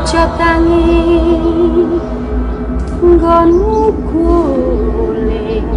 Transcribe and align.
Ojo 0.00 0.24
tangi 0.40 1.12
nggonmu 3.04 3.92
guling 4.08 5.68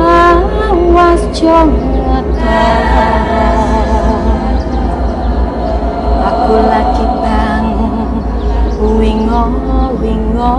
Awas 0.00 1.20
jongota 1.36 2.64
Aku 6.24 6.56
lagi 6.64 7.06
bang 7.20 7.68
wingo 8.80 9.44
wingo. 10.00 10.56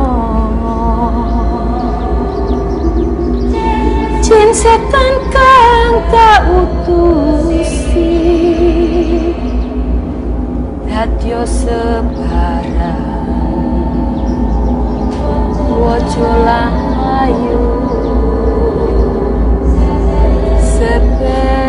Jin 4.22 4.50
setan 4.54 5.14
kang 5.34 5.94
tak 6.14 6.46
utusi 6.46 8.14
Dadyo 10.96 11.44
sebarang 11.44 13.28
Wojo 15.76 16.30
layu 16.48 17.68
Sepe 20.56 21.65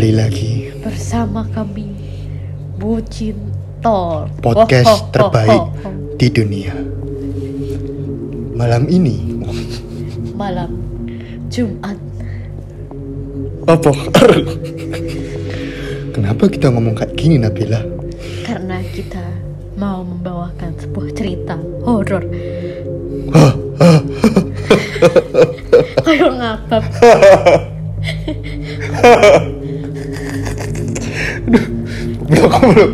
Kembali 0.00 0.16
lagi 0.16 0.72
bersama 0.80 1.44
kami 1.52 1.92
Bucin 2.80 3.36
Tor 3.84 4.32
podcast 4.40 5.04
terbaik 5.12 5.60
di 6.16 6.32
dunia. 6.32 6.72
Malam 8.56 8.88
ini 8.88 9.36
malam 10.32 10.72
Jumat 11.52 12.00
apa? 13.68 13.92
Kenapa 16.16 16.48
kita 16.48 16.72
ngomong 16.72 16.96
kayak 16.96 17.12
gini 17.20 17.36
Nabila? 17.36 17.84
karena 18.48 18.80
kita 18.96 19.20
mau 19.76 20.00
membawakan 20.00 20.80
sebuah 20.80 21.12
cerita 21.12 21.60
horor. 21.84 22.24
Ayo 26.08 26.32
ngapap. 32.30 32.60
Belum 32.62 32.72
belum. 32.74 32.90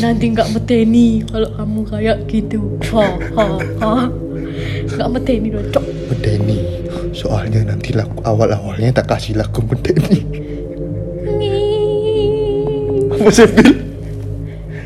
Nanti 0.00 0.24
nggak 0.32 0.48
meteni 0.56 1.06
kalau 1.28 1.48
kamu 1.54 1.80
kayak 1.86 2.16
gitu. 2.26 2.60
Ha 2.92 3.06
ha 3.36 3.46
ha. 3.84 3.94
Nggak 4.88 5.08
meteni 5.12 5.48
loh, 5.52 5.64
cok. 5.70 5.84
Medeni. 6.10 6.58
Soalnya 7.12 7.64
nanti 7.64 7.92
lagu 7.92 8.18
awal-awalnya 8.24 8.92
tak 8.92 9.12
kasih 9.12 9.36
lagu 9.38 9.60
Medeni. 9.64 10.20
Apa 13.18 13.30
sih 13.34 13.48
Bil? 13.50 13.70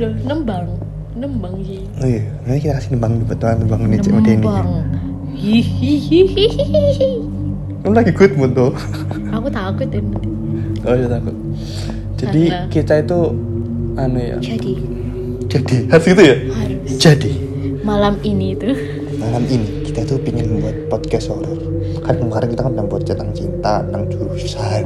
Loh, 0.00 0.12
nembang. 0.24 0.66
Nembang 1.12 1.54
sih. 1.62 1.84
Oh 2.00 2.08
iya, 2.08 2.24
nanti 2.42 2.58
kita 2.64 2.74
kasih 2.80 2.90
nembang 2.96 3.12
dulu 3.20 3.26
betul 3.30 3.52
nembang 3.58 3.80
ini 3.86 3.96
Cik 4.00 4.12
Medeni. 4.16 4.36
Nembang. 4.42 4.68
Hihihihihi. 5.32 7.10
Kamu 7.82 7.94
lagi 7.98 8.12
good 8.14 8.32
mood 8.38 8.54
tuh. 8.54 8.70
Aku 9.34 9.50
takut 9.50 9.90
ini. 9.90 10.14
Oh 10.86 10.94
iya 10.94 11.06
takut. 11.10 11.34
Jadi 12.14 12.42
Karena- 12.46 12.70
kita 12.70 12.94
itu 13.02 13.18
anu 13.96 14.20
ya. 14.20 14.36
Jadi. 14.40 14.72
Jadi. 15.48 15.76
Harus 15.92 16.04
gitu 16.08 16.22
ya. 16.22 16.36
harus. 16.48 16.92
Jadi. 16.96 17.32
Malam 17.82 18.14
ini 18.24 18.56
tuh. 18.56 18.76
Malam 19.18 19.44
ini 19.50 19.82
kita 19.86 20.08
tuh 20.08 20.18
pengen 20.22 20.56
membuat 20.56 20.76
podcast 20.88 21.28
horor. 21.28 21.58
Kan 22.02 22.18
kemarin 22.18 22.48
kita 22.50 22.62
kan 22.66 22.72
udah 22.74 22.86
buat 22.88 23.02
tentang 23.04 23.30
cinta 23.36 23.84
tentang 23.84 24.04
jurusan. 24.08 24.82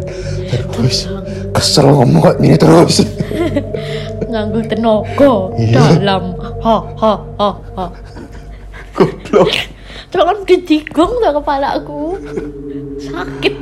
Terus 0.50 1.08
kesel 1.54 1.86
ngomong 1.88 2.40
ini 2.42 2.58
terus. 2.58 3.06
Nganggo 4.30 4.60
tenaga. 4.66 5.32
Iya. 5.56 6.02
dalam. 6.02 6.34
Ha 6.40 6.76
ha 6.98 7.14
ha 7.38 7.50
ha. 7.78 7.84
Goblok. 8.96 9.52
Kan 10.16 10.48
didigong 10.48 11.12
tuh 11.20 11.32
kepala 11.36 11.76
aku. 11.76 12.16
Sakit. 12.96 13.54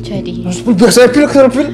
Jadi. 0.00 0.48
Biasa 0.48 1.04
bil 1.12 1.28
kesel 1.28 1.52
bil 1.52 1.68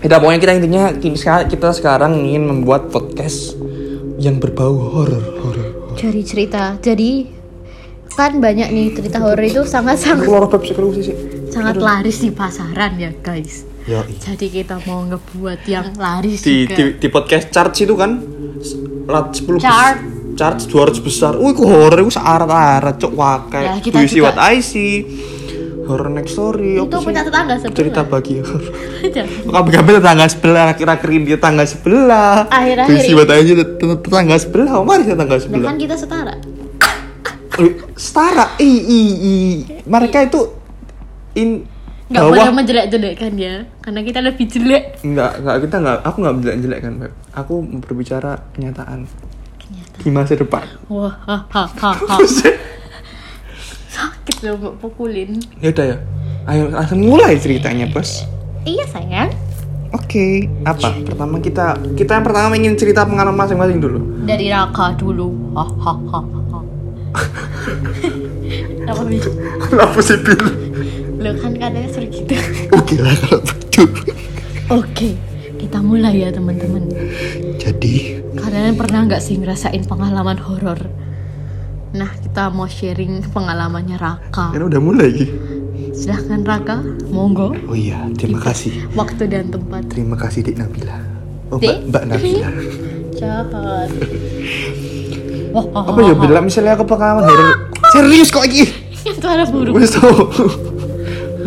Tidak 0.00 0.16
pokoknya 0.16 0.40
kita 0.40 0.52
intinya 0.56 0.84
kita, 0.96 1.44
kita 1.44 1.68
sekarang 1.76 2.24
ingin 2.24 2.48
membuat 2.48 2.88
podcast 2.88 3.52
yang 4.20 4.36
berbau 4.36 4.76
horor 4.76 5.24
horor 5.40 5.68
cari 5.96 6.20
cerita 6.20 6.76
jadi 6.76 7.24
kan 8.12 8.36
banyak 8.36 8.68
nih 8.68 8.86
cerita 8.92 9.16
horor 9.16 9.40
itu 9.40 9.64
sangat 9.64 9.96
sangat 10.00 11.76
laris 11.80 12.20
di 12.20 12.28
pasaran 12.28 13.00
ya 13.00 13.16
guys 13.24 13.64
ya 13.88 14.04
jadi 14.04 14.46
kita 14.60 14.76
mau 14.84 15.08
ngebuat 15.08 15.64
yang 15.64 15.96
laris 15.96 16.44
di, 16.44 16.68
juga 16.68 16.76
di, 16.76 16.84
di 17.00 17.08
podcast 17.08 17.48
charts 17.48 17.80
itu 17.80 17.96
kan 17.96 18.20
rat 19.08 19.32
10 19.32 19.56
bes- 19.56 19.64
Chart. 19.64 19.98
charts 20.38 20.64
200 20.70 21.04
besar. 21.04 21.32
Wih, 21.36 21.52
ku 21.52 21.68
horor 21.68 22.00
iku 22.00 22.08
searat-arat 22.08 22.96
cok 22.96 23.12
wakai. 23.12 23.64
Ya, 23.66 23.74
kita 23.82 23.98
Do 23.98 24.06
you 24.06 24.08
see 24.08 24.22
what 24.24 24.38
I 24.40 24.62
see? 24.64 25.04
Horror 25.90 26.08
next 26.08 26.32
story. 26.32 26.78
itu 26.78 26.96
punya 26.96 27.20
tetangga 27.20 27.58
sebelah 27.58 27.74
cerita 27.74 28.00
bagi. 28.02 28.38
Jangan. 29.10 29.50
Kabeh-kabeh 29.50 29.92
tetangga 29.98 30.26
sebelah, 30.26 30.64
akhir-akhir 30.70 31.08
ini 31.10 31.26
tetangga 31.28 31.64
sebelah. 31.66 32.46
Akhir-akhir 32.46 32.94
ini-? 32.94 33.58
Tet- 33.58 34.00
tetangga 34.00 34.36
sebelah. 34.38 34.70
Oh, 34.78 34.86
mari 34.86 35.02
tetangga 35.02 35.36
sebelah. 35.36 35.66
kan 35.66 35.76
kita 35.76 35.98
setara 35.98 36.34
Setara. 37.92 38.56
I, 38.56 38.70
i, 38.80 39.00
i. 39.20 39.36
Mereka 39.84 40.24
itu 40.24 40.40
in 41.34 41.66
nggak 42.10 42.22
bawah 42.22 42.32
boleh 42.32 42.54
menjelek-jelekkan 42.56 43.32
ya 43.38 43.54
karena 43.78 44.02
kita 44.02 44.18
lebih 44.18 44.50
jelek 44.50 44.98
Enggak, 45.06 45.38
enggak 45.38 45.56
kita 45.62 45.76
enggak 45.78 45.98
aku 46.02 46.16
enggak 46.18 46.34
jelek-jelek 46.42 46.78
kan, 46.80 46.92
Beb. 46.98 47.12
Aku 47.36 47.54
berbicara 47.78 48.32
kenyataan. 48.50 49.06
Di 50.00 50.10
masa 50.10 50.34
depan. 50.34 50.64
wah 50.88 51.14
ha 51.22 51.46
ha 51.46 51.64
ha 51.68 51.90
ha 51.94 52.16
mbak 54.42 54.74
pukulin 54.78 55.36
ya 55.60 55.68
udah 55.68 55.86
ya. 55.86 55.96
Ayo 56.42 56.72
langsung 56.72 57.04
mulai 57.04 57.36
ceritanya, 57.36 57.84
Bos. 57.86 58.24
iya 58.64 58.82
sayang 58.86 59.28
Oke, 59.90 60.46
apa? 60.62 60.94
Pertama 61.02 61.36
kita 61.38 61.74
kita 61.92 62.14
yang 62.14 62.24
pertama 62.24 62.54
ingin 62.54 62.74
cerita 62.74 63.02
pengalaman 63.02 63.34
masing-masing 63.36 63.78
dulu. 63.78 63.98
dari 64.22 64.46
Raka 64.46 64.94
dulu 64.94 65.28
ha 65.52 65.66
ha 65.66 65.92
ha 65.94 66.20
ha 66.22 66.60
apa 68.86 69.02
Bi? 69.04 69.18
Kenapa 69.60 69.98
sih, 70.00 70.16
Bil? 70.16 70.40
lo 71.20 71.30
kan 71.36 71.52
katanya 71.52 71.84
suruh 71.92 72.08
gitu 72.08 72.32
oke 72.72 72.94
lah 72.96 73.12
kalau 73.12 73.40
begitu 73.44 73.82
oke 74.72 75.08
kita 75.60 75.78
mulai 75.78 76.16
ya 76.16 76.32
teman-teman 76.32 76.88
jadi 77.60 78.24
kalian 78.40 78.72
pernah 78.72 79.04
nggak 79.04 79.20
sih 79.20 79.36
ngerasain 79.36 79.84
pengalaman 79.84 80.40
horor 80.40 80.80
nah 81.90 82.10
kita 82.22 82.54
mau 82.54 82.70
sharing 82.70 83.22
pengalamannya 83.34 83.98
Raka. 83.98 84.54
Kan 84.54 84.62
udah 84.62 84.80
mulai. 84.82 85.26
Silahkan 85.90 86.40
Raka. 86.46 86.78
Monggo. 87.10 87.50
Oh 87.66 87.74
iya 87.74 88.06
terima 88.14 88.38
kasih. 88.38 88.86
waktu 88.94 89.26
dan 89.26 89.50
tempat. 89.50 89.90
Terima 89.90 90.14
kasih 90.14 90.46
Dik 90.46 90.56
Nabila. 90.58 90.98
Oh 91.50 91.58
Dik? 91.58 91.90
Mbak, 91.90 92.02
Nabila. 92.06 92.50
Jahat 93.20 93.52
wah 95.50 95.66
ha, 95.74 95.80
Apa 95.90 96.00
ya 96.06 96.14
bilang 96.14 96.46
misalnya 96.46 96.78
aku 96.78 96.86
pengalaman 96.86 97.26
horor 97.26 97.68
serius 97.90 98.30
kok 98.30 98.46
iki? 98.46 98.70
itu 99.00 99.26
ada 99.26 99.44
burung. 99.48 99.74
Wis 99.74 99.96
tau. 99.96 100.28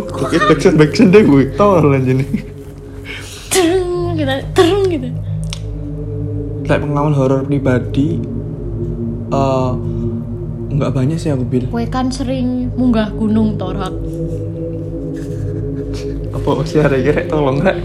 Oke, 0.10 0.38
backsound 0.38 0.76
backsound 0.78 1.10
deh 1.14 1.24
gue. 1.24 1.44
Tahu 1.54 1.70
lanjut 1.86 2.16
nih. 2.20 2.30
terung 3.54 4.18
gitu 4.18 4.34
terung 4.58 4.84
gitu. 4.90 5.08
Kayak 6.66 6.80
pengalaman 6.84 7.14
horor 7.14 7.42
pribadi 7.46 8.20
eh 9.34 9.72
nggak 10.74 10.92
banyak 10.92 11.16
sih 11.16 11.30
aku 11.30 11.44
bil. 11.44 11.64
Kue 11.68 11.84
kan 11.86 12.10
sering 12.10 12.72
munggah 12.74 13.08
gunung 13.12 13.56
torak 13.56 13.92
Apa 16.34 16.50
sih 16.66 16.78
ada 16.78 16.96
kira 16.96 17.26
tolong 17.26 17.58
nggak? 17.58 17.76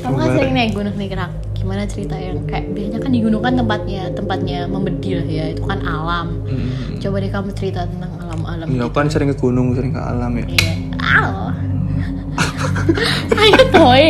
Kamu 0.00 0.14
kan 0.14 0.28
sering 0.34 0.52
naik 0.52 0.70
gunung 0.72 0.94
nih 0.94 1.08
kerak 1.08 1.30
Gimana 1.52 1.82
cerita 1.84 2.16
yang 2.16 2.40
kayak 2.44 2.72
biasanya 2.72 2.98
kan 2.98 3.10
di 3.10 3.18
gunung 3.20 3.40
kan 3.40 3.52
tempatnya 3.52 4.08
tempatnya 4.10 4.58
membedil 4.64 5.18
ya 5.24 5.50
itu 5.50 5.62
kan 5.62 5.78
alam 5.80 6.26
Hmm. 6.50 6.98
Coba 6.98 7.18
deh 7.18 7.30
kamu 7.30 7.48
cerita 7.54 7.86
tentang 7.86 8.10
alam-alam 8.18 8.66
Ya 8.66 8.70
gitu. 8.74 8.82
aku 8.84 8.92
kan 8.92 9.06
sering 9.08 9.28
ke 9.30 9.36
gunung, 9.38 9.70
sering 9.72 9.94
ke 9.94 10.00
alam 10.02 10.30
ya. 10.34 10.44
Iya. 10.44 10.72
Ayo 13.40 13.62
toy. 13.70 14.04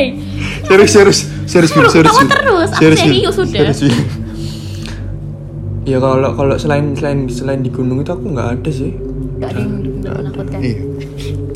serius 0.65 0.91
serius 0.91 1.19
serius 1.45 1.71
serius 1.71 1.93
terus, 1.93 2.17
aku 2.73 2.81
Bim. 2.81 2.97
serius 2.97 3.37
udah. 3.37 3.61
Serius, 3.71 3.79
Bim. 3.85 3.95
Ya 5.91 5.99
kalau 5.99 6.31
kalau 6.33 6.55
selain 6.55 6.95
selain 6.95 7.27
selain 7.27 7.61
di 7.61 7.69
gunung 7.69 7.99
itu 7.99 8.11
aku 8.11 8.31
nggak 8.31 8.49
ada 8.57 8.71
sih 8.71 8.95
Gak 9.41 9.51
ada 9.51 9.59
yang 9.59 9.73
nggak 9.99 10.15
menakutkan. 10.15 10.61
iya 10.61 10.81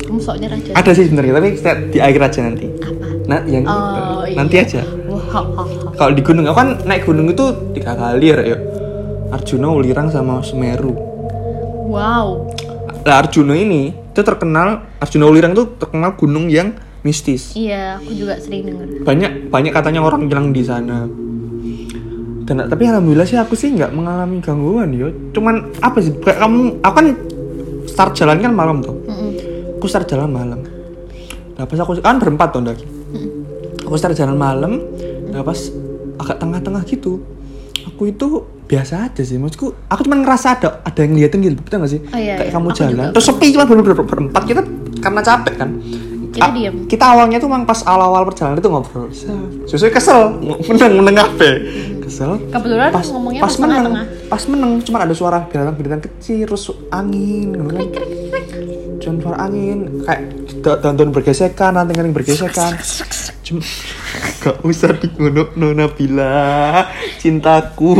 Kamu 0.05 0.19
raja. 0.21 0.71
ada 0.73 0.91
sih 0.91 1.03
sebenarnya 1.05 1.33
tapi 1.33 1.49
saya- 1.55 1.81
di 1.85 1.99
akhir 1.99 2.21
aja 2.23 2.39
nanti 2.43 2.65
Apa? 2.75 3.05
nah 3.25 3.39
yang 3.45 3.63
Oh, 3.63 4.21
iya. 4.21 4.35
nanti 4.35 4.55
aja 4.57 4.81
ha, 4.81 5.39
ha. 5.39 5.63
kalau 5.93 6.11
di 6.11 6.21
gunung 6.21 6.43
aku 6.43 6.55
kan 6.55 6.69
naik 6.83 7.03
gunung 7.03 7.27
itu 7.27 7.45
tiga 7.71 7.95
kali 7.95 8.27
ya 8.27 8.57
Arjuna 9.31 9.67
Ulirang 9.69 10.07
sama 10.07 10.41
Semeru 10.41 10.93
Wow. 11.85 12.51
lah 13.01 13.21
Arjuna 13.21 13.53
ini 13.53 13.93
itu 13.93 14.21
terkenal 14.21 14.83
Arjuna 14.97 15.25
Ulirang 15.25 15.53
itu 15.53 15.65
terkenal 15.75 16.13
gunung 16.13 16.49
yang 16.49 16.73
mistis 17.01 17.53
Iya, 17.53 18.01
aku 18.01 18.11
juga 18.11 18.35
sering 18.35 18.65
denger. 18.65 19.05
banyak 19.05 19.31
banyak 19.47 19.71
katanya 19.71 20.01
orang 20.01 20.25
bilang 20.25 20.49
di 20.49 20.61
sana 20.61 21.05
dan 22.45 22.65
tapi 22.65 22.85
alhamdulillah 22.85 23.25
sih 23.25 23.35
aku 23.35 23.53
sih 23.53 23.69
nggak 23.71 23.89
mengalami 23.89 24.37
gangguan 24.37 24.89
yo 24.91 25.09
cuman 25.31 25.53
apa 25.79 25.97
sih 25.97 26.13
kayak 26.15 26.37
kamu 26.39 26.57
aku 26.79 26.95
kan 26.95 27.07
start 27.85 28.11
jalan 28.13 28.37
kan 28.39 28.51
malam 28.51 28.79
tuh 28.79 28.93
Mm-mm. 29.03 29.31
aku 29.75 29.85
start 29.85 30.05
jalan 30.05 30.29
malam 30.29 30.59
nah 31.51 31.63
pas 31.63 31.77
aku 31.77 31.97
kan 31.97 32.15
berempat 32.15 32.51
tuh 32.51 32.61
Ndaki. 32.61 32.85
aku 33.81 33.95
start 33.95 34.13
jalan 34.13 34.35
malam 34.35 34.77
nah 35.25 35.41
pas 35.41 35.57
agak 36.15 36.37
tengah-tengah 36.37 36.85
gitu 36.85 37.23
aku 37.85 38.07
itu 38.07 38.27
biasa 38.65 39.05
aja 39.05 39.21
sih 39.21 39.37
maksudku 39.37 39.73
aku 39.85 40.01
cuma 40.03 40.17
ngerasa 40.17 40.47
ada 40.53 40.69
ada 40.81 40.99
yang 40.99 41.13
ngeliatin 41.13 41.39
gitu 41.39 41.55
betul 41.59 41.77
gak 41.79 41.91
sih 41.91 42.01
Oh, 42.03 42.17
iya, 42.17 42.33
kayak 42.35 42.45
iya. 42.45 42.53
kamu 42.53 42.67
Aku 42.67 42.75
jalan 42.75 42.91
juga. 42.91 43.05
terus 43.11 43.25
sepi 43.25 43.47
cuma 43.51 43.63
bener-bener 43.63 43.97
berempat 43.99 44.43
kita 44.43 44.61
karena 44.99 45.21
capek 45.21 45.53
kan 45.55 45.69
Kita 46.27 46.43
A- 46.43 46.51
diem. 46.51 46.75
kita 46.85 47.05
awalnya 47.07 47.37
tuh 47.37 47.47
memang 47.47 47.63
pas 47.63 47.79
awal-awal 47.81 48.27
perjalanan 48.27 48.57
itu 48.57 48.67
ngobrol 48.67 49.07
sesuai 49.63 49.87
kesel 49.89 50.35
meneng 50.67 50.93
meneng 50.99 51.17
apa 51.21 51.47
kesel. 52.05 52.37
Kebetulan 52.53 52.89
pas 52.93 53.07
ngomongnya 53.09 53.41
pas 53.41 53.53
tengah-tengah. 53.57 54.05
pas 54.29 54.43
meneng 54.49 54.71
cuma 54.85 54.97
ada 55.01 55.13
suara 55.17 55.37
binatang-binatang 55.49 56.03
kecil 56.05 56.45
terus 56.45 56.69
angin 56.93 57.51
gitu 57.51 57.65
kan. 57.73 57.87
Cuma 59.01 59.15
suara 59.21 59.37
angin 59.49 59.77
kayak 60.05 60.21
daun-daun 60.61 61.11
bergesekan 61.11 61.75
ranting-ranting 61.75 62.13
bergesekan. 62.13 62.77
Cuma 63.41 63.61
gak 64.45 64.57
usah 64.61 64.93
di 64.93 65.07
ngono 65.17 65.51
no 65.57 65.67
Nabila. 65.73 66.85
Cintaku. 67.17 67.93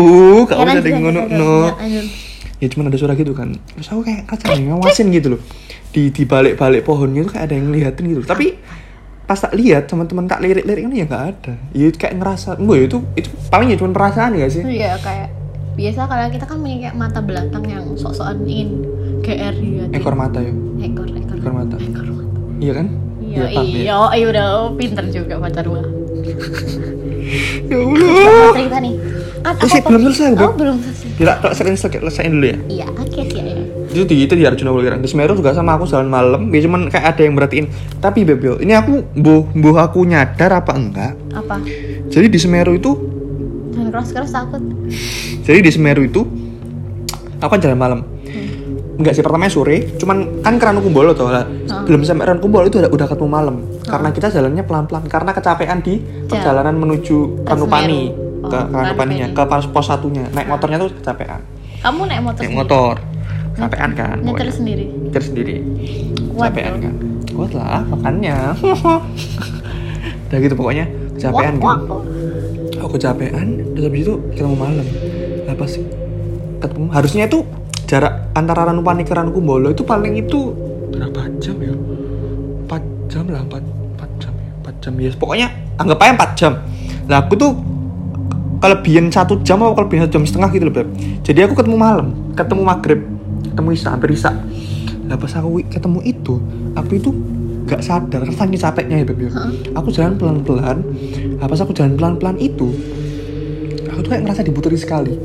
Gak 0.46 0.58
usah 0.62 0.82
di 0.82 0.92
ngono 0.94 1.22
no 1.26 1.54
ya 2.56 2.72
cuma 2.72 2.88
ada 2.88 2.96
suara 2.96 3.20
gitu 3.20 3.36
kan. 3.36 3.52
Terus 3.76 3.90
aku 3.92 4.02
kayak 4.08 4.32
kaca 4.32 4.56
ngawasin 4.56 5.12
gitu 5.12 5.36
loh. 5.36 5.42
Di 5.92 6.14
di 6.14 6.24
balik 6.24 6.56
balik 6.56 6.88
pohonnya 6.88 7.28
tuh 7.28 7.36
kayak 7.36 7.52
ada 7.52 7.54
yang 7.58 7.66
ngeliatin 7.72 8.06
gitu 8.12 8.22
tapi 8.24 8.56
pas 9.26 9.36
tak 9.36 9.54
lihat 9.54 9.86
teman-teman 9.86 10.26
tak 10.26 10.40
lirik-lirik 10.40 10.86
ini 10.86 11.02
ya 11.02 11.06
nggak 11.06 11.24
ada 11.28 11.54
ya 11.72 11.90
kayak 11.90 12.16
ngerasa 12.16 12.56
gue 12.56 12.78
itu 12.80 12.98
itu 13.16 13.30
paling 13.50 13.68
ya 13.68 13.76
cuma 13.76 13.90
perasaan 13.92 14.34
ya 14.34 14.46
sih 14.46 14.62
Iya, 14.62 14.98
kayak 14.98 15.30
biasa 15.74 16.06
kalau 16.06 16.26
kita 16.30 16.46
kan 16.46 16.58
punya 16.58 16.78
kayak 16.80 16.96
mata 16.96 17.20
belakang 17.20 17.64
yang 17.66 17.86
sok-sokan 17.96 18.46
ingin 18.46 18.86
GR 19.20 19.56
ya. 19.56 19.86
ekor 19.92 20.14
mata 20.14 20.40
ya 20.40 20.54
ekor 20.80 21.10
ekor 21.10 21.36
ekor 21.36 21.54
mata 21.54 21.76
ekor 21.76 22.06
mata. 22.08 22.40
iya 22.60 22.74
kan 22.74 22.88
Iya, 23.26 23.42
paham 23.52 23.68
ya? 23.68 23.76
iya, 23.76 23.96
iya 24.14 24.26
udah 24.30 24.48
pinter 24.78 25.06
juga 25.10 25.36
pacar 25.36 25.66
gua. 25.66 25.84
ya 27.66 27.76
Allah 27.76 28.54
cerita 28.54 28.78
nih. 28.80 28.96
Kan 29.42 29.54
Oh, 29.56 29.68
apa- 29.68 29.90
belum 29.90 30.02
selesai, 30.08 30.30
Oh, 30.40 30.54
belum 30.54 30.76
selesai. 30.80 31.10
Gila, 31.16 31.34
tak 31.38 31.52
sering 31.54 31.76
selesai 31.76 32.00
selesaiin 32.00 32.32
dulu 32.32 32.48
ya. 32.48 32.58
Iya, 32.66 32.86
oke 32.92 33.22
sih 33.26 33.42
ya. 33.42 33.56
Itu 33.96 34.04
di 34.04 34.16
itu 34.22 34.36
di 34.36 34.44
Arjuna 34.44 34.70
Wulirang. 34.70 35.00
Di 35.00 35.08
Semeru 35.08 35.32
juga 35.34 35.56
sama 35.56 35.74
aku 35.74 35.88
jalan 35.88 36.06
malam, 36.06 36.52
ya 36.52 36.60
cuman 36.62 36.92
kayak 36.92 37.16
ada 37.16 37.22
yang 37.22 37.34
merhatiin. 37.34 37.66
Tapi 37.98 38.22
Bebel, 38.22 38.60
ini 38.60 38.76
aku 38.76 39.08
buh 39.16 39.48
buh 39.50 39.78
aku 39.80 40.04
nyadar 40.04 40.52
apa 40.54 40.76
enggak? 40.76 41.16
Apa? 41.32 41.64
Jadi 42.06 42.28
di 42.28 42.36
Semeru 42.36 42.76
itu, 42.76 42.92
Jangan 43.72 43.90
keras-keras 43.90 44.32
takut. 44.32 44.60
jadi 45.42 45.60
di 45.60 45.72
Semeru 45.72 46.04
itu 46.04 46.28
aku 47.38 47.50
kan 47.50 47.62
jalan 47.62 47.80
malam. 47.80 48.00
Enggak 48.96 49.12
sih, 49.12 49.20
pertamanya 49.20 49.52
sore, 49.52 49.92
cuman 49.96 50.40
kan 50.40 50.56
ke 50.56 50.64
Ranukumbolo 50.64 51.12
tuh 51.12 51.28
lah. 51.28 51.44
Belum 51.84 52.00
sampai 52.02 52.32
Ranukumbolo 52.32 52.68
itu 52.68 52.80
udah, 52.80 52.88
udah 52.88 53.08
ketemu 53.08 53.30
malam. 53.30 53.56
Karena 53.82 54.12
kita 54.12 54.28
jalannya 54.30 54.64
pelan-pelan 54.64 55.04
karena 55.06 55.32
kecapean 55.32 55.80
di 55.80 56.00
perjalanan 56.28 56.76
menuju. 56.76 57.44
Semeru. 57.44 58.24
Oh, 58.40 58.52
Ke, 58.52 58.60
Ranupani. 58.62 59.16
ke 59.34 59.44
pos, 59.44 59.66
pos 59.66 59.90
satunya. 59.90 60.30
Naik 60.30 60.46
motornya 60.46 60.78
tuh 60.78 60.94
kecapean. 60.94 61.42
Kamu 61.82 62.06
naik 62.06 62.22
motor 62.22 62.40
Naik 62.40 62.50
sendiri? 62.50 62.62
motor. 62.62 62.94
Kecapean 63.56 63.92
kan. 63.96 64.18
Nyetir 64.20 64.32
pokoknya. 64.36 64.54
sendiri. 64.54 64.86
Nyetir 64.92 65.24
sendiri. 65.24 65.56
Kuat 66.36 66.52
dong. 66.52 66.80
kan. 66.84 66.96
Kuat 67.32 67.52
lah, 67.56 67.82
makannya. 67.88 68.38
Udah 70.26 70.38
gitu 70.42 70.56
pokoknya 70.60 70.86
kecapean 71.16 71.54
Wah, 71.64 71.80
kan. 71.80 71.80
Aku 72.84 72.92
kecapean, 73.00 73.48
terus 73.74 73.84
habis 73.88 74.02
itu 74.04 74.14
ketemu 74.36 74.56
malam. 74.60 74.88
Lah 75.48 75.56
pas 75.56 75.72
ketemu 76.60 76.86
harusnya 76.92 77.24
itu 77.32 77.40
jarak 77.88 78.14
antara 78.36 78.68
Ranupani 78.68 79.08
ke 79.08 79.14
Ranukumbolo 79.16 79.72
itu 79.72 79.86
paling 79.88 80.20
itu 80.20 80.52
berapa 80.92 81.32
jam 81.40 81.56
ya? 81.64 81.76
4 82.68 83.12
jam 83.12 83.26
lah, 83.32 83.42
4, 83.48 83.62
4 83.96 84.22
jam 84.22 84.34
ya. 84.36 84.52
4 84.68 84.84
jam 84.84 84.94
ya. 85.00 85.10
Pokoknya 85.16 85.48
anggap 85.80 85.98
aja 86.04 86.12
4 86.18 86.40
jam. 86.40 86.54
Lah 87.08 87.18
aku 87.24 87.34
tuh 87.40 87.52
kelebihan 88.66 89.14
satu 89.14 89.38
jam 89.46 89.62
atau 89.62 89.78
kelebihan 89.78 90.10
satu 90.10 90.14
jam 90.18 90.24
setengah 90.26 90.50
gitu 90.56 90.64
loh 90.66 90.74
beb 90.74 90.88
jadi 91.22 91.46
aku 91.46 91.54
ketemu 91.60 91.78
malam 91.78 92.08
ketemu 92.34 92.62
maghrib 92.66 93.00
ketemu 93.56 93.70
isya 93.72 93.90
hampir 93.96 94.12
isya 94.12 94.32
lah 95.08 95.16
pas 95.16 95.32
aku 95.40 95.64
ketemu 95.72 96.00
itu 96.04 96.36
aku 96.76 96.92
itu 97.00 97.10
gak 97.66 97.82
sadar 97.82 98.22
saking 98.30 98.60
capeknya 98.62 99.02
ya 99.02 99.06
beb 99.08 99.20
ya. 99.26 99.32
aku 99.74 99.90
jalan 99.90 100.20
pelan 100.20 100.44
pelan 100.44 100.84
lah 101.40 101.48
pas 101.48 101.60
aku 101.64 101.72
jalan 101.72 101.96
pelan 101.96 102.20
pelan 102.20 102.38
itu 102.38 102.76
aku 103.96 104.00
tuh 104.04 104.10
kayak 104.12 104.28
ngerasa 104.28 104.44
dibuteri 104.44 104.76
sekali. 104.76 105.16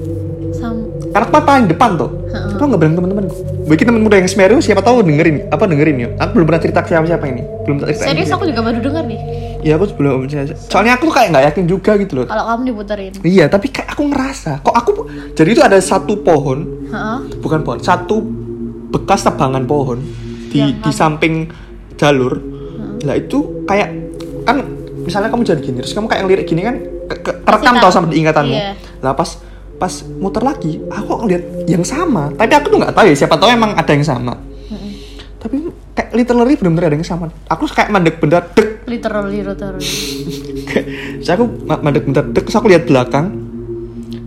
Sam 0.54 0.86
karena 1.10 1.26
aku 1.26 1.42
paling 1.42 1.66
depan 1.66 1.98
tuh 1.98 2.10
aku 2.54 2.64
nggak 2.70 2.80
bilang 2.80 2.94
teman-temanku 2.94 3.34
bagi 3.66 3.82
temen 3.86 4.02
muda 4.02 4.18
yang 4.18 4.26
Semeru 4.26 4.58
siapa 4.58 4.82
tahu 4.82 5.06
dengerin. 5.06 5.46
Apa 5.50 5.70
dengerin 5.70 5.96
ya? 5.98 6.08
Aku 6.18 6.38
belum 6.38 6.46
pernah 6.50 6.62
cerita 6.62 6.82
ke 6.82 6.90
siapa 6.90 7.06
siapa 7.06 7.24
ini. 7.30 7.42
Belum 7.62 7.78
cerita 7.82 8.02
serius 8.02 8.30
aku 8.34 8.50
juga 8.50 8.66
baru 8.66 8.82
dengar 8.82 9.06
nih. 9.06 9.18
Ya 9.60 9.76
aku 9.76 9.92
belum 9.96 10.26
soalnya 10.68 10.96
aku 10.96 11.08
tuh 11.08 11.14
kayak 11.14 11.28
nggak 11.32 11.44
yakin 11.52 11.64
juga 11.68 11.92
gitu 12.00 12.12
loh 12.22 12.26
Kalau 12.26 12.44
kamu 12.48 12.62
diputerin. 12.72 13.12
Iya, 13.20 13.44
tapi 13.52 13.68
kayak 13.68 13.92
aku 13.96 14.02
ngerasa 14.08 14.64
kok 14.64 14.74
aku 14.76 14.90
jadi 15.36 15.48
itu 15.52 15.62
ada 15.64 15.78
satu 15.80 16.20
pohon, 16.20 16.88
Heeh. 16.88 17.18
bukan 17.40 17.60
pohon, 17.64 17.78
satu 17.80 18.24
bekas 18.90 19.22
tebangan 19.22 19.64
pohon 19.68 20.02
di 20.50 20.58
Yang 20.58 20.82
di 20.82 20.90
samping 20.90 21.34
jalur. 21.94 22.40
Lah 23.06 23.16
itu 23.16 23.64
kayak 23.64 23.88
kan 24.44 24.66
misalnya 25.04 25.28
kamu 25.32 25.42
jadi 25.46 25.60
gini, 25.62 25.78
terus 25.84 25.94
kamu 25.96 26.06
kayak 26.10 26.22
ngelirik 26.26 26.46
gini 26.48 26.62
kan 26.64 26.76
ke, 27.10 27.14
ke, 27.22 27.30
terekam 27.44 27.74
tahu. 27.78 27.82
tau 27.86 27.92
sama 27.92 28.06
diingatanmu. 28.10 28.56
Iya. 28.56 28.72
Lah 29.00 29.14
pas 29.16 29.30
pas 29.80 29.92
muter 30.20 30.44
lagi, 30.44 30.76
aku 30.92 31.24
ngeliat 31.24 31.44
yang 31.64 31.84
sama. 31.86 32.28
Tapi 32.36 32.52
aku 32.52 32.66
tuh 32.68 32.78
nggak 32.84 32.92
tahu 32.92 33.04
ya, 33.08 33.14
siapa 33.16 33.40
tahu 33.40 33.48
emang 33.48 33.72
ada 33.72 33.92
yang 33.92 34.04
sama. 34.04 34.36
Tapi 35.40 35.56
kayak 35.92 36.10
literally 36.12 36.54
bener-bener 36.54 36.86
ada 36.86 36.94
yang 36.94 37.04
sama. 37.04 37.28
Aku 37.46 37.66
kayak 37.66 37.88
mandek 37.88 38.16
benda 38.16 38.40
dek 38.40 38.84
Literally, 38.84 39.40
literally. 39.40 39.86
Terus 41.16 41.28
aku 41.28 41.44
ma- 41.62 41.78
mandek 41.78 42.02
bentar, 42.02 42.24
dek, 42.24 42.42
terus 42.42 42.54
aku 42.54 42.66
lihat 42.66 42.84
belakang 42.84 43.26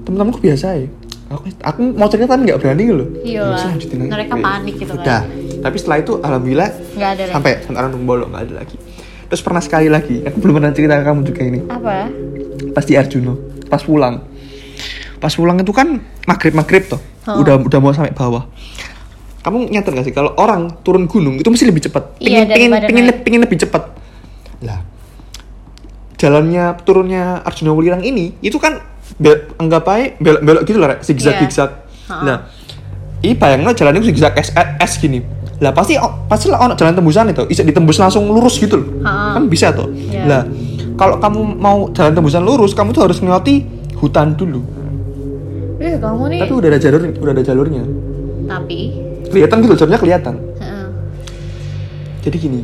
temen-temenku 0.03 0.39
biasa 0.39 0.67
ya 0.75 0.87
aku 1.29 1.43
aku 1.57 1.79
mau 1.91 2.05
cerita 2.05 2.29
tapi 2.29 2.45
nggak 2.45 2.59
berani 2.59 2.83
loh 2.87 3.07
Iya. 3.23 3.55
Mereka 3.89 4.35
panik 4.35 4.75
gitu 4.77 4.93
kan. 4.93 5.01
udah 5.01 5.21
tapi 5.59 5.75
setelah 5.75 5.97
itu 5.97 6.13
alhamdulillah 6.17 6.69
Nggak 6.93 7.09
ada 7.09 7.21
lagi. 7.23 7.31
sampai 7.31 7.51
sampai 7.63 7.79
orang 7.79 8.03
bolong 8.03 8.29
nggak 8.29 8.43
ada 8.43 8.53
lagi 8.59 8.77
terus 9.25 9.41
pernah 9.41 9.57
sekali 9.57 9.87
lagi 9.87 10.21
aku 10.21 10.37
belum 10.37 10.53
pernah 10.55 10.71
cerita 10.71 10.93
ke 10.93 11.03
kamu 11.03 11.21
juga 11.23 11.41
ini 11.41 11.59
Apa? 11.65 11.95
pas 12.69 12.83
di 12.83 12.93
Arjuno 12.93 13.33
pas 13.65 13.81
pulang 13.81 14.15
pas 15.17 15.31
pulang 15.31 15.57
itu 15.57 15.71
kan 15.71 15.87
maghrib 16.23 16.53
maghrib 16.53 16.83
tuh 16.85 17.01
Oh. 17.23 17.39
udah 17.39 17.55
udah 17.57 17.79
mau 17.79 17.89
sampai 17.89 18.11
bawah 18.11 18.43
kamu 19.43 19.67
nyadar 19.69 19.91
gak 19.93 20.05
sih 20.05 20.11
kalau 20.11 20.31
orang 20.35 20.71
turun 20.81 21.05
gunung 21.05 21.35
itu 21.35 21.45
mesti 21.45 21.63
lebih 21.63 21.83
cepat 21.83 22.15
Iya, 22.17 22.47
pengen 22.47 22.71
pengen 22.71 22.87
pengen, 22.87 23.03
naik. 23.05 23.17
pengen 23.21 23.41
lebih 23.41 23.57
cepat 23.59 23.83
lah 24.61 24.79
jalannya 26.15 26.79
turunnya 26.81 27.23
Arjuna 27.41 27.71
Wulirang 27.71 28.01
ini 28.01 28.39
itu 28.39 28.55
kan 28.55 28.79
bel, 29.15 29.51
anggap 29.57 29.83
aja 29.85 30.15
belok 30.17 30.41
belok 30.41 30.63
gitu 30.63 30.77
lah 30.77 30.95
zigzag 30.99 31.35
Iya. 31.35 31.41
zigzag 31.43 31.71
Ha-ha. 32.05 32.23
nah 32.23 32.37
ini 33.19 33.33
bayangnya 33.33 33.71
jalannya 33.73 34.01
zigzag 34.01 34.31
S, 34.33 34.51
S 34.55 34.91
gini 34.97 35.19
lah 35.59 35.71
pasti 35.71 35.95
oh, 35.95 36.23
pasti 36.25 36.47
lah 36.47 36.59
ono 36.61 36.73
jalan 36.73 36.91
tembusan 36.93 37.27
itu 37.29 37.43
bisa 37.45 37.61
ditembus 37.61 37.95
langsung 37.97 38.23
lurus 38.25 38.55
gitu 38.55 38.75
loh 38.75 38.87
Ha-ha. 39.01 39.35
kan 39.35 39.43
bisa 39.45 39.71
tuh 39.71 39.91
Iya. 39.91 40.23
lah 40.23 40.41
kalau 40.93 41.19
kamu 41.19 41.39
mau 41.53 41.91
jalan 41.91 42.13
tembusan 42.13 42.41
lurus 42.41 42.71
kamu 42.71 42.91
tuh 42.91 43.03
harus 43.03 43.19
melewati 43.19 43.67
hutan 43.97 44.31
dulu 44.33 44.63
Eh, 45.77 45.99
kamu 45.99 46.23
nih. 46.29 46.39
tapi 46.39 46.53
udah 46.53 46.69
ada 46.69 46.79
jalur 46.79 47.01
udah 47.03 47.33
ada 47.33 47.43
jalurnya 47.43 47.83
Tapi. 48.45 48.79
Kelihatan 49.33 49.57
gitu 49.65 49.73
jalurnya 49.83 49.99
kelihatan. 49.99 50.35
Jadi 52.23 52.37
gini 52.39 52.61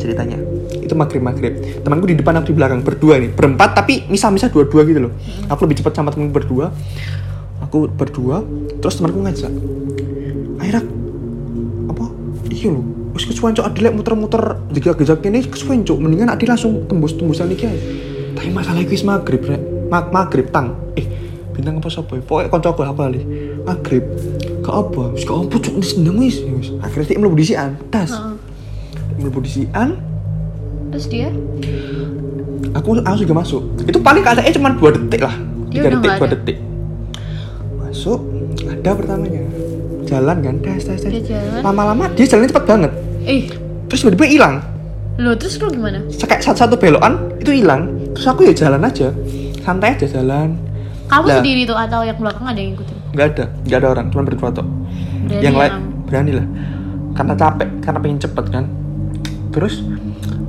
ceritanya 0.00 0.38
itu 0.84 0.92
maghrib 0.92 1.20
maghrib 1.24 1.52
temanku 1.80 2.04
di 2.08 2.16
depan 2.16 2.36
aku 2.36 2.52
di 2.52 2.56
belakang 2.56 2.84
berdua 2.84 3.16
nih 3.16 3.32
berempat 3.32 3.72
tapi 3.72 4.04
misah 4.08 4.28
misah 4.28 4.48
dua 4.48 4.64
dua 4.64 4.86
gitu 4.86 5.10
loh. 5.10 5.12
Aku 5.50 5.66
lebih 5.66 5.82
cepat 5.82 5.98
sama 5.98 6.14
temanku 6.14 6.32
berdua. 6.32 6.70
Aku 7.66 7.90
berdua 7.90 8.46
terus 8.78 8.96
temanku 9.02 9.20
ngajak. 9.20 9.52
Airak 10.62 10.86
apa? 11.90 12.04
Iya 12.48 12.70
lo 12.72 12.82
wis 13.14 13.30
kesuwen 13.30 13.54
cok 13.54 13.66
adil 13.66 13.90
lek 13.90 13.94
muter-muter. 13.94 14.42
Gejak-gejak 14.72 15.20
ini 15.26 15.44
kesuwen 15.44 15.82
cok. 15.82 15.98
Mendingan 15.98 16.30
adil 16.32 16.48
langsung 16.50 16.86
tembus-tembusan 16.86 17.50
iki 17.52 17.64
ae. 17.66 17.78
Tapi 18.34 18.48
masalah 18.50 18.80
iki 18.80 18.96
wis 18.96 19.04
maghrib 19.04 19.42
rek. 19.42 19.62
Mag 19.90 20.10
maghrib 20.10 20.48
tang. 20.50 20.94
Eh 20.98 21.06
bintang 21.54 21.78
apa 21.78 21.88
sapa 21.88 22.18
ya? 22.18 22.22
pokoknya 22.26 22.50
kancaku 22.50 22.82
apa 22.82 23.02
kali 23.06 23.20
maghrib 23.62 24.04
gak 24.64 24.74
apa 24.74 25.12
wis 25.12 25.22
gak 25.22 25.36
apa 25.36 25.56
wis 25.76 25.88
seneng 25.92 26.16
wis. 26.16 26.40
Wis. 26.40 26.68
Akhirnya 26.80 27.06
sih 27.06 27.16
mlebu 27.20 27.36
disian 27.36 27.76
tas. 27.92 28.10
Heeh. 28.10 28.34
mlebu 29.20 29.38
disian 29.44 30.00
terus 30.90 31.06
dia? 31.06 31.28
Aku 32.74 32.98
langsung 32.98 33.26
juga 33.28 33.36
masuk. 33.44 33.62
Itu 33.84 33.98
paling 34.00 34.22
kayaknya 34.24 34.54
cuma 34.56 34.72
dua 34.74 34.90
detik 34.94 35.22
lah. 35.22 35.34
Dia 35.70 35.86
tiga 35.86 35.90
detik 35.98 36.10
dua 36.18 36.28
detik. 36.32 36.56
Masuk 37.78 38.20
ada 38.66 38.90
pertamanya. 38.94 39.42
Jalan 40.04 40.36
kan 40.44 40.54
tes 40.60 40.84
Dia 40.84 41.22
jalan. 41.22 41.60
lama-lama 41.64 42.04
dia 42.12 42.26
jalannya 42.28 42.50
cepet 42.50 42.64
banget. 42.66 42.92
Eh. 43.24 43.42
Terus 43.90 44.00
tiba-tiba 44.04 44.26
hilang. 44.26 44.54
Lo 45.20 45.32
terus 45.38 45.56
lo 45.62 45.70
gimana? 45.70 46.02
Kayak 46.10 46.42
satu 46.42 46.58
satu 46.66 46.74
belokan 46.78 47.36
itu 47.38 47.50
hilang. 47.54 47.90
Terus 48.16 48.26
aku 48.26 48.40
ya 48.48 48.54
jalan 48.54 48.82
aja. 48.82 49.10
Santai 49.62 49.96
aja 49.96 50.06
jalan. 50.08 50.58
Kamu 51.04 51.26
Lah. 51.28 51.36
sendiri 51.40 51.62
tuh 51.68 51.76
atau 51.76 52.00
yang 52.02 52.16
belakang 52.16 52.48
ada 52.48 52.58
yang 52.58 52.74
ngikutin 52.74 52.98
nggak 53.14 53.26
ada 53.32 53.44
nggak 53.64 53.78
ada 53.78 53.88
orang 53.88 54.06
cuma 54.10 54.22
berdua 54.26 54.50
tok 54.50 54.66
Berani 55.24 55.40
yang 55.40 55.56
lain 55.56 55.72
berani 56.04 56.32
lah. 56.36 56.46
Karena 57.14 57.32
capek 57.32 57.68
karena 57.80 57.98
pengen 58.02 58.18
cepet 58.20 58.44
kan. 58.50 58.64
Terus 59.54 59.80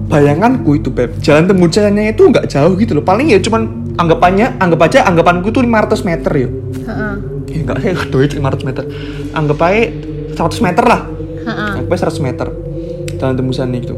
bayanganku 0.05 0.77
itu 0.77 0.89
beb 0.91 1.15
jalan 1.23 1.47
tembusannya 1.47 2.11
itu 2.11 2.27
nggak 2.27 2.51
jauh 2.51 2.73
gitu 2.75 2.97
loh. 2.97 3.05
Paling 3.05 3.31
ya 3.31 3.39
cuman 3.39 3.61
anggapannya 3.95 4.59
anggap 4.59 4.81
aja 4.91 5.07
anggapanku 5.07 5.49
tuh 5.49 5.63
500 5.63 6.03
meter 6.03 6.31
ya. 6.35 6.49
Heeh. 6.89 7.13
ya 7.45 7.59
nggak 7.63 7.77
saya 7.79 7.91
nggak 7.95 8.09
tahu 8.11 8.21
itu 8.25 8.35
500 8.41 8.67
meter. 8.67 8.83
Anggap 9.31 9.57
aja 9.61 9.81
100 10.35 10.65
meter 10.65 10.83
lah. 10.83 11.01
Heeh. 11.45 11.69
anggap 11.79 11.93
aja 11.95 12.01
100 12.11 12.25
meter 12.25 12.47
jalan 13.15 13.35
tembusannya 13.39 13.79
itu. 13.79 13.95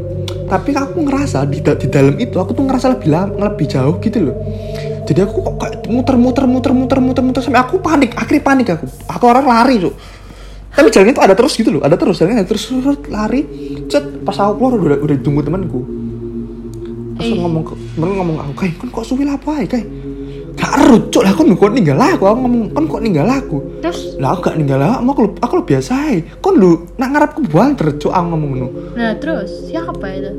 Tapi 0.48 0.70
aku 0.72 1.04
ngerasa 1.04 1.44
di, 1.44 1.60
da- 1.60 1.76
di 1.76 1.92
dalam 1.92 2.16
itu 2.16 2.38
aku 2.40 2.56
tuh 2.56 2.64
ngerasa 2.64 2.96
lebih 2.96 3.12
lama, 3.12 3.52
lebih 3.52 3.68
jauh 3.68 4.00
gitu 4.00 4.30
loh 4.32 4.36
jadi 5.08 5.24
aku 5.24 5.40
kok 5.40 5.56
kayak 5.56 5.88
muter 5.88 6.20
muter 6.20 6.44
muter 6.44 6.72
muter 6.76 7.00
muter 7.00 7.22
muter 7.24 7.40
sampai 7.40 7.64
aku 7.64 7.80
panik 7.80 8.12
akhirnya 8.12 8.44
panik 8.44 8.68
aku. 8.76 8.84
Aku 9.08 9.24
orang 9.24 9.48
lari 9.48 9.80
tuh 9.80 9.96
tapi 10.78 10.94
jalannya 10.94 11.16
tuh 11.16 11.24
ada 11.26 11.34
terus 11.34 11.52
gitu 11.58 11.70
loh 11.74 11.82
ada 11.82 11.96
terus 11.98 12.20
jalannya 12.20 12.44
ada 12.44 12.48
terus 12.48 12.64
lari. 13.10 13.42
Cet 13.88 14.22
pas 14.22 14.36
aku 14.38 14.62
keluar 14.62 14.72
udah 14.78 14.98
udah 15.02 15.16
ditunggu 15.18 15.40
temanku. 15.42 15.80
Terus 17.18 17.34
Eh. 17.34 17.38
ngomong 17.40 17.62
ke 17.66 17.74
temen 17.98 18.14
ngomong 18.14 18.36
aku 18.38 18.52
kayak 18.62 18.74
kan 18.78 18.88
kok 18.94 19.04
suwi 19.08 19.26
lah 19.26 19.34
apa 19.34 19.64
ya 19.64 19.66
kayak 19.66 19.86
gak 20.54 20.70
erut 20.78 21.04
cok 21.10 21.22
lah 21.26 21.32
kan 21.34 21.46
kok 21.50 21.70
ninggal 21.74 21.98
aku? 21.98 22.24
Aku 22.30 22.38
ngomong 22.46 22.62
kan 22.70 22.84
kok 22.86 23.02
ninggal 23.02 23.26
aku? 23.26 23.56
Terus? 23.82 24.00
Lah 24.22 24.28
aku 24.36 24.40
gak 24.46 24.56
ninggal 24.60 24.78
aku 24.78 25.02
aku 25.10 25.20
lu 25.24 25.30
aku 25.42 25.52
lu 25.58 25.64
biasa 25.66 25.90
ae. 25.98 26.16
Kon 26.38 26.54
lu 26.60 26.70
nak 26.94 27.08
ngarep 27.10 27.30
ke 27.34 27.40
banter 27.50 27.88
cok 27.98 28.12
aku 28.14 28.26
ngomong 28.30 28.50
ngono. 28.54 28.68
Nah 28.94 29.10
terus 29.18 29.50
siapa 29.66 30.06
itu? 30.14 30.30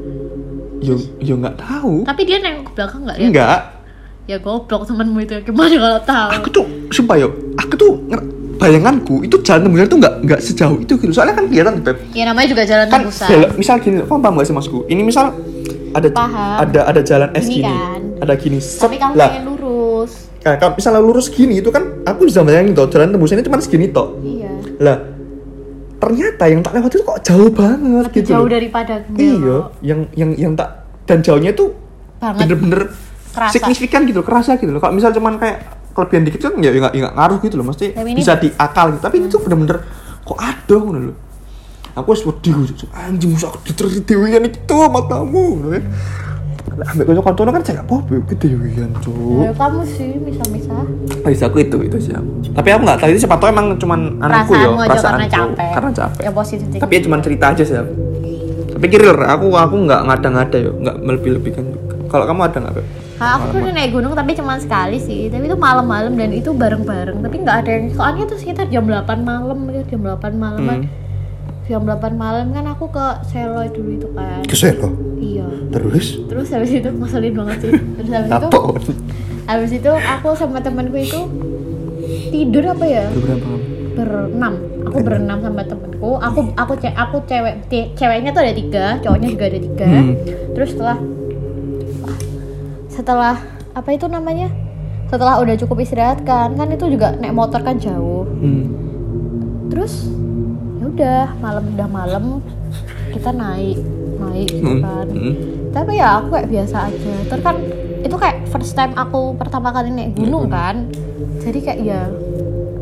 Yo 0.79 0.95
yo 1.19 1.35
nggak 1.35 1.59
tahu. 1.59 2.07
Tapi 2.07 2.21
dia 2.23 2.39
nengok 2.39 2.71
ke 2.71 2.71
belakang 2.79 3.01
nggak 3.03 3.17
ya? 3.19 3.27
Enggak 3.27 3.59
ya 4.29 4.37
goblok 4.37 4.85
temanmu 4.85 5.25
itu 5.25 5.41
gimana 5.41 5.73
kalau 5.73 5.99
tahu 6.05 6.29
aku 6.31 6.47
tuh 6.53 6.65
sumpah 6.89 7.17
yo 7.17 7.33
aku 7.57 7.73
tuh 7.73 7.91
bayanganku 8.55 9.25
itu 9.25 9.41
jalan 9.41 9.65
tembusan 9.65 9.89
tuh 9.89 9.97
nggak 9.97 10.13
nggak 10.21 10.39
sejauh 10.39 10.77
itu 10.77 10.93
gitu 10.95 11.09
soalnya 11.09 11.33
kan 11.33 11.49
kelihatan 11.49 11.81
beb 11.81 11.97
ya 12.13 12.29
namanya 12.29 12.47
juga 12.51 12.61
jalan 12.61 12.85
kan 12.85 13.01
tembusan 13.01 13.27
belok 13.27 13.51
misal 13.57 13.75
gini 13.79 13.95
kamu 13.99 14.19
paham 14.21 14.33
gak 14.35 14.45
sih 14.45 14.53
masku 14.53 14.79
ini 14.85 15.01
misal 15.01 15.33
ada 15.89 16.07
Paham. 16.13 16.55
ada 16.61 16.79
ada 16.85 17.01
jalan 17.01 17.29
es 17.33 17.49
Gini 17.49 17.65
gini 17.65 17.73
kan. 17.73 18.01
ada 18.21 18.33
gini 18.37 18.59
set, 18.61 18.85
tapi 18.85 18.95
kamu 18.95 19.13
lah 19.15 19.29
pengen 19.31 19.45
lurus 19.49 20.13
Nah, 20.39 20.55
kalau 20.55 20.71
misalnya 20.71 21.01
lurus 21.03 21.27
gini 21.27 21.59
itu 21.59 21.67
kan 21.67 21.83
aku 22.05 22.23
bisa 22.23 22.39
bayangin 22.41 22.71
toh 22.71 22.87
jalan 22.87 23.11
tembusannya 23.11 23.43
cuma 23.43 23.59
segini 23.59 23.91
toh. 23.91 24.15
iya 24.23 24.47
Lah 24.79 24.97
ternyata 25.99 26.47
yang 26.47 26.63
tak 26.63 26.73
lewat 26.73 26.89
itu 26.89 27.03
kok 27.03 27.19
jauh 27.21 27.51
banget 27.51 28.03
lebih 28.07 28.21
gitu. 28.23 28.29
jauh 28.31 28.45
loh. 28.45 28.49
daripada 28.49 28.93
Iya, 29.11 29.57
yang 29.83 29.99
yang 30.15 30.31
yang 30.37 30.53
tak 30.55 30.87
dan 31.03 31.19
jauhnya 31.19 31.51
itu 31.51 31.75
bener-bener 32.19 32.87
Kerasa. 33.29 33.53
signifikan 33.53 34.03
gitu, 34.03 34.25
kerasa 34.25 34.57
gitu 34.57 34.73
loh. 34.73 34.81
Kalau 34.81 34.93
misal 34.93 35.13
cuman 35.13 35.37
kayak 35.37 35.57
kelebihan 35.93 36.23
dikit 36.25 36.39
kan 36.49 36.53
ya 36.61 36.69
ya 36.71 36.79
nggak 36.79 36.93
ya 36.95 36.99
nggak 37.05 37.15
ngaruh 37.15 37.37
gitu 37.43 37.55
loh, 37.59 37.65
mesti 37.69 37.85
bisa 38.13 38.33
diakal 38.35 38.85
gitu. 38.95 39.01
Tapi 39.05 39.15
itu 39.21 39.37
bener-bener 39.37 39.77
kok 40.23 40.39
ada 40.39 40.75
ngono 40.75 40.99
loh. 41.11 41.17
Aku 41.93 42.13
wis 42.13 42.23
wedi. 42.23 42.49
Anjing 42.89 43.29
musuh 43.33 43.49
aku 43.49 43.59
diterus 43.65 43.99
dewian 44.05 44.45
itu 44.45 44.77
matamu 44.89 45.59
ngono 45.59 45.67
kan. 45.77 45.83
Lah 46.79 46.95
ambek 46.95 47.11
kanca 47.11 47.21
kanca 47.25 47.51
kan 47.51 47.61
saya 47.65 47.75
gak 47.81 47.87
apa-apa 47.91 48.11
yo 48.13 48.21
gede 48.29 48.45
dewian, 48.55 48.87
Ya, 48.87 48.99
Cuk. 49.03 49.51
kamu 49.57 49.81
sih 49.83 50.09
bisa-bisa 50.21 50.75
Bisa 51.27 51.45
aku 51.51 51.57
itu 51.59 51.77
itu 51.83 51.97
sih. 51.99 52.13
Tapi 52.55 52.67
aku 52.71 52.81
nggak 52.87 52.97
tahu 53.03 53.09
itu 53.11 53.19
siapa 53.19 53.35
tahu 53.35 53.49
emang 53.51 53.75
cuman 53.75 53.99
anakku 54.21 54.53
ya, 54.55 54.69
perasaanmu 54.69 54.79
aja 54.87 54.99
karena 55.01 55.27
capek 55.27 55.69
Karena 55.75 55.89
capek. 55.91 56.21
ya 56.23 56.31
positif 56.31 56.77
Tapi 56.79 56.91
ya 56.95 57.01
cuman 57.03 57.19
cerita 57.19 57.45
aja 57.51 57.63
sih. 57.67 57.75
Tapi 58.69 58.85
kiril, 58.87 59.11
aku 59.11 59.47
aku 59.51 59.75
nggak 59.75 60.01
ngada-ngada 60.07 60.57
yo, 60.61 60.71
nggak 60.79 60.95
melebih-lebihkan. 61.03 61.65
Kalau 62.07 62.23
kamu 62.23 62.41
ada 62.47 62.57
nggak? 62.63 62.73
Nah, 63.19 63.35
aku 63.35 63.51
pernah 63.51 63.73
naik 63.73 63.91
gunung 63.91 64.13
tapi 64.13 64.31
cuma 64.31 64.55
sekali 64.55 64.95
sih. 64.97 65.27
Tapi 65.27 65.43
itu 65.43 65.55
malam-malam 65.55 66.15
dan 66.15 66.31
itu 66.31 66.49
bareng-bareng. 66.51 67.19
Tapi 67.19 67.35
nggak 67.37 67.57
ada 67.57 67.71
yang 67.73 67.85
soalnya 67.91 68.23
itu 68.23 68.35
sekitar 68.37 68.65
jam 68.67 68.83
8 68.83 68.95
malam 69.21 69.59
ya 69.67 69.83
jam 69.85 69.99
8 70.01 70.33
malam 70.33 70.63
Hmm. 70.63 70.87
jam 71.65 71.83
8 71.83 71.99
malam 72.15 72.49
kan 72.49 72.65
aku 72.65 72.87
ke 72.87 73.05
Seloy 73.25 73.67
dulu 73.69 73.89
itu 73.93 74.07
kan. 74.09 74.39
Kesel 74.43 74.73
loh. 74.77 74.93
iya. 75.15 75.43
Terus? 75.69 76.23
Terus 76.25 76.47
habis 76.49 76.71
itu 76.73 76.89
ngeselin 76.89 77.33
banget 77.35 77.57
sih. 77.59 77.71
Terus 77.75 78.09
habis 78.09 78.31
itu 78.33 78.59
habis 79.45 79.71
itu 79.73 79.91
aku 79.91 80.27
sama 80.33 80.57
temanku 80.59 80.95
itu 80.95 81.19
tidur 82.29 82.63
apa 82.67 82.85
ya? 82.85 83.05
Berapa 83.11 83.51
berenam. 83.93 84.53
Aku 84.81 84.97
berenam 84.99 85.37
sama 85.39 85.61
temanku. 85.61 86.09
Aku 86.17 86.39
aku 86.55 86.73
ce 86.77 86.89
aku 86.89 87.21
cewek 87.23 87.67
ce- 87.67 87.91
ceweknya 87.93 88.31
tuh 88.31 88.41
ada 88.41 88.53
tiga 88.53 88.85
cowoknya 88.97 89.27
juga 89.29 89.45
ada 89.45 89.59
tiga. 89.59 89.85
Hmm. 89.85 90.15
terus 90.49 90.69
setelah 90.71 90.97
setelah 92.99 93.39
apa 93.71 93.89
itu 93.89 94.05
namanya 94.05 94.51
setelah 95.07 95.39
udah 95.39 95.55
cukup 95.55 95.79
istirahat 95.79 96.19
kan 96.21 96.51
kan 96.53 96.67
itu 96.67 96.91
juga 96.91 97.15
naik 97.15 97.31
motor 97.31 97.63
kan 97.63 97.79
jauh 97.79 98.27
Hmm. 98.37 98.67
terus 99.69 100.11
ya 100.75 100.85
udah 100.85 101.23
malam 101.39 101.63
udah 101.71 101.87
malam 101.87 102.23
kita 103.09 103.31
naik 103.31 103.79
naik 104.19 104.51
gitu 104.51 104.67
Hmm. 104.67 104.83
kan 104.83 105.07
Hmm. 105.07 105.33
tapi 105.71 105.95
ya 105.95 106.19
aku 106.19 106.27
kayak 106.29 106.49
biasa 106.51 106.77
aja 106.91 107.13
terus 107.25 107.41
kan 107.41 107.55
itu 107.99 108.15
kayak 108.15 108.37
first 108.47 108.75
time 108.75 108.91
aku 108.93 109.31
pertama 109.33 109.71
kali 109.71 109.89
naik 109.89 110.11
gunung 110.13 110.51
kan 110.51 110.91
jadi 111.39 111.59
kayak 111.61 111.79
ya 111.81 112.01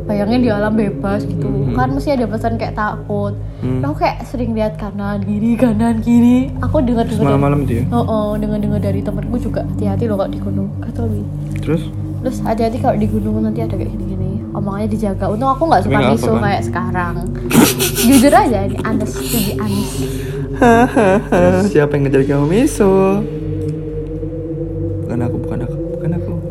bayangin 0.07 0.39
di 0.39 0.49
alam 0.49 0.73
bebas 0.73 1.27
gitu. 1.27 1.45
Hmm. 1.45 1.75
kan 1.75 1.91
mesti 1.91 2.15
ada 2.15 2.25
pesan 2.25 2.55
kayak 2.55 2.73
takut. 2.79 3.35
Hmm. 3.59 3.83
aku 3.83 4.01
kayak 4.01 4.23
sering 4.23 4.55
lihat 4.55 4.79
kanan 4.79 5.19
kiri 5.27 5.59
kanan 5.59 5.99
kiri. 5.99 6.49
Aku 6.63 6.79
dengar 6.79 7.03
dengar 7.05 7.35
malam-malam 7.35 7.67
itu 7.67 7.83
ya. 7.83 7.85
oh, 7.91 8.05
oh 8.07 8.27
dengar 8.39 8.57
dengar 8.63 8.79
dari 8.79 9.03
temenku 9.03 9.37
juga 9.37 9.67
hati-hati 9.67 10.07
loh 10.07 10.15
kalau 10.15 10.31
di 10.31 10.39
gunung 10.39 10.67
kata 10.79 10.99
lebih 11.03 11.23
Terus? 11.61 11.83
Terus 12.23 12.37
hati-hati 12.41 12.77
kalau 12.79 12.95
di 12.95 13.07
gunung 13.11 13.43
nanti 13.43 13.59
ada 13.61 13.75
kayak 13.75 13.91
gini-gini. 13.91 14.41
Omongannya 14.55 14.89
dijaga. 14.89 15.29
Untung 15.29 15.51
aku 15.53 15.69
nggak 15.69 15.83
suka 15.85 15.99
kan? 15.99 16.41
kayak 16.41 16.63
sekarang. 16.63 17.15
Jujur 18.07 18.33
aja 18.33 18.57
ini 18.65 18.77
anes 18.81 19.11
jadi 19.29 19.51
anes. 19.61 19.91
Siapa 21.69 21.91
yang 21.93 22.09
ngejar 22.09 22.23
kamu 22.25 22.45
miso? 22.49 23.21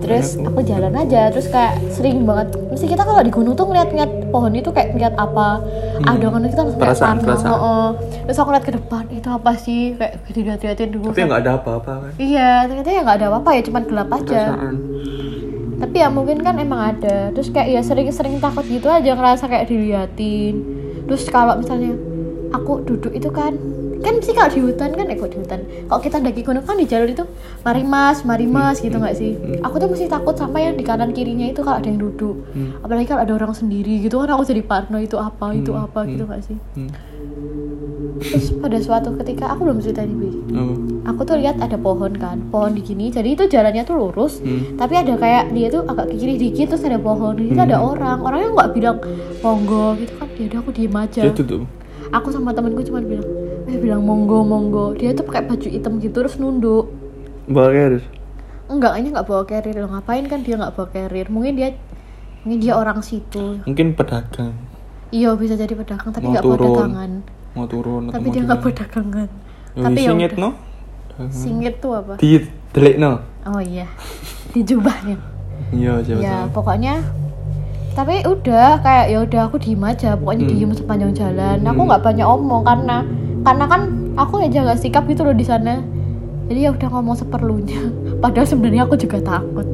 Terus 0.06 0.38
aku 0.38 0.62
jalan 0.62 0.94
aja 0.94 1.34
terus 1.34 1.50
kayak 1.50 1.74
sering 1.90 2.22
banget 2.22 2.54
mesti 2.70 2.86
kita 2.86 3.02
kalau 3.02 3.20
di 3.20 3.32
gunung 3.34 3.58
tuh 3.58 3.66
ngeliat-ngeliat 3.66 4.30
pohon 4.30 4.54
itu 4.54 4.70
kayak 4.70 4.94
ngeliat 4.94 5.14
apa 5.18 5.58
ada 6.06 6.26
kan 6.30 6.40
kita 6.46 6.60
langsung 6.62 6.78
kayak 6.78 6.86
Perasaan, 6.86 7.16
parno, 7.18 7.26
perasaan. 7.26 7.58
oh. 7.58 7.88
terus 8.22 8.38
aku 8.38 8.50
lihat 8.54 8.64
ke 8.64 8.72
depan 8.78 9.04
itu 9.10 9.28
apa 9.28 9.50
sih 9.58 9.80
kayak 9.98 10.14
dilihat-liatin 10.30 10.88
dulu 10.94 11.10
Tapi 11.10 11.26
nggak 11.26 11.40
ada 11.42 11.52
apa-apa 11.58 11.92
kan? 11.98 12.12
iya 12.22 12.50
ternyata 12.64 12.88
ya 12.88 13.00
nggak 13.02 13.18
ada 13.18 13.26
apa-apa 13.28 13.50
ya 13.50 13.62
cuman 13.66 13.82
gelap 13.82 14.08
aja 14.14 14.40
Perasaan. 14.46 14.74
tapi 15.76 15.96
ya 15.98 16.08
mungkin 16.08 16.38
kan 16.40 16.54
emang 16.56 16.80
ada 16.94 17.16
terus 17.34 17.48
kayak 17.50 17.68
ya 17.68 17.80
sering-sering 17.82 18.38
takut 18.38 18.62
gitu 18.64 18.86
aja 18.86 19.10
ngerasa 19.10 19.44
kayak 19.44 19.66
diliatin 19.66 20.54
terus 21.04 21.26
kalau 21.26 21.58
misalnya 21.58 21.98
aku 22.54 22.78
duduk 22.86 23.10
itu 23.10 23.26
kan 23.28 23.58
kan 24.06 24.22
sih 24.22 24.30
kalau 24.30 24.46
di 24.48 24.60
hutan 24.62 24.94
kan 24.94 25.10
eh 25.10 25.18
kok 25.18 25.28
di 25.28 25.38
hutan? 25.38 25.60
Kalau 25.84 25.98
kita 25.98 26.16
daki 26.20 26.40
gunung 26.40 26.62
kan 26.62 26.78
di 26.78 26.86
jalur 26.86 27.10
itu 27.10 27.26
mari 27.60 27.82
mas 27.82 28.22
mari 28.22 28.46
mas 28.46 28.78
gitu 28.78 28.94
nggak 28.94 29.12
sih? 29.12 29.34
aku 29.58 29.76
tuh 29.76 29.90
mesti 29.90 30.06
takut 30.06 30.32
sama 30.32 30.62
yang 30.62 30.78
di 30.78 30.86
kanan 30.86 31.10
kirinya 31.10 31.44
itu 31.44 31.60
kalau 31.60 31.82
ada 31.82 31.90
yang 31.90 31.98
duduk. 31.98 32.46
Apalagi 32.80 33.04
kalau 33.04 33.20
ada 33.20 33.34
orang 33.34 33.50
sendiri 33.50 33.98
gitu 33.98 34.22
kan 34.22 34.30
aku 34.30 34.46
jadi 34.46 34.62
parno 34.62 34.96
itu 34.96 35.18
apa 35.18 35.50
itu 35.50 35.74
apa 35.74 36.06
gitu 36.06 36.22
nggak 36.22 36.42
sih? 36.42 36.54
Hmm. 36.78 36.90
terus 38.16 38.48
pada 38.56 38.78
suatu 38.80 39.12
ketika 39.20 39.52
aku 39.52 39.68
belum 39.68 39.78
cerita 39.78 40.00
nih 40.00 40.16
Bi. 40.16 40.28
Apa? 40.56 40.72
aku 41.06 41.20
tuh 41.22 41.36
lihat 41.36 41.60
ada 41.60 41.76
pohon 41.76 42.12
kan 42.14 42.40
pohon 42.48 42.72
di 42.72 42.80
gini. 42.80 43.10
Jadi 43.10 43.34
itu 43.34 43.44
jalannya 43.46 43.82
tuh 43.82 43.98
lurus 43.98 44.38
Hmm. 44.38 44.78
tapi 44.78 44.94
ada 44.94 45.16
kayak 45.16 45.50
dia 45.50 45.68
tuh 45.68 45.82
agak 45.84 46.08
ke 46.08 46.16
kiri 46.16 46.38
dikit 46.38 46.70
terus 46.70 46.84
ada 46.84 46.96
pohon. 46.96 47.36
Itu 47.36 47.58
ada 47.58 47.76
orang 47.76 48.22
orangnya 48.22 48.48
nggak 48.54 48.70
bilang 48.72 48.98
monggo 49.40 49.98
gitu 49.98 50.12
kan. 50.14 50.28
Ya 50.36 50.44
udah 50.46 50.58
aku 50.60 50.70
diem 50.70 50.94
aja. 50.94 51.20
Dia 51.22 51.32
tutup. 51.32 51.62
aku 52.06 52.28
sama 52.30 52.54
temenku 52.54 52.80
cuma 52.82 53.02
bilang 53.02 53.26
eh 53.66 53.76
bilang 53.76 54.02
monggo 54.02 54.42
monggo. 54.42 54.94
Dia 54.94 55.10
tuh 55.12 55.26
pakai 55.26 55.42
baju 55.44 55.66
hitam 55.66 55.98
gitu 55.98 56.22
terus 56.22 56.38
nunduk. 56.38 56.90
Bawa 57.46 57.70
harus. 57.70 58.04
enggak 58.66 58.98
ini 58.98 59.14
nggak 59.14 59.26
bawa 59.26 59.42
carrier. 59.46 59.78
Loh 59.78 59.90
ngapain 59.90 60.26
kan 60.26 60.42
dia 60.42 60.58
nggak 60.58 60.74
bawa 60.74 60.88
carrier? 60.90 61.26
Mungkin 61.30 61.54
dia 61.54 61.68
mungkin 62.42 62.58
dia 62.58 62.74
orang 62.74 62.98
situ. 63.00 63.62
Mungkin 63.62 63.94
pedagang. 63.94 64.54
iya 65.14 65.30
bisa 65.38 65.54
jadi 65.54 65.70
pedagang 65.70 66.10
tapi 66.10 66.26
nggak 66.26 66.42
bawa 66.42 66.58
dagangan. 66.58 67.10
Mau 67.54 67.66
turun 67.66 68.10
tapi 68.10 68.26
dia 68.28 68.42
di 68.42 68.46
nggak 68.46 68.58
buat 68.58 68.74
dagangan. 68.74 69.28
Ya, 69.76 69.82
tapi 69.86 69.98
ya 70.02 70.10
singit 70.10 70.32
no? 70.34 70.50
Singit 71.30 71.74
tuh 71.78 71.92
apa? 71.94 72.18
Di 72.18 72.42
delik 72.74 72.98
no 72.98 73.22
oh 73.46 73.62
iya. 73.62 73.86
Di 74.50 74.60
jubahnya 74.62 75.16
iya 75.70 75.98
ya 76.02 76.36
pokoknya 76.50 77.00
tapi 77.96 78.20
udah 78.28 78.82
kayak 78.84 79.06
ya 79.08 79.18
udah 79.22 79.40
aku 79.46 79.56
diem 79.56 79.80
aja. 79.80 80.18
Pokoknya 80.18 80.44
Hmm. 80.44 80.52
diem 80.52 80.72
sepanjang 80.74 81.12
jalan. 81.14 81.58
Aku 81.62 81.80
Hmm. 81.80 81.88
nggak 81.88 82.02
banyak 82.02 82.26
omong 82.26 82.62
karena 82.66 82.96
karena 83.46 83.64
kan 83.64 83.80
aku 84.18 84.42
ya 84.42 84.48
jaga 84.50 84.74
sikap 84.74 85.06
gitu 85.06 85.22
loh 85.22 85.30
di 85.32 85.46
sana. 85.46 85.78
Jadi 86.46 86.66
ya 86.66 86.70
udah 86.74 86.88
ngomong 86.90 87.14
seperlunya. 87.14 87.78
Padahal 88.22 88.46
sebenarnya 88.46 88.82
aku 88.82 88.98
juga 88.98 89.22
takut. 89.22 89.66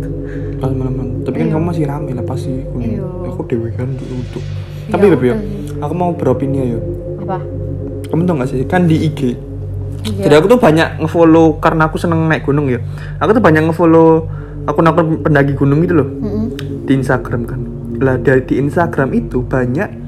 Pas 0.61 0.71
malam 0.71 1.25
tapi 1.25 1.39
kan 1.39 1.47
Iya. 1.49 1.55
kamu 1.57 1.65
masih 1.65 1.85
rame 1.89 2.11
lah 2.13 2.25
pasti. 2.25 2.53
Iya. 2.77 3.03
aku 3.25 3.49
dewe 3.49 3.73
kan 3.73 3.89
untuk 3.89 4.45
Ya 4.83 4.99
tapi 4.99 5.09
Beb, 5.09 5.23
yo, 5.23 5.33
udah. 5.33 5.39
aku 5.89 5.95
mau 5.95 6.11
beropini 6.13 6.75
ya 6.75 6.79
apa? 7.23 7.39
Kamu 8.11 8.27
tau 8.27 8.35
gak 8.37 8.51
sih? 8.51 8.67
Kan 8.67 8.85
di 8.85 8.99
IG 9.01 9.39
Iya. 10.03 10.27
jadi 10.27 10.35
aku 10.43 10.51
tuh 10.53 10.61
banyak 10.61 10.99
ngefollow 11.01 11.63
karena 11.63 11.87
aku 11.87 11.97
seneng 11.97 12.27
naik 12.27 12.45
gunung 12.45 12.67
ya. 12.69 12.83
Aku 13.23 13.31
tuh 13.31 13.41
banyak 13.41 13.63
ngefollow 13.63 14.27
akun-akun 14.67 15.23
pendaki 15.23 15.55
gunung 15.55 15.81
gitu 15.81 16.03
loh. 16.03 16.09
Mm-mm. 16.11 16.47
di 16.83 16.99
Instagram 16.99 17.47
kan. 17.47 17.61
Lah 18.03 18.19
dari 18.19 18.43
di 18.43 18.59
Instagram 18.59 19.15
itu 19.15 19.47
banyak 19.47 20.02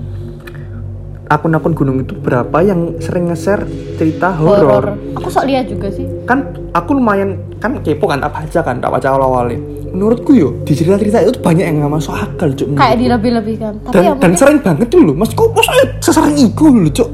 akun-akun 1.29 1.73
gunung 1.73 2.05
itu 2.05 2.13
berapa 2.21 2.61
yang 2.61 3.01
sering 3.01 3.33
nge-share 3.33 3.65
cerita 3.97 4.37
horor. 4.37 4.97
Aku 5.17 5.29
sok 5.33 5.49
lihat 5.49 5.73
juga 5.73 5.89
sih. 5.89 6.05
Kan 6.29 6.53
aku 6.77 6.97
lumayan 6.97 7.41
kan 7.63 7.81
kepo 7.81 8.05
kan 8.05 8.21
tak 8.21 8.33
baca 8.33 8.61
kan 8.61 8.77
tak 8.81 8.91
baca 8.93 9.07
awal-awalnya. 9.09 9.59
Menurutku 9.95 10.35
yo 10.37 10.53
di 10.67 10.75
cerita-cerita 10.75 11.23
itu 11.25 11.39
banyak 11.41 11.65
yang 11.65 11.77
nggak 11.81 11.93
masuk 11.97 12.13
akal 12.13 12.51
cuk 12.53 12.77
kayak 12.77 12.99
dilebih-lebihkan. 12.99 13.73
Tapi 13.89 13.95
dan, 13.95 14.05
ya 14.05 14.13
dan 14.19 14.33
sering 14.35 14.59
banget 14.61 14.87
tuh 14.91 15.01
loh 15.01 15.15
maksudku 15.15 15.45
masa 15.55 15.73
sesering 16.03 16.37
itu 16.37 16.65
loh 16.67 16.93
cuk? 16.93 17.11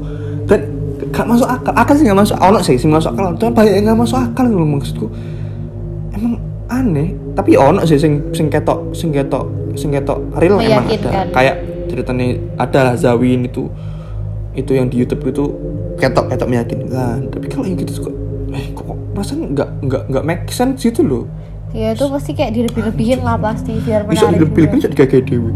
Dan 0.49 0.59
gak 1.13 1.25
masuk 1.29 1.47
akal. 1.47 1.71
Akal 1.77 1.93
sih 1.95 2.05
gak 2.09 2.19
masuk 2.19 2.37
ono 2.41 2.59
sih 2.59 2.75
sih 2.75 2.89
masuk 2.89 3.13
akal. 3.15 3.31
Cuma 3.37 3.51
banyak 3.53 3.73
yang 3.79 3.85
gak 3.93 3.99
masuk 4.01 4.17
akal 4.19 4.45
loh 4.49 4.67
maksudku. 4.67 5.07
Emang 6.11 6.35
aneh 6.67 7.15
tapi 7.37 7.55
ono 7.55 7.85
sih 7.87 7.95
sing 7.95 8.33
sing 8.35 8.51
ketok 8.51 8.91
sing 8.91 9.15
ketok 9.15 9.47
sing 9.79 9.93
ketok 9.93 10.19
real 10.41 10.59
emang 10.59 10.89
ada. 10.89 11.31
Kayak 11.31 11.55
ceritanya 11.87 12.27
ada 12.59 12.79
lah 12.91 12.95
Zawin 12.99 13.45
itu 13.45 13.67
itu 14.51 14.71
yang 14.75 14.87
di 14.91 14.99
YouTube 14.99 15.23
itu 15.27 15.43
ketok 15.95 16.27
ketok 16.31 16.47
meyakinkan. 16.49 17.31
Tapi 17.31 17.45
kalau 17.47 17.65
yang 17.67 17.79
gitu 17.79 18.03
suka 18.03 18.11
eh 18.51 18.65
kok 18.75 18.85
perasaan 19.15 19.55
nggak 19.55 19.69
nggak 19.87 20.03
nggak 20.11 20.23
make 20.27 20.43
sense 20.51 20.83
gitu 20.83 21.01
loh. 21.03 21.23
Ya 21.71 21.95
itu 21.95 22.03
pasti 22.11 22.35
kayak 22.35 22.51
dilebih-lebihin 22.51 23.23
lah 23.23 23.39
pasti 23.39 23.79
biar 23.79 24.03
bisa 24.03 24.27
menarik 24.27 24.43
lebih 24.43 24.61
lebih 24.67 24.79
juga. 24.83 24.91
jadi 24.91 24.95
kayak 25.07 25.25
dewi. 25.31 25.51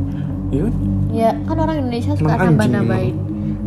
Iya 0.51 0.61
kan? 0.63 0.73
Ya 1.11 1.29
kan 1.43 1.55
orang 1.59 1.75
Indonesia 1.83 2.11
suka 2.15 2.33
nambah-nambahin. 2.39 3.15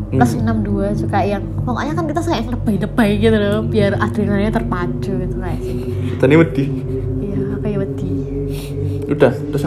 Plus 0.09 0.33
Hmm. 0.41 0.65
62 0.65 1.05
suka 1.05 1.21
yang 1.21 1.45
pokoknya 1.69 1.93
kan 1.93 2.05
kita 2.09 2.21
suka 2.25 2.35
yang 2.41 2.49
lebay-lebay 2.49 3.11
gitu 3.21 3.37
loh 3.37 3.61
biar 3.61 3.93
adrenalinnya 4.01 4.53
terpacu 4.57 5.13
gitu 5.13 5.37
kayak 5.37 5.61
sih. 5.61 5.77
Tadi 6.17 6.35
wedi. 6.41 6.65
Iya 7.21 7.41
kayak 7.61 7.79
wedi. 7.85 8.13
Udah 9.13 9.33
terus 9.53 9.65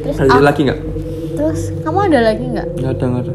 terus 0.00 0.16
ada 0.16 0.40
lagi 0.40 0.60
nggak? 0.64 0.80
Terus 1.36 1.60
kamu 1.84 1.98
ada 2.08 2.20
lagi 2.32 2.44
nggak? 2.48 2.66
Nggak 2.80 2.92
ada 2.96 3.04
nggak 3.04 3.22
ada 3.28 3.32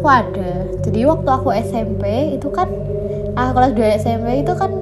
aku 0.00 0.08
ada. 0.08 0.50
Jadi 0.80 1.00
waktu 1.04 1.28
aku 1.28 1.48
SMP 1.52 2.04
itu 2.40 2.48
kan 2.48 2.72
ah 3.36 3.52
kelas 3.52 3.76
2 3.76 4.00
SMP 4.00 4.26
itu 4.40 4.52
kan 4.56 4.72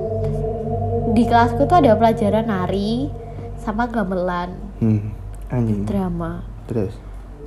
di 1.13 1.27
kelasku 1.27 1.67
tuh 1.67 1.77
ada 1.83 1.99
pelajaran 1.99 2.47
nari 2.47 3.11
sama 3.59 3.91
gamelan 3.91 4.55
hmm 4.79 5.11
anjing. 5.51 5.83
drama. 5.83 6.47
Terus? 6.71 6.95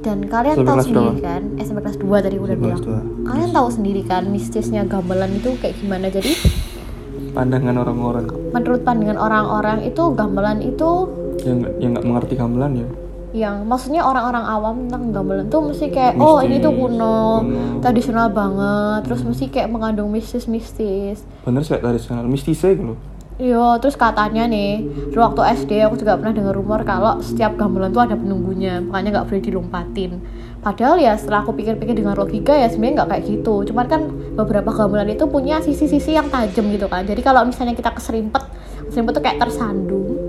Dan 0.03 0.27
kalian 0.27 0.59
SMP 0.59 0.67
tahu 0.67 0.79
sendiri 0.83 1.13
berapa? 1.15 1.23
kan? 1.23 1.41
SMP 1.63 1.79
kelas 1.79 1.97
2 2.03 2.25
tadi 2.27 2.37
udah 2.37 2.55
bilang. 2.59 2.81
kalian 3.23 3.51
tahu 3.55 3.67
sendiri 3.71 4.01
kan 4.03 4.23
mistisnya 4.27 4.83
gamelan 4.83 5.31
itu 5.39 5.55
kayak 5.63 5.79
gimana? 5.79 6.11
Jadi 6.11 6.33
pandangan 7.31 7.79
orang-orang. 7.79 8.27
menurut 8.51 8.83
pandangan 8.83 9.15
orang-orang 9.15 9.87
itu 9.87 10.03
gamelan 10.11 10.59
itu 10.59 11.07
yang 11.47 11.63
yang 11.79 11.95
nggak 11.95 12.03
mengerti 12.03 12.33
gamelan 12.35 12.71
ya 12.83 12.87
yang 13.31 13.63
maksudnya 13.63 14.03
orang-orang 14.03 14.43
awam 14.43 14.75
tentang 14.87 15.15
gamelan 15.15 15.47
tuh 15.47 15.71
mesti 15.71 15.87
kayak 15.87 16.19
oh 16.19 16.43
ini 16.43 16.59
tuh 16.59 16.71
Mistis, 16.75 16.83
kuno, 16.83 17.17
kuno. 17.47 17.79
tradisional 17.79 18.27
banget 18.31 18.99
terus 19.07 19.21
mesti 19.23 19.45
kayak 19.47 19.69
mengandung 19.71 20.11
mistis-mistis 20.11 21.23
bener 21.47 21.63
sih 21.63 21.79
tradisional 21.79 22.27
mistisnya 22.27 22.75
gitu 22.75 22.85
loh 22.95 22.99
Iya, 23.41 23.81
terus 23.81 23.97
katanya 23.97 24.45
nih, 24.45 24.85
waktu 25.17 25.41
SD 25.65 25.81
aku 25.81 25.97
juga 25.97 26.13
pernah 26.13 26.29
dengar 26.29 26.53
rumor 26.53 26.85
kalau 26.85 27.17
setiap 27.25 27.57
gamelan 27.57 27.89
tuh 27.89 28.05
ada 28.05 28.13
penunggunya, 28.13 28.77
makanya 28.85 29.17
nggak 29.17 29.33
boleh 29.33 29.41
dilompatin. 29.41 30.11
Padahal 30.61 31.01
ya 31.01 31.17
setelah 31.17 31.41
aku 31.41 31.57
pikir-pikir 31.57 31.97
dengan 31.97 32.13
logika 32.13 32.53
ya 32.53 32.69
sebenarnya 32.69 33.01
nggak 33.01 33.09
kayak 33.09 33.23
gitu. 33.33 33.65
Cuman 33.73 33.85
kan 33.89 34.01
beberapa 34.37 34.69
gamelan 34.69 35.09
itu 35.09 35.25
punya 35.25 35.57
sisi-sisi 35.57 36.13
yang 36.13 36.29
tajam 36.29 36.69
gitu 36.69 36.85
kan. 36.85 37.01
Jadi 37.01 37.25
kalau 37.25 37.41
misalnya 37.41 37.73
kita 37.73 37.89
keserimpet, 37.97 38.45
keserimpet 38.93 39.13
tuh 39.17 39.23
kayak 39.25 39.41
tersandung, 39.41 40.20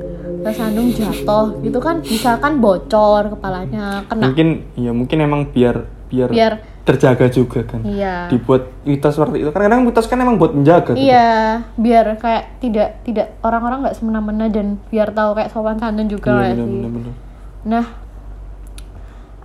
tersandung 0.42 0.90
jatuh 0.90 1.46
gitu 1.62 1.78
kan, 1.78 2.02
bisa 2.02 2.37
kan 2.42 2.59
bocor 2.59 3.33
kepalanya, 3.38 4.02
kena. 4.11 4.22
mungkin 4.28 4.48
ya 4.74 4.90
mungkin 4.90 5.18
emang 5.22 5.40
biar 5.55 5.87
biar, 6.12 6.28
Biar 6.28 6.52
terjaga 6.83 7.31
juga 7.31 7.62
kan 7.62 7.87
iya. 7.87 8.26
dibuat 8.26 8.66
mitos 8.83 9.14
seperti 9.14 9.46
itu 9.46 9.50
kan 9.55 9.70
kadang 9.70 9.87
mitos 9.87 10.11
kan 10.11 10.18
emang 10.18 10.35
buat 10.35 10.50
menjaga 10.50 10.98
gitu. 10.98 11.07
Iya, 11.09 11.62
biar 11.78 12.18
kayak 12.18 12.59
tidak 12.59 12.88
tidak 13.07 13.38
orang-orang 13.46 13.87
nggak 13.87 13.96
semena-mena 13.96 14.50
dan 14.50 14.83
biar 14.90 15.14
tahu 15.14 15.38
kayak 15.38 15.55
sopan 15.55 15.78
santun 15.78 16.11
juga 16.11 16.42
Iya, 16.42 16.59
bener, 16.59 16.66
sih. 16.66 16.74
bener, 16.74 16.90
bener. 16.90 17.14
Nah, 17.62 17.87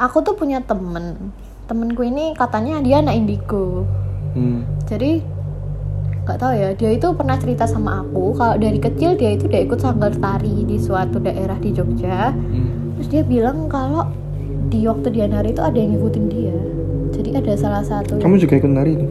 aku 0.01 0.17
tuh 0.25 0.33
punya 0.33 0.65
temen. 0.65 1.29
Temenku 1.69 2.01
ini 2.01 2.33
katanya 2.33 2.81
dia 2.81 3.05
anak 3.05 3.15
indigo. 3.15 3.85
Hmm. 4.33 4.65
Jadi 4.89 5.21
nggak 6.27 6.37
tahu 6.37 6.53
ya, 6.53 6.69
dia 6.73 6.91
itu 6.91 7.07
pernah 7.09 7.35
cerita 7.35 7.63
sama 7.63 8.01
aku 8.01 8.35
kalau 8.35 8.55
dari 8.55 8.77
kecil 8.77 9.15
dia 9.15 9.31
itu 9.31 9.47
udah 9.47 9.61
ikut 9.63 9.79
sanggar 9.79 10.11
tari 10.13 10.61
di 10.61 10.75
suatu 10.75 11.17
daerah 11.17 11.55
di 11.55 11.71
Jogja. 11.71 12.29
Hmm. 12.29 12.93
Terus 12.95 13.07
dia 13.07 13.23
bilang 13.23 13.65
kalau 13.65 14.11
di 14.67 14.83
waktu 14.83 15.07
dia 15.09 15.25
nari 15.25 15.49
itu 15.49 15.61
ada 15.61 15.73
yang 15.73 15.95
ngikutin 15.95 16.25
dia. 16.27 16.57
Jadi 17.09 17.29
ada 17.33 17.53
salah 17.55 17.79
satu. 17.81 18.19
kamu 18.19 18.35
juga 18.37 18.53
ikut 18.57 18.67
nari 18.67 18.93
itu 18.93 19.07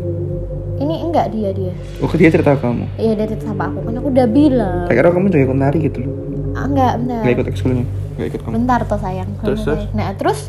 Ini 0.77 0.95
enggak 1.01 1.33
dia 1.33 1.51
dia. 1.51 1.73
oh 1.99 2.13
dia 2.13 2.29
cerita 2.29 2.53
ke 2.53 2.61
kamu 2.61 2.85
Iya 2.95 3.13
dia 3.15 3.27
cerita 3.27 3.49
sama 3.49 3.65
aku 3.67 3.81
kan 3.81 3.95
aku 3.97 4.09
udah 4.13 4.27
bilang. 4.29 4.85
saya 4.85 4.95
kira 4.95 5.09
kamu 5.09 5.27
juga 5.27 5.43
ikut 5.43 5.59
nari 5.59 5.79
gitu 5.83 5.99
loh 6.03 6.13
Ah, 6.53 6.65
enggak, 6.65 6.93
bentar. 6.99 7.17
nggak 7.19 7.33
ikut 7.33 7.47
ekskulnya 7.49 7.85
nggak 8.15 8.27
ikut 8.29 8.41
kamu 8.43 8.53
bentar 8.55 8.81
toh 8.85 9.01
sayang 9.01 9.31
Terus, 9.41 9.61
terus? 9.65 9.83
nah 9.91 10.09
terus 10.13 10.41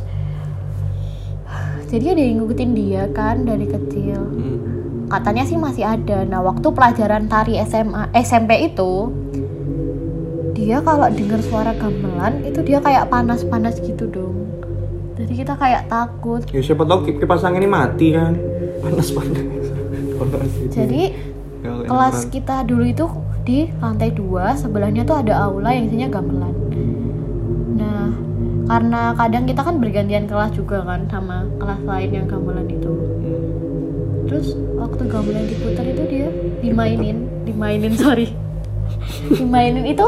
jadi 1.87 2.05
ada 2.09 2.21
yang 2.21 2.35
ngikutin 2.37 2.71
dia 2.73 3.03
kan 3.09 3.35
dari 3.41 3.65
kecil 3.65 4.19
Hmm. 4.19 4.76
Katanya 5.07 5.43
sih 5.43 5.55
masih 5.55 5.83
ada. 5.83 6.23
Nah 6.23 6.43
waktu 6.43 6.67
pelajaran 6.69 7.27
tari 7.27 7.59
SMA 7.63 8.11
SMP 8.13 8.71
itu 8.71 9.11
dia 10.51 10.81
kalau 10.81 11.07
dengar 11.13 11.39
suara 11.43 11.71
gamelan 11.71 12.41
itu 12.41 12.59
dia 12.65 12.81
kayak 12.81 13.07
panas-panas 13.07 13.77
gitu 13.79 14.09
dong. 14.09 14.35
Jadi 15.17 15.33
kita 15.33 15.53
kayak 15.57 15.89
takut. 15.89 16.41
Ya 16.49 16.61
siapa 16.61 16.85
tahu 16.85 17.05
kip- 17.05 17.19
kipas 17.21 17.41
angin 17.41 17.65
ini 17.65 17.69
mati 17.69 18.13
kan? 18.13 18.37
Panas 18.81 19.09
panas 19.09 19.41
panas 20.17 20.49
gitu. 20.57 20.71
jadi 20.73 21.13
kelas 21.61 22.29
kita 22.29 22.65
dulu 22.65 22.83
itu 22.85 23.05
di 23.45 23.69
lantai 23.79 24.11
dua 24.11 24.53
sebelahnya 24.53 25.05
tuh 25.05 25.21
ada 25.21 25.45
aula 25.45 25.71
yang 25.73 25.87
isinya 25.87 26.09
gamelan. 26.09 26.53
Nah 27.77 28.11
karena 28.67 29.15
kadang 29.15 29.45
kita 29.47 29.61
kan 29.63 29.79
bergantian 29.79 30.25
kelas 30.27 30.51
juga 30.53 30.83
kan 30.83 31.07
sama 31.07 31.47
kelas 31.57 31.81
lain 31.85 32.09
yang 32.11 32.25
gamelan 32.27 32.67
itu. 32.67 32.91
Hmm. 32.91 33.46
Terus 34.27 34.53
waktu 34.75 35.03
gamelan 35.07 35.47
diputar 35.47 35.87
itu 35.87 36.03
dia 36.11 36.27
dimainin 36.59 37.17
dimainin 37.47 37.93
sorry. 38.03 38.27
Dimainin 39.31 39.87
itu 39.87 40.05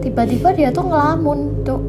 tiba-tiba 0.00 0.48
dia 0.56 0.68
tuh 0.72 0.88
ngelamun 0.88 1.38
tuh 1.62 1.80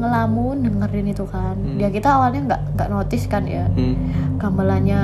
ngelamun 0.00 0.66
dengerin 0.66 1.06
itu 1.12 1.24
kan. 1.28 1.54
Dia 1.78 1.88
kita 1.92 2.08
awalnya 2.18 2.40
nggak 2.50 2.60
nggak 2.76 2.88
notice 2.90 3.24
kan 3.30 3.46
ya. 3.46 3.68
Hmm. 3.70 3.96
gamelannya 4.40 5.00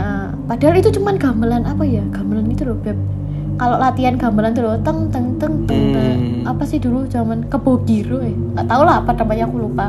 padahal 0.48 0.80
itu 0.80 0.88
cuman 0.96 1.20
gamelan 1.20 1.62
apa 1.68 1.84
ya? 1.84 2.02
Gamelan 2.10 2.50
itu 2.50 2.64
loh 2.66 2.78
beb. 2.80 2.96
Kalau 3.56 3.76
latihan 3.80 4.16
gamelan 4.20 4.52
tuh 4.52 4.64
loh 4.64 4.76
teng 4.80 5.08
teng 5.12 5.36
teng 5.38 5.64
teng. 5.68 5.84
Hmm. 5.94 6.50
apa 6.50 6.64
sih 6.64 6.80
dulu 6.80 7.06
zaman 7.06 7.46
kebogiro 7.46 8.24
ya? 8.24 8.32
Nggak 8.32 8.66
tahu 8.66 8.82
lah 8.82 9.04
apa 9.04 9.12
namanya 9.12 9.44
aku 9.46 9.56
lupa. 9.60 9.86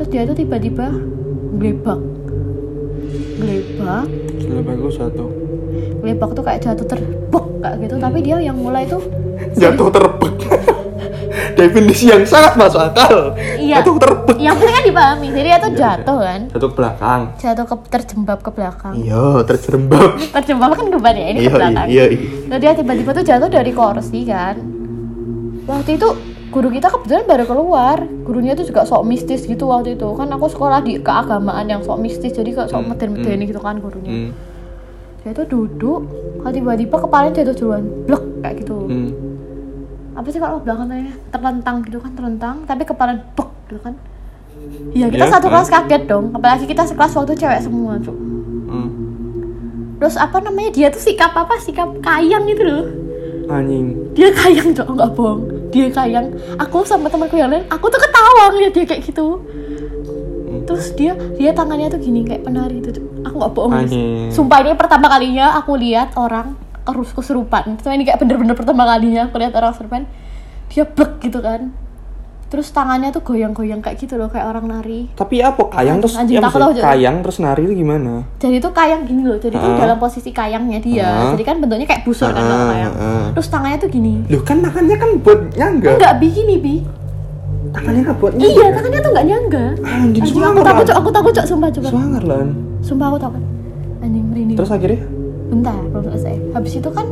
Terus 0.00 0.08
dia 0.08 0.22
tuh 0.24 0.36
tiba-tiba 0.36 0.88
gelebak 3.42 4.06
gelebak 4.38 4.64
bagus 4.78 4.94
satu 4.96 5.26
gelebak 6.02 6.30
tuh 6.34 6.44
kayak 6.46 6.60
jatuh 6.62 6.86
terbek 6.86 7.44
kayak 7.62 7.76
gitu. 7.82 7.94
Tapi 7.98 8.18
dia 8.22 8.36
yang 8.38 8.58
mulai 8.58 8.86
tuh 8.86 9.02
jatuh 9.60 9.88
terbek 9.90 10.34
definisi 11.58 12.10
yang 12.10 12.22
sangat 12.26 12.54
masuk 12.56 12.80
akal. 12.80 13.34
Iya. 13.58 13.82
jatuh 13.82 13.94
terbek 13.98 14.36
yang 14.38 14.54
penting 14.58 14.74
kan 14.74 14.84
dipahami 14.84 15.26
jadi 15.30 15.46
dia 15.46 15.58
tuh 15.58 15.72
jatuh 15.74 16.18
kan? 16.18 16.40
Jatuh 16.50 16.68
ke 16.70 16.76
belakang. 16.78 17.20
Jatuh 17.38 17.64
ke 17.66 17.74
terjembab 17.90 18.38
ke 18.42 18.50
belakang. 18.50 18.94
Iya 18.98 19.26
terjerembab 19.46 20.10
terjembab 20.38 20.70
kan 20.74 20.86
depan 20.90 21.14
ya 21.14 21.26
ini 21.30 21.38
ke 21.38 21.42
iya 21.42 21.52
belakang. 21.54 21.86
iya 21.90 22.04
iya. 22.10 22.28
Terus 22.50 22.60
dia 22.62 22.72
tiba-tiba 22.78 23.10
tuh 23.14 23.24
jatuh 23.26 23.48
dari 23.50 23.70
kursi 23.70 24.20
kan. 24.26 24.56
Waktu 25.62 25.90
itu 25.94 26.08
guru 26.52 26.68
kita 26.68 26.86
kebetulan 26.86 27.24
baru 27.24 27.44
keluar. 27.44 27.96
Gurunya 28.22 28.52
tuh 28.52 28.62
juga 28.62 28.84
sok 28.84 29.02
mistis 29.02 29.42
gitu 29.42 29.64
waktu 29.66 29.96
itu. 29.96 30.08
Kan 30.12 30.28
aku 30.28 30.46
sekolah 30.46 30.78
di 30.80 30.96
keagamaan 30.98 31.64
yang 31.66 31.80
sok 31.80 31.98
mistis 31.98 32.30
jadi 32.30 32.52
kayak 32.52 32.68
sok 32.68 32.82
Hmm, 32.82 32.90
meden-meden 32.90 33.42
gitu 33.42 33.58
kan 33.58 33.76
gurunya. 33.78 34.28
Hmm. 34.28 34.32
dia 35.18 35.30
tuh 35.32 35.46
duduk 35.46 36.02
kalau 36.36 36.50
tiba-tiba 36.50 36.98
kepalanya 36.98 37.30
jatuh 37.36 37.54
duluan 37.54 37.86
blok 38.02 38.26
kayak 38.42 38.58
gitu 38.58 38.74
Hmm. 38.82 39.10
apa 40.12 40.26
sih 40.26 40.36
kalau 40.36 40.58
belakang 40.58 40.90
namanya 40.90 41.14
terlentang 41.30 41.76
gitu 41.80 41.96
kan 41.96 42.10
terlentang 42.12 42.56
tapi 42.66 42.82
kepala 42.82 43.14
bek 43.32 43.46
gitu 43.64 43.78
kan 43.80 43.94
Iya 44.90 45.06
kita 45.08 45.22
Iya, 45.22 45.32
satu 45.32 45.46
kelas 45.46 45.70
kaget 45.70 46.02
dong 46.04 46.34
apalagi 46.34 46.66
kita 46.66 46.82
sekelas 46.84 47.14
waktu 47.14 47.38
cewek 47.38 47.60
semua 47.62 47.96
cuk 47.96 48.18
Hmm. 48.66 48.90
terus 49.96 50.18
apa 50.18 50.42
namanya 50.42 50.70
dia 50.72 50.90
tuh 50.90 50.98
sikap 51.00 51.30
apa 51.32 51.54
sikap 51.56 52.02
kayang 52.02 52.42
gitu 52.44 52.62
loh 52.64 52.84
Anjing. 53.46 53.94
dia 54.12 54.26
kayang 54.34 54.74
cok 54.74 54.90
nggak 54.90 55.10
bohong 55.14 55.40
dia 55.72 55.88
kayang 55.88 56.36
aku 56.60 56.84
sama 56.84 57.08
temanku 57.08 57.40
yang 57.40 57.48
lain 57.48 57.64
aku 57.72 57.88
tuh 57.88 57.98
ketawa 57.98 58.52
ngeliat 58.52 58.72
dia 58.76 58.84
kayak 58.84 59.02
gitu. 59.08 59.40
Terus 60.62 60.86
dia 60.94 61.16
dia 61.34 61.50
tangannya 61.56 61.90
tuh 61.90 61.98
gini 61.98 62.22
kayak 62.22 62.46
penari 62.46 62.78
Cuk. 62.84 63.26
aku 63.26 63.34
nggak 63.38 63.52
bohong 63.54 63.72
sumpah 64.30 64.58
ini 64.62 64.76
pertama 64.76 65.06
kalinya 65.08 65.56
aku 65.58 65.78
lihat 65.78 66.14
orang 66.18 66.54
kerus 66.82 67.14
kesurupan 67.14 67.78
itu 67.78 67.86
ini 67.90 68.02
kayak 68.02 68.18
bener-bener 68.18 68.54
pertama 68.58 68.82
kalinya 68.86 69.30
aku 69.30 69.38
lihat 69.38 69.54
orang 69.54 69.70
kesurupan 69.74 70.02
dia 70.70 70.84
blek 70.84 71.22
gitu 71.22 71.38
kan 71.38 71.70
terus 72.52 72.68
tangannya 72.68 73.08
tuh 73.08 73.24
goyang-goyang 73.24 73.80
kayak 73.80 73.96
gitu 73.96 74.14
loh 74.14 74.28
kayak 74.28 74.44
orang 74.46 74.68
nari 74.68 75.08
Tapi 75.10 75.40
apa 75.40 75.72
kayang 75.72 75.98
terus 75.98 76.12
Anjing, 76.14 76.36
ya, 76.36 76.44
takut 76.44 76.60
aku, 76.60 76.72
Cok. 76.74 76.84
kayang 76.84 77.16
terus 77.18 77.36
nari 77.38 77.62
itu 77.62 77.74
gimana? 77.74 78.12
jadi 78.36 78.56
tuh 78.58 78.70
kayang 78.70 79.02
gini 79.02 79.22
loh 79.22 79.36
jadi 79.36 79.56
tuh 79.56 79.70
Ah. 79.70 79.78
dalam 79.80 79.96
posisi 79.96 80.28
kayangnya 80.30 80.78
dia 80.78 81.08
Ah. 81.08 81.32
jadi 81.32 81.42
kan 81.42 81.56
bentuknya 81.58 81.88
kayak 81.88 82.04
busur 82.04 82.28
kan 82.28 82.36
kalau 82.36 82.52
Ah, 82.54 82.68
kayang 82.70 82.94
ah. 82.94 83.26
terus 83.32 83.48
tangannya 83.48 83.78
tuh 83.78 83.88
gini 83.88 84.14
Loh 84.28 84.42
kan 84.42 84.60
tangannya 84.60 84.96
kan 84.96 85.10
buat 85.18 85.40
nyangga. 85.50 85.90
enggak 85.90 86.12
begini 86.18 86.54
bi 86.56 86.74
Tangannya 87.72 88.02
kan 88.04 88.14
buat 88.14 88.32
nyangga. 88.34 88.52
iya 88.52 88.66
tangannya 88.70 89.00
tuh 89.00 89.10
nggak 89.10 89.26
nyangga 89.26 89.64
Anjing 89.82 90.22
Anjing, 90.22 90.44
aku 90.44 90.60
takut 90.60 90.76
lah. 90.76 90.86
cok 90.86 90.96
aku 90.98 91.08
takut 91.10 91.32
cok 91.32 91.46
sumpah 91.46 91.68
coba 91.72 91.88
Swanger 91.88 92.22
lah. 92.22 92.38
sumpah 92.80 93.06
aku 93.08 93.18
takut 93.18 93.42
anjing 93.98 94.24
merinding 94.28 94.56
Terus 94.56 94.70
akhirnya 94.70 95.00
bentar 95.48 95.78
belum 95.86 96.04
selesai 96.06 96.34
habis 96.52 96.72
itu 96.74 96.90
kan. 96.90 97.06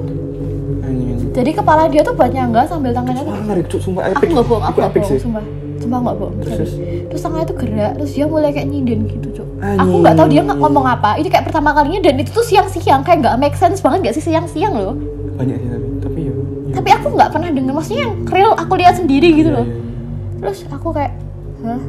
Jadi 1.41 1.51
kepala 1.57 1.83
dia 1.89 2.01
tuh 2.01 2.13
buat 2.13 2.29
nyangga 2.29 2.63
sambil 2.65 2.93
tangannya 2.93 3.23
tuh. 3.25 3.35
Itu 3.57 3.77
sumpah 3.81 4.03
aku 4.07 4.15
epic. 4.21 4.29
nggak 4.31 4.47
bohong 4.47 4.65
aku 4.65 4.77
nggak 4.77 4.93
bohong 4.95 5.17
sumpah. 5.19 5.45
Sumpah 5.81 5.99
nggak 5.99 6.17
bohong 6.21 6.35
Terus, 6.39 6.53
terus? 6.53 6.73
terus 7.09 7.21
tangannya 7.21 7.47
tuh 7.49 7.57
gerak 7.57 7.93
terus 7.97 8.11
dia 8.13 8.27
mulai 8.29 8.51
kayak 8.53 8.69
nyinden 8.69 9.01
gitu 9.09 9.29
cok 9.35 9.49
aku 9.61 9.95
nggak 10.01 10.15
tahu 10.15 10.29
dia 10.29 10.41
nggak 10.45 10.59
ngomong 10.61 10.87
apa. 10.87 11.11
Itu 11.17 11.29
kayak 11.29 11.45
pertama 11.49 11.73
kalinya 11.73 12.01
dan 12.01 12.15
itu 12.17 12.31
tuh 12.31 12.45
siang-siang 12.45 13.01
kayak 13.01 13.19
nggak 13.25 13.35
make 13.37 13.57
sense 13.57 13.81
banget 13.81 13.99
gak 14.07 14.15
sih 14.21 14.25
siang-siang 14.25 14.73
loh? 14.73 14.93
Banyak 15.37 15.57
sih 15.57 15.69
tapi 15.69 15.89
tapi 16.01 16.21
ya. 16.21 16.33
tapi 16.77 16.89
aku 16.93 17.07
nggak 17.17 17.31
pernah 17.33 17.49
denger 17.49 17.73
maksudnya 17.73 18.01
yang 18.05 18.13
real 18.29 18.53
aku 18.53 18.73
lihat 18.77 18.95
sendiri 18.97 19.29
gitu 19.33 19.51
Iya, 19.51 19.57
loh. 19.57 19.67
iya. 19.67 19.77
terus 20.41 20.59
aku 20.69 20.89
kayak 20.93 21.13
hah? 21.65 21.81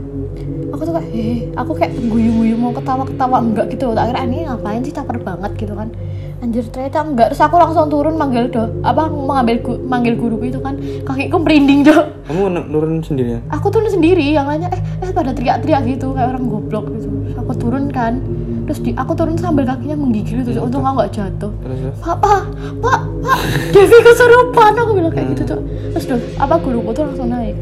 Aku 0.71 0.81
tuh 0.87 0.93
kayak 0.95 1.09
eh 1.11 1.37
aku 1.53 1.71
kayak 1.75 1.91
guyu-guyu 2.07 2.55
mau 2.55 2.71
ketawa-ketawa 2.71 3.37
enggak 3.43 3.67
gitu 3.69 3.91
loh. 3.91 3.99
Kira 3.99 4.23
ini 4.23 4.47
ngapain 4.47 4.79
sih 4.81 4.95
caper 4.95 5.19
banget 5.19 5.51
gitu 5.59 5.75
kan 5.75 5.91
anjir 6.41 6.65
ternyata 6.73 7.05
enggak. 7.05 7.27
Terus 7.31 7.41
aku 7.45 7.55
langsung 7.61 7.87
turun 7.87 8.17
manggil 8.17 8.49
do 8.49 8.65
apa 8.81 9.07
mengambil 9.07 9.55
gu, 9.61 9.73
manggil 9.85 10.13
guruku 10.17 10.49
itu 10.49 10.59
kan. 10.59 10.75
Kakiku 11.05 11.37
merinding 11.37 11.85
do. 11.85 11.93
Kamu 12.25 12.49
nu- 12.49 12.67
nurun 12.67 13.01
sendirian? 13.05 13.41
aku 13.47 13.69
turun 13.69 13.87
sendiri 13.87 14.33
yang 14.33 14.49
lainnya 14.49 14.73
eh, 14.73 14.81
eh 15.05 15.11
pada 15.13 15.31
teriak-teriak 15.31 15.85
gitu 15.85 16.17
kayak 16.17 16.33
orang 16.33 16.49
goblok 16.49 16.89
gitu. 16.97 17.07
Terus 17.07 17.37
aku 17.37 17.53
turun 17.55 17.85
kan. 17.93 18.17
Terus 18.61 18.79
di, 18.81 18.91
aku 18.95 19.11
turun 19.17 19.35
sambil 19.35 19.67
kakinya 19.67 19.97
menggigil 19.99 20.41
gitu 20.41 20.59
untung 20.63 20.85
aku 20.85 21.03
nggak 21.03 21.13
jatuh. 21.13 21.51
Terus 21.61 21.79
pak 22.01 22.15
pak 22.17 22.41
pak 22.79 22.99
pak 23.21 23.37
Devi 23.73 23.97
kesurupan 24.01 24.73
aku 24.77 24.91
bilang 24.95 25.11
kayak 25.11 25.27
gitu 25.35 25.43
tuh 25.55 25.59
terus 25.91 26.05
tuh 26.07 26.19
apa 26.39 26.55
guruku 26.57 26.89
tuh 26.91 27.03
langsung 27.05 27.29
naik. 27.29 27.55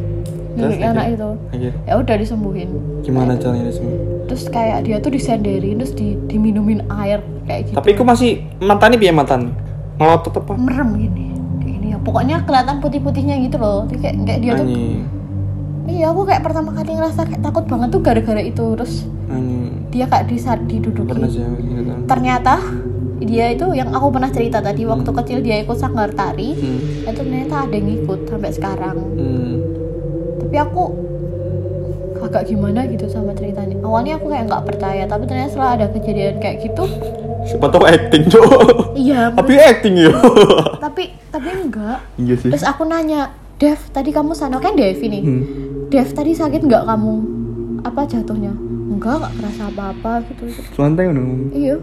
Terus, 0.59 0.75
anak 0.83 1.05
itu. 1.15 1.29
Akhir. 1.55 1.71
ya 1.87 1.93
udah 1.95 2.15
disembuhin. 2.19 2.69
Gimana 2.99 3.39
caranya 3.39 3.71
semua? 3.71 4.18
Terus 4.29 4.45
kayak 4.45 4.85
dia 4.85 4.97
tuh 4.97 5.09
disenderin 5.09 5.75
terus 5.75 5.91
di, 5.91 6.13
diminumin 6.25 6.85
air 6.93 7.19
kayak 7.43 7.67
gitu 7.67 7.75
Tapi 7.75 7.89
aku 7.91 8.03
masih 8.03 8.31
mantan 8.59 8.93
piye 8.95 9.09
mantan? 9.09 9.51
Ngelotot 9.97 10.37
apa? 10.37 10.53
merem 10.53 10.89
gini 10.95 11.27
kayak 11.57 11.73
gini 11.75 11.87
ya 11.89 11.97
pokoknya 11.99 12.45
kelihatan 12.45 12.77
putih-putihnya 12.77 13.35
gitu 13.41 13.57
loh 13.57 13.83
Dia 13.85 13.97
kayak 13.99 14.15
kayak 14.23 14.39
dia 14.39 14.51
tuh 14.53 14.63
Anjing. 14.63 15.01
iya 15.85 16.05
aku 16.07 16.21
kayak 16.23 16.41
pertama 16.41 16.69
kali 16.71 16.93
ngerasa 16.93 17.21
kayak 17.25 17.41
takut 17.41 17.65
banget 17.65 17.89
tuh 17.89 17.99
gara-gara 17.99 18.41
itu 18.41 18.65
terus 18.77 18.93
Anjing. 19.27 19.89
dia 19.89 20.05
kayak 20.05 20.25
di 20.25 20.37
saat 20.37 20.61
Pernah 20.61 20.71
diduduki 20.71 22.05
ternyata 22.05 22.53
dia 23.19 23.51
itu 23.51 23.65
yang 23.73 23.91
aku 23.91 24.07
pernah 24.09 24.31
cerita 24.31 24.63
tadi 24.63 24.87
waktu 24.87 25.09
kecil 25.11 25.43
dia 25.43 25.59
ikut 25.59 25.75
sanggar 25.75 26.13
tari 26.13 26.55
Hmm. 26.55 27.03
itu 27.03 27.11
ternyata 27.11 27.67
ada 27.67 27.75
yang 27.75 27.89
ikut 27.97 28.19
sampai 28.25 28.51
sekarang 28.53 28.95
Hmm. 28.95 29.55
tapi 30.39 30.55
aku 30.55 30.83
agak 32.29 32.45
gimana 32.45 32.85
gitu 32.85 33.05
sama 33.05 33.33
ceritanya 33.33 33.73
awalnya 33.81 34.15
aku 34.15 34.27
kayak 34.27 34.45
nggak 34.45 34.63
percaya 34.63 35.03
tapi 35.03 35.23
ternyata 35.25 35.49
setelah 35.49 35.71
ada 35.73 35.85
kejadian 35.89 36.37
kayak 36.37 36.57
gitu 36.63 36.85
Siapa 37.41 37.65
tahu 37.67 37.81
acting, 37.83 38.27
Cok. 38.27 38.93
iya 38.93 39.31
Tapi 39.31 39.53
acting 39.57 39.95
ya. 39.97 40.11
tapi 40.77 41.03
tapi 41.27 41.47
enggak 41.49 41.97
Iya 42.15 42.35
sih. 42.35 42.49
terus 42.49 42.61
aku 42.61 42.83
nanya 42.83 43.31
Dev 43.57 43.79
tadi 43.89 44.09
kamu 44.09 44.31
sana 44.31 44.55
kan 44.55 44.71
Devi 44.71 45.07
nih 45.07 45.21
Hmm. 45.21 45.43
Dev 45.87 46.07
tadi 46.07 46.31
sakit 46.31 46.61
nggak 46.61 46.85
kamu 46.85 47.13
apa 47.81 48.01
jatuhnya 48.05 48.53
enggak 48.89 49.15
nggak 49.17 49.33
kerasa 49.35 49.63
apa-apa 49.67 50.11
gitu 50.27 50.43
Santai 50.71 51.09
dong. 51.09 51.49
iya 51.51 51.75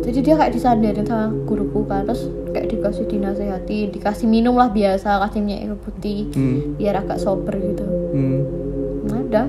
jadi 0.00 0.18
dia 0.20 0.34
kayak 0.34 0.52
disandarin 0.52 1.04
sama 1.04 1.28
guruku 1.44 1.80
kan 1.82 2.04
terus 2.04 2.24
kayak 2.50 2.68
dikasih 2.68 3.04
dinasehatin 3.06 3.88
dikasih 3.90 4.26
minum 4.26 4.52
lah 4.52 4.68
biasa 4.68 5.22
kasih 5.22 5.40
minyak 5.40 5.76
putih 5.78 6.28
Hmm. 6.30 6.74
biar 6.74 6.98
agak 6.98 7.16
sober 7.16 7.54
gitu 7.54 7.84
Hmm. 8.10 8.40
Udah 9.06 9.46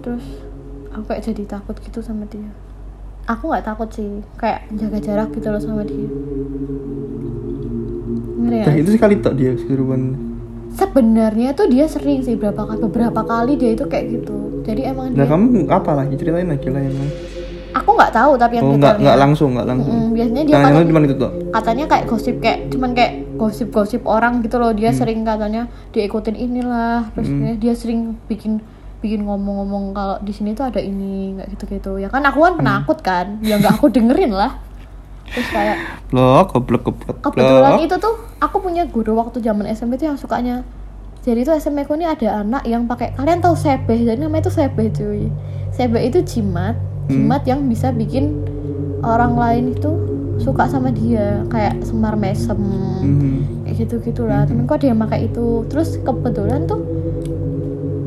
terus 0.00 0.24
aku 0.90 1.04
kayak 1.06 1.22
jadi 1.24 1.42
takut 1.48 1.76
gitu 1.78 2.00
sama 2.00 2.26
dia. 2.26 2.50
Aku 3.24 3.46
nggak 3.46 3.64
takut 3.64 3.88
sih 3.88 4.08
kayak 4.34 4.66
jaga 4.72 4.98
jarak 4.98 5.28
gitu 5.30 5.48
loh 5.48 5.58
sama 5.58 5.82
dia. 5.82 6.08
Ngeri 8.36 8.56
ya? 8.58 8.64
Nah, 8.66 8.74
itu 8.76 8.90
sekali 8.90 9.14
tak 9.18 9.34
dia 9.36 9.54
kesurupan. 9.54 10.02
sebenarnya 10.72 11.52
tuh 11.52 11.68
dia 11.68 11.84
sering 11.84 12.24
sih 12.24 12.32
berapa 12.32 12.56
kali 12.58 12.80
beberapa 12.82 13.20
kali 13.20 13.52
dia 13.54 13.76
itu 13.76 13.84
kayak 13.84 14.04
gitu. 14.10 14.64
Jadi 14.64 14.88
emang 14.88 15.12
Nah, 15.12 15.16
dia 15.18 15.26
kamu 15.28 15.68
apa 15.68 15.92
lagi? 15.92 16.16
Ceritain 16.16 16.48
lagi 16.48 16.68
lah 16.68 16.80
yang 16.80 16.96
aku 17.72 17.90
nggak 17.92 18.12
tahu 18.12 18.32
tapi 18.36 18.52
yang 18.56 18.64
Oh, 18.64 18.74
enggak 18.74 18.96
enggak 18.98 19.16
langsung, 19.16 19.48
enggak 19.52 19.68
langsung. 19.68 19.92
Mm, 19.94 20.08
biasanya 20.12 20.42
dia 20.42 20.54
Nah, 20.54 20.62
katanya, 20.66 20.84
cuma 20.88 20.98
itu 21.02 21.16
tuh. 21.16 21.30
katanya 21.50 21.84
kayak 21.86 22.04
gosip 22.06 22.36
kayak 22.40 22.58
cuman 22.68 22.90
kayak 22.92 23.12
gosip-gosip 23.42 24.06
orang 24.06 24.38
gitu 24.40 24.56
loh. 24.56 24.70
Hmm. 24.70 24.78
dia 24.78 24.94
sering 24.94 25.26
katanya 25.26 25.62
diikutin 25.90 26.38
inilah 26.38 27.10
terus 27.10 27.26
dia 27.58 27.74
sering 27.74 28.14
bikin 28.24 28.62
bikin 28.98 29.26
ngomong-ngomong 29.26 29.90
kalau 29.90 30.16
di 30.22 30.30
sini 30.30 30.54
tuh 30.54 30.62
ada 30.64 30.78
ini 30.78 31.34
nggak 31.34 31.48
gitu-gitu. 31.52 31.98
Ya 31.98 32.06
kan 32.06 32.22
aku 32.22 32.38
kan 32.40 32.54
Hmm. 32.54 32.60
penakut 32.62 32.98
kan 33.02 33.26
ya 33.42 33.58
nggak 33.58 33.74
aku 33.76 33.90
dengerin 33.90 34.30
lah. 34.30 34.62
Terus 35.26 35.48
kayak 35.48 35.76
Blok, 36.06 36.52
goblok, 36.52 36.82
goblok. 36.84 37.16
kebetulan 37.24 37.80
itu 37.80 37.96
tuh 37.96 38.14
aku 38.36 38.60
punya 38.60 38.84
guru 38.84 39.16
waktu 39.16 39.40
zaman 39.40 39.66
SMP 39.66 39.96
tuh 39.96 40.06
yang 40.06 40.18
sukanya. 40.20 40.62
Jadi 41.22 41.42
tuh 41.42 41.54
SMP 41.54 41.82
ku 41.82 41.94
ini 41.94 42.04
ada 42.04 42.42
anak 42.42 42.62
yang 42.62 42.84
pakai 42.84 43.14
kalian 43.14 43.38
tahu 43.38 43.54
sebeh? 43.54 43.96
Jadi 43.96 44.18
namanya 44.18 44.46
tuh 44.46 44.54
sebeh 44.54 44.86
cuy. 44.88 45.30
Sebeh 45.70 46.02
itu 46.04 46.20
jimat 46.22 46.76
jimat 47.08 47.42
yang 47.42 47.66
bisa 47.66 47.90
bikin 47.90 48.44
orang 49.00 49.34
lain 49.34 49.72
itu 49.72 49.90
suka 50.38 50.64
sama 50.66 50.88
dia 50.88 51.44
kayak 51.48 51.82
semar 51.82 52.16
mesem 52.16 52.56
Hmm. 53.02 53.66
kayak 53.66 53.76
gitu 53.82 53.94
gitulah 54.00 54.46
temenku 54.46 54.72
ada 54.72 54.86
yang 54.86 55.00
pakai 55.00 55.26
itu 55.26 55.66
terus 55.66 55.98
kebetulan 56.00 56.64
tuh 56.64 56.80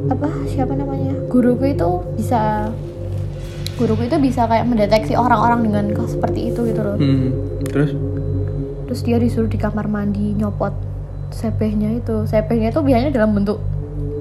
apa 0.07 0.29
siapa 0.47 0.73
namanya 0.73 1.13
guruku 1.27 1.65
itu 1.67 1.89
bisa 2.15 2.69
guruku 3.75 4.07
itu 4.07 4.17
bisa 4.17 4.47
kayak 4.47 4.65
mendeteksi 4.65 5.19
orang-orang 5.19 5.67
dengan 5.67 5.85
kasus 5.91 6.15
seperti 6.15 6.53
itu 6.53 6.71
gitu 6.71 6.81
loh 6.81 6.95
Hmm. 6.95 7.29
Terus 7.65 7.91
terus 8.85 8.99
dia 9.03 9.17
disuruh 9.17 9.49
di 9.49 9.57
kamar 9.57 9.89
mandi 9.89 10.31
nyopot 10.31 10.71
sepehnya 11.33 11.91
itu 11.91 12.23
sepehnya 12.23 12.71
itu 12.71 12.79
biasanya 12.79 13.11
dalam 13.11 13.35
bentuk 13.35 13.59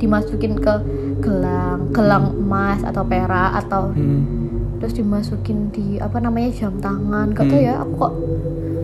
dimasukin 0.01 0.59
ke 0.59 0.75
gelang 1.23 1.95
gelang 1.95 2.35
emas 2.35 2.83
atau 2.83 3.07
perak 3.07 3.63
atau 3.63 3.95
hmm. 3.95 4.44
Terus 4.85 4.95
dimasukin 4.95 5.73
di 5.73 5.97
apa 5.97 6.21
namanya 6.21 6.53
jam 6.53 6.77
tangan 6.77 7.33
gak 7.33 7.49
tau 7.49 7.57
Hmm. 7.57 7.65
ya 7.65 7.75
aku 7.81 7.93
kok 7.97 8.13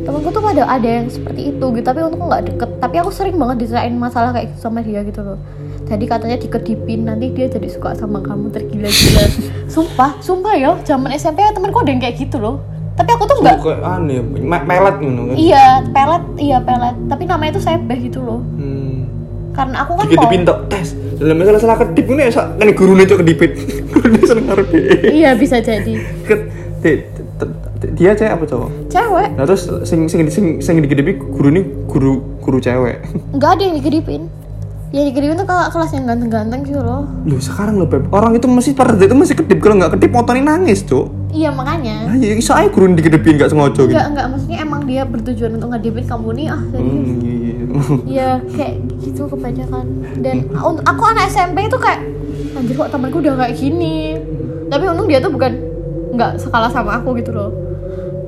temenku 0.00 0.28
tuh 0.30 0.40
ada 0.42 0.64
ada 0.66 0.88
yang 0.90 1.06
seperti 1.06 1.52
itu 1.52 1.64
gitu 1.70 1.84
tapi 1.84 2.00
untuk 2.00 2.24
nggak 2.24 2.42
deket 2.46 2.70
tapi 2.80 2.96
aku 2.96 3.12
sering 3.12 3.36
banget 3.36 3.56
diserahin 3.60 4.00
masalah 4.00 4.32
kayak 4.32 4.48
gitu 4.48 4.60
sama 4.62 4.80
dia 4.80 5.04
gitu 5.04 5.20
loh 5.20 5.36
jadi 5.84 6.04
katanya 6.08 6.40
dikedipin 6.40 7.04
nanti 7.04 7.28
dia 7.28 7.46
jadi 7.46 7.68
suka 7.68 7.92
sama 7.92 8.18
kamu 8.18 8.48
tergila-gila 8.48 9.24
sumpah 9.68 10.16
sumpah 10.18 10.56
ya 10.56 10.72
zaman 10.82 11.12
SMP 11.12 11.44
ya 11.44 11.52
temenku 11.52 11.78
ada 11.78 11.92
yang 11.92 12.00
kayak 12.00 12.16
gitu 12.16 12.40
loh 12.40 12.64
tapi 12.90 13.12
aku 13.12 13.24
tuh 13.24 13.36
nggak 13.38 13.60
kayak 13.60 13.80
aneh, 13.82 14.20
me- 14.20 14.60
melet 14.62 14.96
gitu 14.98 15.22
kan. 15.22 15.32
Iya, 15.32 15.64
pelet, 15.88 16.24
iya 16.36 16.58
pelet. 16.60 16.96
Tapi 17.08 17.22
namanya 17.24 17.56
itu 17.56 17.62
sebeh 17.62 17.96
gitu 17.96 18.20
loh. 18.20 18.44
Hmm. 18.52 19.08
Karena 19.56 19.76
aku 19.80 19.96
kan 19.96 20.04
dipintok 20.04 20.68
tes. 20.68 20.92
Dalam 21.20 21.36
masalah 21.36 21.60
salah 21.60 21.76
kedip 21.76 22.08
ini 22.08 22.32
ya 22.32 22.32
kan 22.32 22.68
guru 22.72 22.96
itu 22.96 23.12
kedipit. 23.12 23.52
Guru 23.92 24.16
seneng 24.24 24.48
dhek. 24.48 25.12
Iya 25.12 25.36
bisa 25.36 25.60
jadi. 25.60 26.00
Dia 28.00 28.16
cewek 28.16 28.32
apa 28.32 28.44
cowok? 28.48 28.70
Cewek, 28.88 29.28
Nah 29.36 29.44
terus 29.44 29.68
sing 29.84 30.08
sing 30.08 30.24
sing 30.32 30.64
sing 30.64 30.74
digedipi 30.80 31.20
guru 31.20 31.52
ini 31.52 31.60
guru 31.84 32.40
guru 32.40 32.56
cewek. 32.56 33.04
nggak 33.36 33.50
ada 33.52 33.62
yang 33.68 33.76
dikedipin. 33.76 34.22
Ya 34.90 35.04
dikedipin 35.04 35.36
tuh 35.36 35.44
kakak 35.44 35.76
kelas 35.76 35.92
yang 35.92 36.04
ganteng-ganteng 36.08 36.60
gitu 36.64 36.80
loh. 36.80 37.04
Loh 37.28 37.40
sekarang 37.40 37.76
loh 37.76 37.84
beb 37.84 38.08
orang 38.10 38.40
itu 38.40 38.48
mesti 38.48 38.72
pada 38.72 38.96
itu 38.96 39.12
masih 39.12 39.36
kedip 39.36 39.60
kalau 39.60 39.76
nggak 39.76 40.00
kedip 40.00 40.10
motorin 40.10 40.48
nangis 40.48 40.80
cuk. 40.88 41.19
Iya 41.30 41.48
makanya. 41.50 41.96
Nah, 42.06 42.16
ya 42.18 42.34
iso 42.34 42.52
ae 42.52 42.66
gurun 42.68 42.94
digedepin 42.94 43.38
gak 43.38 43.50
sengaja 43.50 43.80
gitu. 43.80 43.90
enggak 43.90 44.06
enggak 44.10 44.26
maksudnya 44.28 44.58
emang 44.60 44.82
dia 44.84 45.02
bertujuan 45.04 45.52
untuk 45.54 45.68
ngedepin 45.70 46.04
kamu 46.04 46.28
nih 46.34 46.46
ah 46.48 46.62
serius. 46.68 47.08
Hmm, 47.08 47.18
iya, 47.22 47.52
iya. 48.04 48.30
Kayak 48.50 48.74
gitu 49.00 49.22
kebanyakan. 49.26 49.84
Dan 50.18 50.36
un- 50.52 50.82
aku 50.82 51.02
anak 51.06 51.24
SMP 51.28 51.64
itu 51.64 51.78
kayak 51.78 52.00
anjir 52.52 52.74
kok 52.74 52.90
temanku 52.90 53.18
udah 53.18 53.34
kayak 53.36 53.54
gini. 53.54 54.18
Tapi 54.66 54.84
untung 54.86 55.06
dia 55.06 55.18
tuh 55.18 55.30
bukan 55.30 55.52
nggak 56.10 56.32
sekala 56.36 56.66
sama 56.66 56.98
aku 56.98 57.14
gitu 57.16 57.30
loh. 57.30 57.50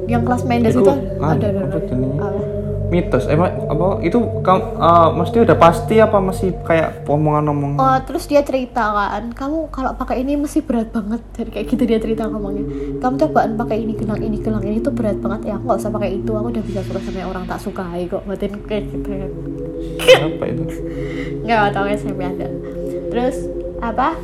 Yang 0.07 0.23
kelas 0.27 0.43
Mendes 0.45 0.75
Itu, 0.75 0.83
itu 0.83 0.93
ah, 1.19 1.35
ada 1.35 1.47
ada 1.49 1.63
ada. 1.67 2.62
Mitos, 2.93 3.25
emang 3.25 3.49
apa 3.73 4.05
itu 4.05 4.21
kamu 4.45 4.63
eh, 4.77 5.09
mesti 5.17 5.37
udah 5.41 5.57
pasti 5.57 5.97
apa 5.97 6.21
masih 6.21 6.53
kayak 6.61 7.09
omongan-omongan? 7.09 7.81
Oh, 7.81 7.99
terus 8.05 8.29
dia 8.29 8.45
cerita 8.45 8.93
kan, 8.93 9.33
kamu 9.33 9.73
kalau 9.73 9.97
pakai 9.97 10.21
ini 10.21 10.37
mesti 10.37 10.61
berat 10.61 10.93
banget. 10.93 11.25
Jadi 11.33 11.51
kayak 11.57 11.67
gitu 11.73 11.83
dia 11.89 11.97
cerita 11.97 12.29
ngomongnya. 12.29 12.69
Kamu 13.01 13.15
cobaan 13.17 13.57
pakai 13.57 13.81
ini 13.81 13.97
gelang 13.97 14.21
ini 14.21 14.37
gelang 14.45 14.61
ini 14.61 14.85
tuh 14.85 14.93
berat 14.93 15.17
banget 15.25 15.49
ya. 15.49 15.57
Aku 15.57 15.65
nggak 15.73 15.81
usah 15.81 15.91
pakai 15.91 16.11
itu. 16.21 16.31
Aku 16.37 16.53
udah 16.53 16.65
bisa 16.69 16.81
suka 16.85 17.01
sama 17.01 17.25
orang 17.25 17.45
tak 17.49 17.59
sukai 17.65 18.05
kok. 18.13 18.23
Batin 18.29 18.61
kayak 18.69 18.85
gitu 18.93 19.09
kan. 19.09 19.33
apa 20.23 20.45
itu? 20.47 20.65
nggak 21.43 21.75
tahu 21.75 21.87
SMP 21.91 22.21
ada 22.23 22.47
terus 23.11 23.37
apa 23.83 24.15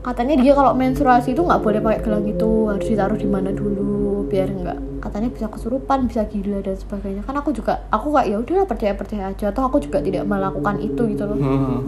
katanya 0.00 0.34
dia 0.34 0.52
kalau 0.52 0.72
menstruasi 0.72 1.30
itu 1.30 1.42
nggak 1.42 1.60
boleh 1.60 1.78
pakai 1.78 2.00
gelang 2.00 2.24
itu 2.24 2.48
harus 2.66 2.86
ditaruh 2.86 3.14
di 3.14 3.26
mana 3.26 3.50
dulu 3.50 4.00
biar 4.26 4.48
nggak 4.48 4.78
katanya 5.00 5.28
bisa 5.28 5.46
kesurupan 5.46 6.06
bisa 6.06 6.24
gila 6.24 6.58
dan 6.58 6.72
sebagainya 6.74 7.20
kan 7.20 7.34
aku 7.34 7.50
juga 7.50 7.84
aku 7.88 8.08
kayak 8.10 8.26
ya 8.26 8.36
udahlah 8.38 8.64
percaya 8.64 8.92
percaya 8.92 9.24
aja 9.28 9.48
atau 9.48 9.62
aku 9.62 9.76
juga 9.78 9.98
tidak 9.98 10.24
melakukan 10.24 10.76
itu 10.78 11.02
gitu 11.06 11.24
loh 11.24 11.36
Hmm. 11.36 11.78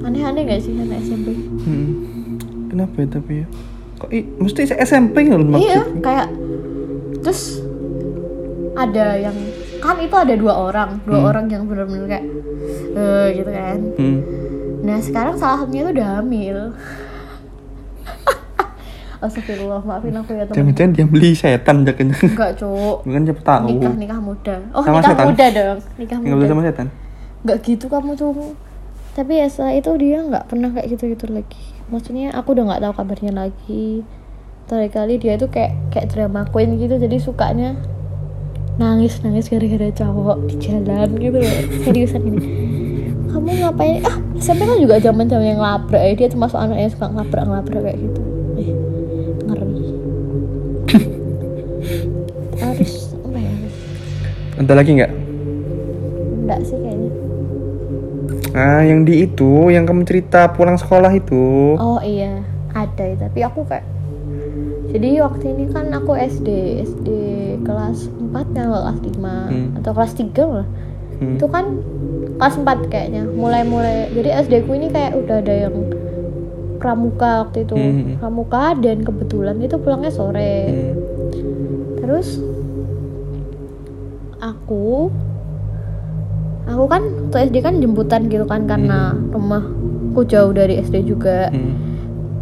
aneh-aneh 0.00 0.42
gak 0.44 0.60
sih 0.60 0.72
anak 0.72 0.98
SMP 1.00 1.26
Hmm. 1.60 1.90
Kenapa 2.68 2.94
ya 2.96 3.08
tapi 3.08 3.32
ya? 3.38 3.46
Kok 3.96 4.10
i, 4.10 4.20
mesti 4.36 4.60
SMP 4.68 5.16
nggak 5.24 5.40
maksud? 5.40 5.62
iya 5.62 5.80
kayak 5.98 6.28
terus 7.18 7.58
ada 8.74 9.06
yang 9.16 9.34
kan 9.78 9.98
itu 9.98 10.14
ada 10.14 10.34
dua 10.34 10.54
orang 10.64 11.02
dua 11.02 11.18
Hmm. 11.18 11.28
orang 11.28 11.44
yang 11.46 11.62
benar-benar 11.64 12.06
kayak 12.08 12.26
eh 12.94 13.26
gitu 13.32 13.50
kan 13.52 13.78
Hmm. 13.94 14.20
Nah 14.78 14.98
sekarang 14.98 15.34
salah 15.34 15.58
satunya 15.60 15.82
tuh 15.84 15.92
udah 15.92 16.08
hamil 16.16 16.58
Astagfirullah 19.24 19.82
maafin 19.82 20.14
aku 20.14 20.30
ya 20.30 20.46
teman 20.46 20.54
Jangan-jangan 20.54 20.90
dia 20.94 21.06
beli 21.10 21.30
setan 21.34 21.82
jakanya. 21.82 22.14
Enggak 22.22 22.50
cuk. 22.54 22.98
Bukan 23.02 23.22
siapa 23.26 23.42
tahu. 23.42 23.66
Nikah 23.74 23.94
nikah 23.98 24.20
muda. 24.22 24.54
Oh 24.70 24.82
Sama 24.86 25.02
nikah 25.02 25.10
setan? 25.10 25.26
muda 25.26 25.46
dong. 25.50 25.78
Nikah 25.98 26.18
muda 26.22 26.34
boleh 26.38 26.48
sama 26.48 26.62
setan. 26.62 26.86
Enggak 27.42 27.58
gitu 27.66 27.86
kamu 27.90 28.10
tuh 28.14 28.30
Tapi 29.18 29.32
ya 29.42 29.46
setelah 29.50 29.74
itu 29.74 29.90
dia 29.98 30.18
nggak 30.22 30.44
pernah 30.46 30.70
kayak 30.70 30.86
gitu-gitu 30.94 31.26
lagi. 31.34 31.64
Maksudnya 31.90 32.30
aku 32.38 32.54
udah 32.54 32.64
nggak 32.70 32.82
tahu 32.86 32.92
kabarnya 32.94 33.32
lagi. 33.34 34.06
Terakhir 34.70 34.90
kali 34.94 35.14
dia 35.18 35.34
tuh 35.34 35.50
kayak 35.50 35.72
kayak 35.90 36.06
drama 36.12 36.44
queen 36.44 36.76
gitu 36.76 37.00
Jadi 37.00 37.16
sukanya 37.18 37.72
nangis 38.78 39.18
nangis 39.26 39.50
gara-gara 39.50 39.90
cowok 39.90 40.46
di 40.46 40.54
jalan 40.62 41.08
gitu 41.18 41.38
loh. 41.42 41.54
Seriusan 41.82 42.22
ini 42.22 42.40
kamu 43.28 43.48
ngapain 43.58 44.00
ah 44.02 44.16
SMP 44.36 44.60
kan 44.62 44.78
juga 44.78 44.96
zaman 44.98 45.24
zaman 45.24 45.46
yang 45.46 45.58
ngelabrak 45.58 46.00
ya 46.00 46.12
dia 46.14 46.28
termasuk 46.28 46.56
anak 46.56 46.78
yang 46.78 46.90
suka 46.90 47.06
ngelabrak 47.06 47.44
ngelabrak 47.44 47.80
kayak 47.82 47.98
gitu 47.98 48.20
eh, 48.56 48.70
ngeri 49.44 49.84
harus 52.58 52.92
apa 53.16 53.38
ya 53.38 53.52
Ada 54.58 54.72
lagi 54.74 54.90
nggak? 54.92 55.12
enggak 56.38 56.60
sih 56.64 56.76
kayaknya 56.76 57.10
Ah, 58.50 58.82
yang 58.82 59.04
di 59.04 59.22
itu, 59.22 59.68
yang 59.68 59.84
kamu 59.84 60.02
cerita 60.02 60.50
pulang 60.50 60.74
sekolah 60.74 61.12
itu. 61.12 61.76
oh 61.76 62.00
iya 62.00 62.42
ada 62.70 63.04
ya, 63.04 63.16
tapi 63.18 63.38
aku 63.40 63.62
kayak 63.62 63.84
jadi 64.88 65.20
waktu 65.20 65.52
ini 65.52 65.64
kan 65.68 65.92
aku 65.92 66.16
SD 66.16 66.48
SD 66.82 67.08
kelas 67.60 68.08
4 68.08 68.32
ya 68.50 68.64
kelas 68.64 68.98
5 68.98 69.20
Hmm. 69.20 69.68
atau 69.76 69.90
kelas 69.92 70.12
3 70.12 70.42
lah 70.48 70.66
Hmm. 71.18 71.34
itu 71.34 71.46
kan 71.46 71.64
kelas 72.38 72.54
4 72.56 72.64
kayaknya 72.86 73.22
mulai-mulai 73.26 74.08
jadi 74.10 74.40
SD 74.40 74.64
ku 74.64 74.72
ini 74.72 74.88
kayak 74.88 75.14
udah 75.16 75.36
ada 75.38 75.54
yang 75.66 75.74
pramuka 76.78 77.44
waktu 77.44 77.66
itu 77.66 77.74
Hmm. 77.74 78.14
pramuka 78.16 78.78
dan 78.78 79.02
kebetulan 79.02 79.58
itu 79.58 79.74
pulangnya 79.76 80.08
sore 80.08 80.56
Hmm. 80.64 80.94
terus 81.98 82.38
aku 84.38 85.10
aku 86.64 86.84
kan 86.86 87.02
waktu 87.26 87.38
SD 87.48 87.56
kan 87.58 87.74
jemputan 87.78 88.28
gitu 88.28 88.44
kan 88.44 88.64
karena 88.64 89.16
rumahku 89.28 90.22
jauh 90.24 90.52
dari 90.52 90.78
SD 90.78 91.02
juga 91.04 91.50
Hmm. 91.50 91.74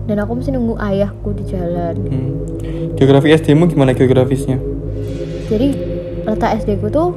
dan 0.04 0.20
aku 0.20 0.36
mesti 0.36 0.52
nunggu 0.52 0.76
ayahku 0.76 1.32
di 1.32 1.44
jalan 1.46 1.96
Hmm. 1.98 2.30
Geografi 2.94 3.28
SD-mu 3.30 3.64
gimana 3.66 3.92
geografisnya? 3.92 4.60
jadi 5.46 5.72
letak 6.26 6.58
SD 6.58 6.76
ku 6.76 6.90
tuh 6.90 7.14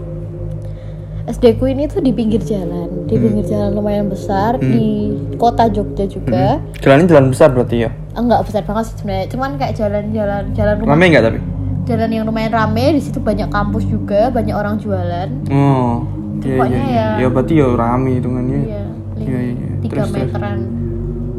SD 1.29 1.55
ku 1.55 1.65
ini 1.65 1.85
tuh 1.85 2.01
di 2.01 2.09
pinggir 2.09 2.41
jalan 2.41 3.05
di 3.05 3.15
pinggir 3.15 3.45
jalan 3.47 3.71
lumayan 3.71 4.09
besar 4.09 4.57
di 4.57 5.13
kota 5.35 5.67
Jogja 5.67 6.05
juga 6.05 6.57
Jalannya 6.75 7.05
jalan 7.05 7.25
besar 7.29 7.49
berarti 7.49 7.85
ya? 7.85 7.89
enggak 8.11 8.41
besar 8.43 8.61
banget 8.63 8.83
sih 8.87 8.95
sebenarnya 8.97 9.27
cuman 9.29 9.49
kayak 9.55 9.73
jalan-jalan 9.75 10.43
jalan 10.51 10.75
rumah 10.75 10.89
Rame 10.91 11.05
nggak 11.07 11.23
tapi? 11.23 11.39
jalan 11.85 12.09
yang 12.11 12.23
lumayan 12.23 12.51
rame 12.51 12.85
di 12.91 13.01
situ 13.01 13.17
banyak 13.19 13.45
kampus 13.47 13.81
juga 13.83 14.29
banyak 14.29 14.51
orang 14.51 14.77
jualan 14.77 15.29
Oh. 15.47 16.05
Iya, 16.39 16.55
Pokoknya 16.55 16.77
iya, 16.77 16.87
iya. 16.87 17.05
ya- 17.05 17.17
Ya 17.19 17.27
berarti 17.27 17.53
ya 17.53 17.67
rame 17.69 18.09
hitungannya. 18.15 18.59
iya 18.63 18.83
Iya, 19.19 19.39
iya, 19.39 19.39
iya. 19.53 19.71
tiga 19.79 19.93
Terus, 19.95 20.07
terus. 20.07 20.23
meteran 20.23 20.57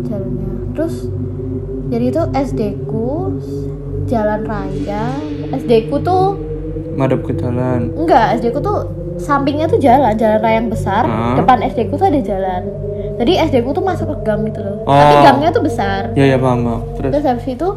jalannya 0.03 0.49
terus 0.71 0.95
jadi 1.89 2.05
itu 2.07 2.23
SD 2.33 2.61
ku 2.85 3.09
jalan 4.07 4.41
raya 4.45 5.05
SD 5.53 5.73
ku 5.89 5.99
tuh 6.01 6.39
Madep 6.93 7.23
ke 7.23 7.33
jalan. 7.35 7.91
enggak 7.97 8.37
SD 8.37 8.51
ku 8.51 8.61
tuh 8.61 8.79
sampingnya 9.21 9.67
tuh 9.67 9.77
jalan 9.77 10.13
jalan 10.15 10.39
raya 10.39 10.57
yang 10.57 10.69
besar 10.69 11.05
Hmm. 11.05 11.37
depan 11.37 11.61
SD 11.63 11.87
ku 11.87 11.95
tuh 11.95 12.09
ada 12.09 12.21
jalan 12.21 12.63
jadi 13.17 13.33
SD 13.45 13.61
ku 13.61 13.71
tuh 13.71 13.81
masuk 13.81 14.09
ke 14.09 14.17
gang 14.23 14.43
gitu 14.43 14.59
loh 14.59 14.81
Oh. 14.83 14.91
tapi 14.91 15.15
gangnya 15.23 15.51
tuh 15.51 15.63
besar 15.63 16.09
Ya 16.13 16.25
ya 16.27 16.37
paham 16.37 16.61
paham. 16.63 16.81
Terus. 16.95 17.11
terus 17.13 17.25
habis 17.27 17.47
itu 17.47 17.69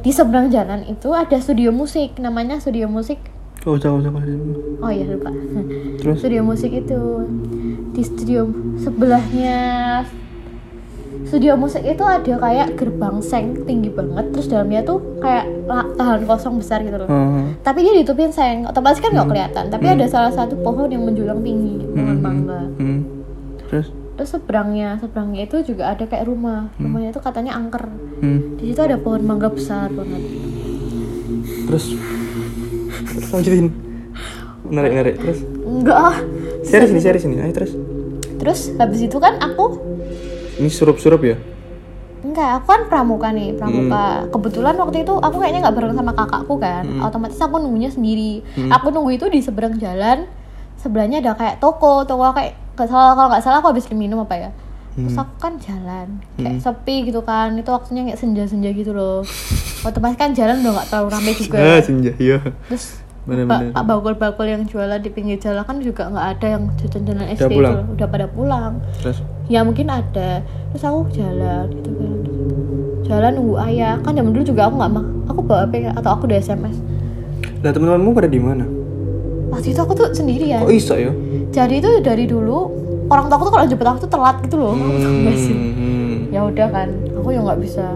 di 0.00 0.10
seberang 0.10 0.48
jalan 0.48 0.80
itu 0.84 1.08
ada 1.10 1.36
studio 1.36 1.70
musik 1.70 2.16
namanya 2.16 2.56
studio 2.56 2.86
musik 2.86 3.18
gak 3.58 3.76
usah. 3.76 3.90
gak 3.92 4.00
usah. 4.00 4.12
oh 4.78 4.90
iya 4.90 5.04
lupa 5.04 5.30
Terus. 5.98 6.16
studio 6.18 6.40
musik 6.40 6.70
itu 6.70 7.00
di 7.90 8.02
studio 8.02 8.46
sebelahnya 8.78 9.58
studio 11.26 11.52
musik 11.54 11.82
itu 11.82 12.00
ada 12.00 12.34
kayak 12.36 12.74
gerbang 12.74 13.18
seng 13.20 13.46
tinggi 13.62 13.88
banget 13.88 14.30
terus 14.30 14.46
dalamnya 14.46 14.80
tuh 14.80 14.98
kayak 15.18 15.44
la- 15.64 15.90
tahan 15.92 16.22
kosong 16.22 16.56
besar 16.56 16.80
gitu 16.80 16.96
loh 16.96 17.06
Oh. 17.06 17.50
tapi 17.60 17.82
dia 17.82 17.92
ditutupin 17.92 18.30
seng 18.30 18.62
otomatis 18.64 18.98
kan 18.98 19.10
nggak 19.10 19.26
kelihatan 19.26 19.64
tapi 19.66 19.86
ada 19.88 20.06
salah 20.06 20.30
satu 20.30 20.54
pohon 20.56 20.86
yang 20.86 21.02
menjulang 21.02 21.40
tinggi 21.40 21.82
pohon 21.84 22.18
mangga 22.18 22.60
Hmm. 22.72 23.02
Terus. 23.66 23.90
terus 24.14 24.30
seberangnya 24.30 24.96
seberangnya 24.96 25.42
itu 25.44 25.66
juga 25.66 25.90
ada 25.90 26.02
kayak 26.02 26.24
rumah 26.24 26.70
rumahnya 26.76 27.10
itu 27.10 27.20
katanya 27.20 27.52
angker 27.54 27.84
Hmm. 28.16 28.56
di 28.56 28.70
situ 28.70 28.80
ada 28.80 28.96
pohon 28.96 29.20
mangga 29.20 29.48
besar 29.48 29.90
banget 29.90 30.22
Terus. 31.66 31.98
Lanjutin. 33.28 33.74
Narik 34.66 34.92
narik 34.92 35.14
terus. 35.16 35.38
enggak 35.60 35.98
ah. 36.00 36.16
Seri 36.62 36.86
sini 36.86 37.00
seri 37.00 37.18
sini. 37.18 37.34
Ayo 37.36 37.50
terus. 37.52 37.72
terus 38.36 38.70
habis 38.76 39.00
itu 39.00 39.16
kan 39.16 39.34
aku 39.36 39.78
Ini 40.56 40.68
surup-surup 40.72 41.20
ya? 41.20 41.36
Enggak, 42.24 42.58
aku 42.58 42.66
kan 42.74 42.82
pramuka 42.90 43.28
nih, 43.30 43.54
pramuka. 43.54 44.26
Kebetulan 44.32 44.74
waktu 44.80 45.06
itu 45.06 45.14
aku 45.14 45.36
kayaknya 45.38 45.60
nggak 45.68 45.76
bareng 45.76 45.94
sama 45.94 46.12
kakakku 46.16 46.54
kan. 46.58 46.84
Otomatis 47.04 47.38
aku 47.38 47.60
nunggunya 47.60 47.90
sendiri. 47.92 48.42
Aku 48.72 48.90
nunggu 48.90 49.14
itu 49.14 49.26
di 49.30 49.40
seberang 49.44 49.76
jalan. 49.78 50.26
Sebelahnya 50.80 51.22
ada 51.22 51.32
kayak 51.38 51.62
toko, 51.62 52.02
toko 52.04 52.32
kayak 52.34 52.56
kalau 52.76 53.30
nggak 53.30 53.42
salah 53.44 53.60
aku 53.62 53.70
habis 53.72 53.86
minum 53.92 54.24
apa 54.24 54.36
ya. 54.36 54.50
Terus 54.96 55.12
aku 55.12 55.34
kan 55.36 55.60
jalan, 55.60 56.24
kayak 56.40 56.56
sepi 56.64 57.12
gitu 57.12 57.20
kan. 57.20 57.52
Itu 57.52 57.68
waktunya 57.68 58.08
kayak 58.08 58.16
senja-senja 58.16 58.72
gitu 58.72 58.96
loh. 58.96 59.20
Otomatis 59.84 60.16
kan 60.16 60.32
jalan 60.32 60.64
udah 60.64 60.72
nggak 60.72 60.88
terlalu 60.88 61.08
ramai 61.12 61.32
juga. 61.36 61.58
Ah, 61.60 61.80
senja 61.84 62.16
iya. 62.16 62.40
Terus 62.72 63.06
Bener-bener. 63.26 63.74
Pak 63.74 63.84
bakul-bakul 63.90 64.46
yang 64.46 64.62
jualan 64.70 65.02
di 65.02 65.10
pinggir 65.10 65.36
jalan 65.42 65.66
kan 65.66 65.82
juga 65.82 66.06
nggak 66.06 66.26
ada 66.38 66.46
yang 66.46 66.62
jajan-jajan 66.78 67.26
SD 67.34 67.58
pulang? 67.58 67.74
itu 67.74 67.92
udah 67.98 68.06
pada 68.06 68.26
pulang 68.30 68.72
Terus. 69.02 69.18
Ya 69.46 69.60
mungkin 69.60 69.86
ada. 69.86 70.42
Terus 70.70 70.82
aku 70.82 71.08
jalan 71.10 71.66
gitu 71.72 71.90
kan. 71.92 72.12
Jalan 73.02 73.30
nunggu 73.34 73.54
ayah. 73.62 73.94
Kan 74.00 74.12
zaman 74.12 74.30
dulu 74.30 74.44
juga 74.44 74.66
aku 74.66 74.76
nggak 74.76 74.92
mah 74.92 75.04
aku 75.26 75.40
bawa 75.40 75.58
HP 75.64 75.74
atau 75.90 76.10
aku 76.12 76.22
udah 76.24 76.38
SMS 76.38 76.76
Lah 77.58 77.70
teman-temanmu 77.70 78.10
pada 78.12 78.26
di 78.26 78.38
mana? 78.38 78.64
waktu 79.46 79.70
itu 79.70 79.78
aku 79.78 79.94
tuh 79.94 80.10
sendirian. 80.10 80.60
Kok 80.60 80.70
iso 80.70 80.94
ya? 80.94 81.14
jadi 81.48 81.74
itu 81.78 81.90
dari 82.00 82.26
dulu 82.26 82.68
orang 83.06 83.26
tua 83.26 83.38
aku 83.38 83.44
tuh 83.46 83.54
kalau 83.54 83.64
jemput 83.64 83.86
aku 83.86 83.98
tuh 84.00 84.10
telat 84.10 84.36
gitu 84.42 84.56
loh. 84.56 84.74
Kamu 84.74 84.98
tau 84.98 85.12
gak 85.22 85.36
sih 85.36 85.56
Hmm. 85.56 86.16
ya 86.28 86.40
udah 86.42 86.66
kan 86.68 86.88
aku 87.14 87.28
ya 87.30 87.40
nggak 87.40 87.60
bisa 87.62 87.86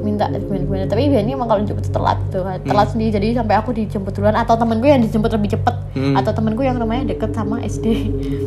minta 0.00 0.30
gimana 0.30 0.62
gimana 0.62 0.82
tapi 0.86 1.10
biasanya 1.10 1.34
emang 1.34 1.48
kalau 1.50 1.60
jemput 1.62 1.84
tuh 1.84 1.92
telat 1.92 2.18
gitu 2.24 2.40
kan. 2.40 2.58
Telat 2.62 2.88
sendiri. 2.88 3.10
Jadi 3.12 3.26
sampai 3.34 3.54
aku 3.56 3.70
dijemput 3.72 4.12
duluan 4.12 4.34
atau 4.34 4.54
temenku 4.54 4.86
yang 4.86 5.02
dijemput 5.02 5.30
lebih 5.30 5.50
cepet. 5.52 5.74
Hmm. 5.96 6.12
atau 6.12 6.28
temenku 6.30 6.60
yang 6.60 6.76
rumahnya 6.76 7.08
deket 7.10 7.32
sama 7.32 7.56
SD 7.58 7.86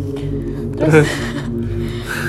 terus 0.78 1.10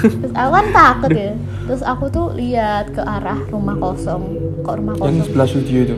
terus 0.03 0.33
aku 0.33 0.51
kan 0.51 0.67
takut 0.71 1.11
ya. 1.13 1.33
Terus 1.63 1.83
aku 1.83 2.05
tuh 2.09 2.27
lihat 2.33 2.91
ke 2.91 2.99
arah 2.99 3.39
rumah 3.47 3.77
kosong. 3.77 4.23
Kok 4.61 4.75
rumah 4.75 4.95
yang 4.95 5.03
kosong? 5.03 5.25
sebelah 5.25 5.47
studio 5.47 5.79
itu? 5.85 5.97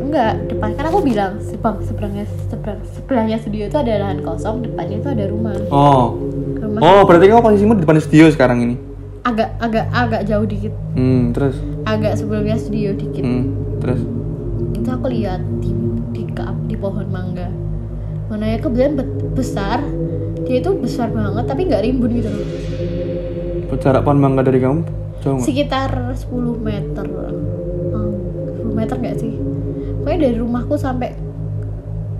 Enggak 0.00 0.32
depan. 0.46 0.68
Kan 0.74 0.84
aku 0.86 1.00
bilang 1.00 1.32
sebang 1.40 1.80
seberangnya 1.80 2.24
seberang 2.44 2.78
sebelahnya 2.86 3.36
studio 3.38 3.66
itu 3.66 3.76
ada 3.76 3.92
lahan 3.98 4.20
kosong 4.20 4.62
depannya 4.62 4.96
itu 4.98 5.08
ada 5.08 5.24
rumah. 5.26 5.54
Oh. 5.68 6.18
Rumah. 6.54 6.80
Oh 6.80 7.00
berarti 7.02 7.24
kamu 7.26 7.42
posisimu 7.42 7.72
di 7.74 7.82
depan 7.82 7.98
studio 7.98 8.26
sekarang 8.28 8.58
ini? 8.60 8.76
Agak 9.22 9.56
agak 9.58 9.86
agak 9.90 10.22
jauh 10.28 10.44
dikit. 10.44 10.74
Hmm 10.92 11.32
terus? 11.32 11.56
Agak 11.84 12.14
sebelumnya 12.14 12.54
studio 12.54 12.92
dikit. 12.92 13.24
Hmm 13.24 13.44
terus? 13.80 14.00
Itu 14.74 14.88
aku 14.90 15.08
lihat 15.08 15.40
di 15.58 15.72
di, 16.12 16.22
ke- 16.28 16.60
di 16.66 16.76
pohon 16.76 17.08
mangga. 17.08 17.48
Mana 18.28 18.52
ya 18.52 18.58
kebetulan 18.58 19.00
be- 19.00 19.08
besar. 19.32 19.80
Dia 20.44 20.60
itu 20.60 20.76
besar 20.76 21.08
banget 21.08 21.48
tapi 21.48 21.64
nggak 21.64 21.82
rimbun 21.82 22.10
gitu 22.12 22.28
loh 22.28 22.44
jarak 23.76 24.02
pohon 24.02 24.18
mangga 24.18 24.42
dari 24.42 24.58
kamu 24.58 24.80
jauh 25.20 25.34
nggak? 25.34 25.44
Sekitar 25.44 25.90
10 26.10 26.26
meter. 26.58 27.04
Hmm, 27.04 28.12
10 28.60 28.72
meter 28.72 28.96
nggak 28.96 29.16
sih? 29.16 29.32
Pokoknya 29.98 30.18
dari 30.22 30.36
rumahku 30.36 30.74
sampai 30.74 31.16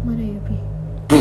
mana 0.03 0.23
ya 0.23 0.39
bi 0.41 0.57
5 1.11 1.21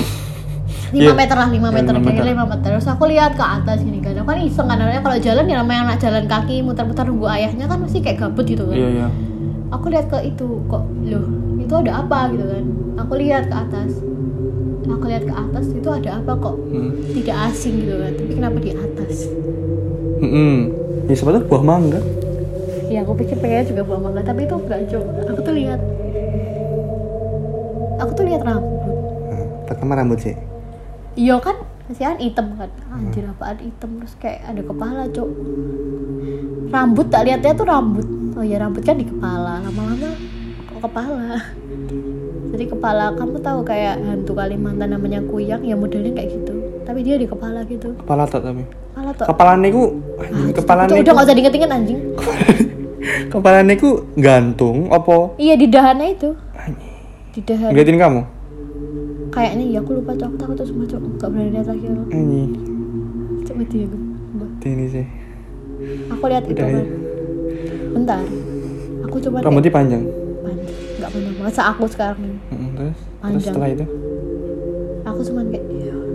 Iya. 0.96 1.12
meter 1.12 1.34
lah 1.34 1.50
5 1.50 1.58
Ya, 1.58 1.70
meter 1.72 1.92
lima 1.92 2.06
kayaknya. 2.06 2.34
5 2.38 2.46
meter. 2.48 2.68
Terus 2.70 2.86
aku 2.86 3.04
lihat 3.06 3.32
ke 3.34 3.42
atas 3.42 3.82
gini 3.82 3.98
kan. 3.98 4.14
Aku 4.16 4.28
kan 4.28 4.40
iseng 4.40 4.68
kan 4.68 4.78
namanya 4.78 5.02
kalau 5.02 5.18
jalan 5.18 5.44
ya 5.44 5.56
namanya 5.58 5.80
anak 5.88 5.98
jalan 6.00 6.24
kaki 6.24 6.62
muter-muter 6.62 7.04
nunggu 7.04 7.28
ayahnya 7.28 7.66
kan 7.66 7.78
masih 7.78 8.00
kayak 8.00 8.18
gabut 8.20 8.46
gitu 8.46 8.64
kan. 8.64 8.76
Iya 8.76 8.90
iya. 8.94 9.08
Aku 9.70 9.90
lihat 9.90 10.06
ke 10.06 10.22
itu 10.24 10.46
kok 10.68 10.84
loh 11.04 11.26
itu 11.58 11.74
ada 11.74 11.92
apa 12.00 12.30
gitu 12.30 12.46
kan. 12.46 12.64
Aku 13.00 13.14
lihat 13.18 13.50
ke 13.50 13.56
atas. 13.58 13.92
Aku 14.84 15.04
lihat 15.08 15.24
ke 15.24 15.34
atas 15.34 15.66
itu 15.68 15.90
ada 15.90 16.20
apa 16.20 16.32
kok? 16.36 16.56
Hmm. 16.70 16.92
tidak 17.12 17.38
asing 17.50 17.82
gitu 17.82 17.96
kan. 17.98 18.12
Tapi 18.14 18.32
kenapa 18.32 18.58
di 18.60 18.72
atas 18.72 19.14
Hmm. 20.24 20.60
ya 21.12 21.16
tuh 21.20 21.48
buah 21.52 21.64
mangga. 21.64 22.00
Ya 22.88 23.04
aku 23.04 23.12
pikir 23.20 23.36
pengennya 23.44 23.66
juga 23.68 23.82
buah 23.84 24.00
mangga 24.00 24.22
tapi 24.24 24.48
itu 24.48 24.56
enggak 24.56 24.80
cok 24.88 25.04
aku 25.28 25.42
tuh 25.44 25.54
lihat. 25.56 25.80
Aku 28.00 28.12
tuh 28.16 28.24
lihat 28.28 28.42
rambut. 28.48 28.80
Hmm. 29.28 29.48
pertama 29.68 29.92
rambut 30.00 30.20
sih. 30.24 30.36
Iya 31.20 31.44
kan? 31.44 31.60
Kasihan 31.84 32.16
hitam 32.16 32.56
kan? 32.56 32.72
Anjir 32.88 33.28
apaan 33.28 33.60
hitam? 33.60 34.00
Terus 34.00 34.16
kayak 34.16 34.40
ada 34.48 34.62
kepala 34.64 35.02
cok 35.12 35.30
rambut 36.74 37.06
tak 37.14 37.30
lihatnya 37.30 37.54
tuh 37.54 37.68
rambut. 37.70 38.08
Oh 38.34 38.42
ya 38.42 38.58
rambut 38.58 38.82
kan 38.82 38.98
di 38.98 39.06
kepala. 39.06 39.62
Lama-lama 39.62 40.10
kok 40.72 40.80
kepala? 40.82 41.38
Jadi 42.54 42.66
kepala 42.70 43.14
kamu 43.18 43.38
tahu 43.42 43.60
kayak 43.66 44.02
hantu 44.02 44.34
Kalimantan 44.34 44.94
namanya 44.94 45.22
kuyang 45.26 45.62
ya 45.62 45.78
modelnya 45.78 46.14
kayak 46.18 46.30
gitu. 46.34 46.54
Tapi 46.86 47.00
dia 47.06 47.18
di 47.22 47.30
kepala 47.30 47.62
gitu. 47.70 47.94
Kepala 48.02 48.26
tak 48.26 48.46
tapi 48.46 48.83
kepala 49.04 49.20
tuh 49.20 49.26
kepala 49.28 49.52
niku 49.60 49.84
anjing 50.16 50.54
kepala 50.56 50.82
Cok, 50.88 50.88
udah 50.88 50.96
niku 50.96 51.12
gak 51.12 51.26
usah 51.28 51.36
diinget-inget 51.36 51.72
anjing. 51.72 52.00
Kepala 53.04 53.60
niku 53.68 53.90
gantung 54.16 54.88
apa? 54.88 55.36
Iya 55.36 55.60
di 55.60 55.68
dahannya 55.68 56.16
itu. 56.16 56.32
Anjing. 56.56 56.96
Di 57.36 57.42
dahan. 57.44 57.70
Ngeliatin 57.76 58.00
kamu? 58.00 58.22
Kayaknya 59.34 59.66
iya 59.68 59.80
aku 59.84 59.92
lupa 60.00 60.14
cok 60.16 60.30
aku 60.30 60.36
takut 60.40 60.58
semua 60.64 60.86
cok 60.88 61.02
gak 61.20 61.30
berani 61.34 61.50
lihat 61.52 61.68
lagi 61.68 61.86
aku 61.90 62.04
anjing. 62.16 62.52
Cok 63.44 63.56
mati 63.60 63.76
ya 63.84 63.88
gue 63.92 64.02
ini 64.64 64.86
sih. 64.88 65.06
Aku 66.16 66.24
lihat 66.32 66.48
itu 66.48 66.56
kan 66.56 66.72
ya. 66.72 66.86
bentar. 67.92 68.24
Aku 69.12 69.16
coba 69.20 69.44
rambutnya 69.44 69.72
panjang? 69.74 70.04
Panjang. 70.40 70.72
Nggak 71.02 71.10
panjang. 71.12 71.34
Banget 71.44 71.54
se 71.60 71.62
aku 71.68 71.84
sekarang 71.92 72.20
ini? 72.24 72.38
Mm, 72.56 72.70
terus? 72.72 72.96
Terus 72.96 73.20
Panjang. 73.20 73.44
setelah 73.44 73.70
itu? 73.76 73.86
Aku 75.04 75.20
cuman 75.28 75.46
kayak. 75.52 75.66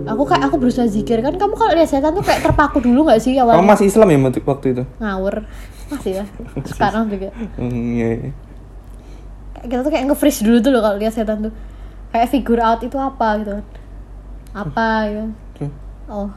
Aku 0.09 0.23
kayak 0.25 0.43
aku 0.49 0.57
berusaha 0.57 0.87
zikir. 0.87 1.21
Kan 1.21 1.37
kamu 1.37 1.55
kalau 1.55 1.73
lihat 1.77 1.89
setan 1.89 2.13
tuh 2.13 2.25
kayak 2.25 2.41
terpaku 2.41 2.81
dulu 2.81 3.05
nggak 3.07 3.21
sih 3.21 3.37
kamu 3.37 3.45
awalnya 3.45 3.69
masih 3.69 3.87
Islam 3.87 4.09
ya 4.09 4.19
waktu- 4.19 4.69
itu? 4.73 4.85
Ngawur. 4.99 5.35
Masih 5.89 6.13
ya. 6.21 6.25
Sekarang 6.65 7.09
juga. 7.09 7.29
Hmm, 7.57 7.97
iya, 7.97 8.09
iya. 8.19 8.31
kita 9.59 9.83
tuh 9.83 9.91
kayak 9.91 10.05
nge-freeze 10.07 10.47
dulu 10.47 10.57
tuh 10.63 10.71
loh 10.71 10.81
kalau 10.81 10.97
lihat 10.97 11.13
setan 11.13 11.39
tuh. 11.45 11.53
Kayak 12.09 12.29
figure 12.31 12.63
out 12.63 12.81
itu 12.81 12.97
apa 12.97 13.29
gitu 13.41 13.53
kan. 13.57 13.65
Apa 14.55 14.89
gitu 15.07 15.25
Tuh. 15.59 15.71
oh 16.09 16.29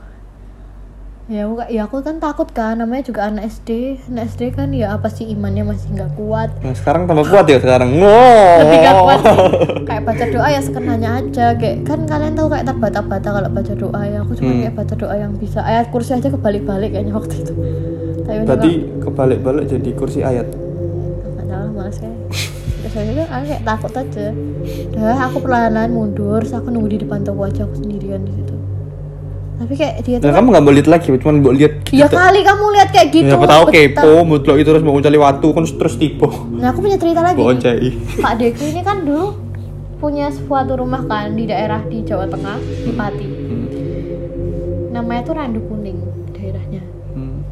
ya 1.31 1.47
aku, 1.47 1.55
ya 1.65 1.81
aku 1.85 1.97
kan 2.01 2.19
takut 2.19 2.51
kan 2.51 2.75
namanya 2.75 3.07
juga 3.07 3.23
anak 3.23 3.47
SD 3.47 3.69
anak 4.05 4.27
SD 4.29 4.51
kan 4.51 4.67
ya 4.71 4.91
apa 4.91 5.07
sih 5.07 5.23
imannya 5.25 5.63
masih 5.63 5.95
nggak 5.95 6.11
kuat 6.13 6.51
Nah 6.59 6.75
sekarang 6.75 7.07
tambah 7.07 7.23
kuat 7.23 7.47
ya 7.47 7.57
sekarang. 7.57 7.95
Wow. 7.95 8.59
lebih 8.59 8.77
gak 8.81 8.95
kuat 8.97 9.19
sih. 9.21 9.37
kayak 9.81 10.03
baca 10.03 10.25
doa 10.27 10.47
ya 10.49 10.59
sekenanya 10.59 11.09
aja 11.17 11.45
kayak 11.55 11.77
kan 11.81 11.99
kalian 12.03 12.33
tahu 12.33 12.47
kayak 12.49 12.65
terbata-bata 12.67 13.27
kalau 13.31 13.49
baca 13.49 13.73
doa 13.73 14.01
ya 14.03 14.19
aku 14.19 14.31
cuma 14.35 14.49
Hmm. 14.51 14.59
kayak 14.61 14.75
baca 14.75 14.93
doa 14.97 15.15
yang 15.15 15.33
bisa 15.33 15.59
ayat 15.61 15.85
kursi 15.87 16.11
aja 16.11 16.27
kebalik-balik 16.27 16.91
kayaknya 16.91 17.13
waktu 17.13 17.35
itu 17.37 17.53
tapi 18.21 18.37
Berarti 18.43 18.71
kebalik-balik 18.99 19.63
jadi 19.67 19.89
kursi 19.93 20.19
ayat. 20.21 20.47
nggak 20.51 21.47
tahu 21.47 21.67
males 21.71 21.95
kayak 21.95 22.17
aku 22.81 23.45
kayak 23.47 23.63
takut 23.63 23.93
aja 23.95 24.27
dah 24.91 25.17
aku 25.25 25.37
perlahan-lahan 25.39 25.89
mundur 25.89 26.39
terus 26.39 26.51
aku 26.51 26.67
nunggu 26.67 26.89
di 26.89 26.99
depan 26.99 27.23
toko 27.23 27.47
aja 27.47 27.63
aku 27.63 27.75
sendirian 27.77 28.19
di 28.21 28.33
situ 28.33 28.55
tapi 29.61 29.73
kayak 29.75 29.93
dia 30.01 30.15
tuh 30.17 30.25
Nah 30.25 30.33
kamu 30.33 30.47
nggak 30.49 30.63
boleh 30.63 30.75
lihat 30.75 30.89
lagi, 30.89 31.07
cuma 31.13 31.31
mau 31.33 31.53
lihat 31.53 31.73
gitu. 31.83 31.93
ya 31.93 32.07
kali 32.07 32.39
kamu 32.41 32.63
lihat 32.71 32.89
kayak 32.89 33.07
gitu 33.11 33.23
Ya, 33.23 33.31
Siapa 33.31 33.45
tahu 33.47 33.63
kepo, 33.67 34.11
mutlak 34.23 34.57
itu 34.57 34.67
terus 34.67 34.81
mau 34.81 34.93
mencari 34.93 35.17
waktu 35.17 35.47
kan 35.47 35.63
terus 35.63 35.95
tipu. 35.95 36.27
nah 36.51 36.67
aku 36.67 36.79
punya 36.81 36.97
cerita 36.97 37.21
lagi. 37.21 37.41
Pak 38.17 38.33
Deku 38.35 38.63
ini 38.65 38.81
kan 38.81 38.97
dulu 39.01 39.37
punya 39.95 40.27
suatu 40.27 40.73
rumah 40.75 41.05
kan 41.05 41.31
di 41.31 41.45
daerah 41.45 41.77
di 41.83 42.01
Jawa 42.01 42.25
Tengah 42.25 42.57
di 42.57 42.91
Pati 42.91 43.27
Hmm. 43.27 43.67
namanya 44.91 45.21
tuh 45.21 45.33
Randu 45.35 45.61
Kuning 45.61 45.99
daerahnya 46.31 46.81
Hmm. 47.13 47.45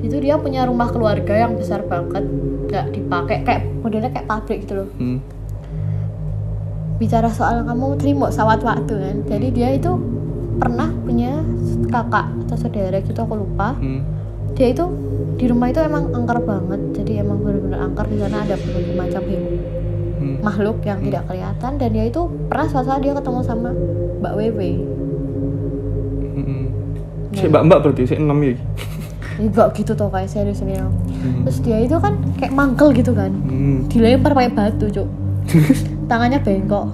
itu 0.00 0.16
dia 0.16 0.34
punya 0.34 0.64
rumah 0.64 0.88
keluarga 0.88 1.36
yang 1.38 1.54
besar 1.54 1.84
banget 1.84 2.24
nggak 2.64 2.86
dipakai 2.90 3.36
kayak 3.42 3.62
modelnya 3.78 4.08
kayak 4.10 4.24
pabrik 4.24 4.64
gitu 4.64 4.74
loh 4.76 4.88
Hmm. 4.96 5.20
bicara 6.96 7.28
soal 7.28 7.60
kamu 7.62 7.86
terima 7.96 8.26
sawat 8.28 8.62
waktu 8.62 8.94
kan 8.94 9.16
jadi 9.26 9.46
dia 9.50 9.68
itu 9.74 9.92
pernah 10.54 10.88
punya 10.96 11.42
kakak 11.86 12.26
atau 12.44 12.56
saudara 12.56 12.98
gitu 12.98 13.16
aku 13.16 13.34
lupa 13.36 13.74
Hmm. 13.74 14.02
dia 14.52 14.70
itu 14.70 14.84
di 15.34 15.46
rumah 15.46 15.66
itu 15.66 15.78
emang 15.78 16.10
angker 16.10 16.38
banget 16.40 16.80
jadi 16.94 17.12
emang 17.20 17.42
benar-benar 17.42 17.80
angker 17.84 18.06
di 18.06 18.16
sana 18.16 18.36
ada 18.40 18.54
berbagai 18.54 18.94
macam 18.94 19.22
Hmm. 20.14 20.36
makhluk 20.40 20.78
yang 20.80 20.98
tidak 21.00 21.26
kelihatan 21.26 21.72
dan 21.74 21.88
dia 21.90 22.04
itu 22.04 22.20
pernah 22.46 22.64
suatu 22.64 22.86
saat 22.88 23.00
dia 23.00 23.12
ketemu 23.12 23.40
sama 23.40 23.70
Mbak 24.16 24.34
Wewe 24.34 24.70
Hmm. 26.34 26.64
Si 27.30 27.44
mbak 27.44 27.62
mbak 27.64 27.78
berarti 27.80 28.02
si 28.04 28.14
enam 28.14 28.38
ya. 28.38 28.54
Mbak 29.36 29.68
gitu 29.74 29.92
tuh 29.92 30.06
kayak 30.08 30.30
serius 30.30 30.62
ini. 30.62 30.78
Hmm. 30.78 31.42
terus 31.42 31.58
dia 31.58 31.80
itu 31.80 31.96
kan 31.96 32.14
kayak 32.36 32.52
mangkel 32.52 32.92
gitu 32.92 33.10
kan 33.10 33.32
Hmm. 33.32 33.88
dilempar 33.88 34.30
pakai 34.32 34.52
batu 34.52 34.86
cuk 34.86 35.08
tangannya 36.10 36.38
bengkok 36.38 36.86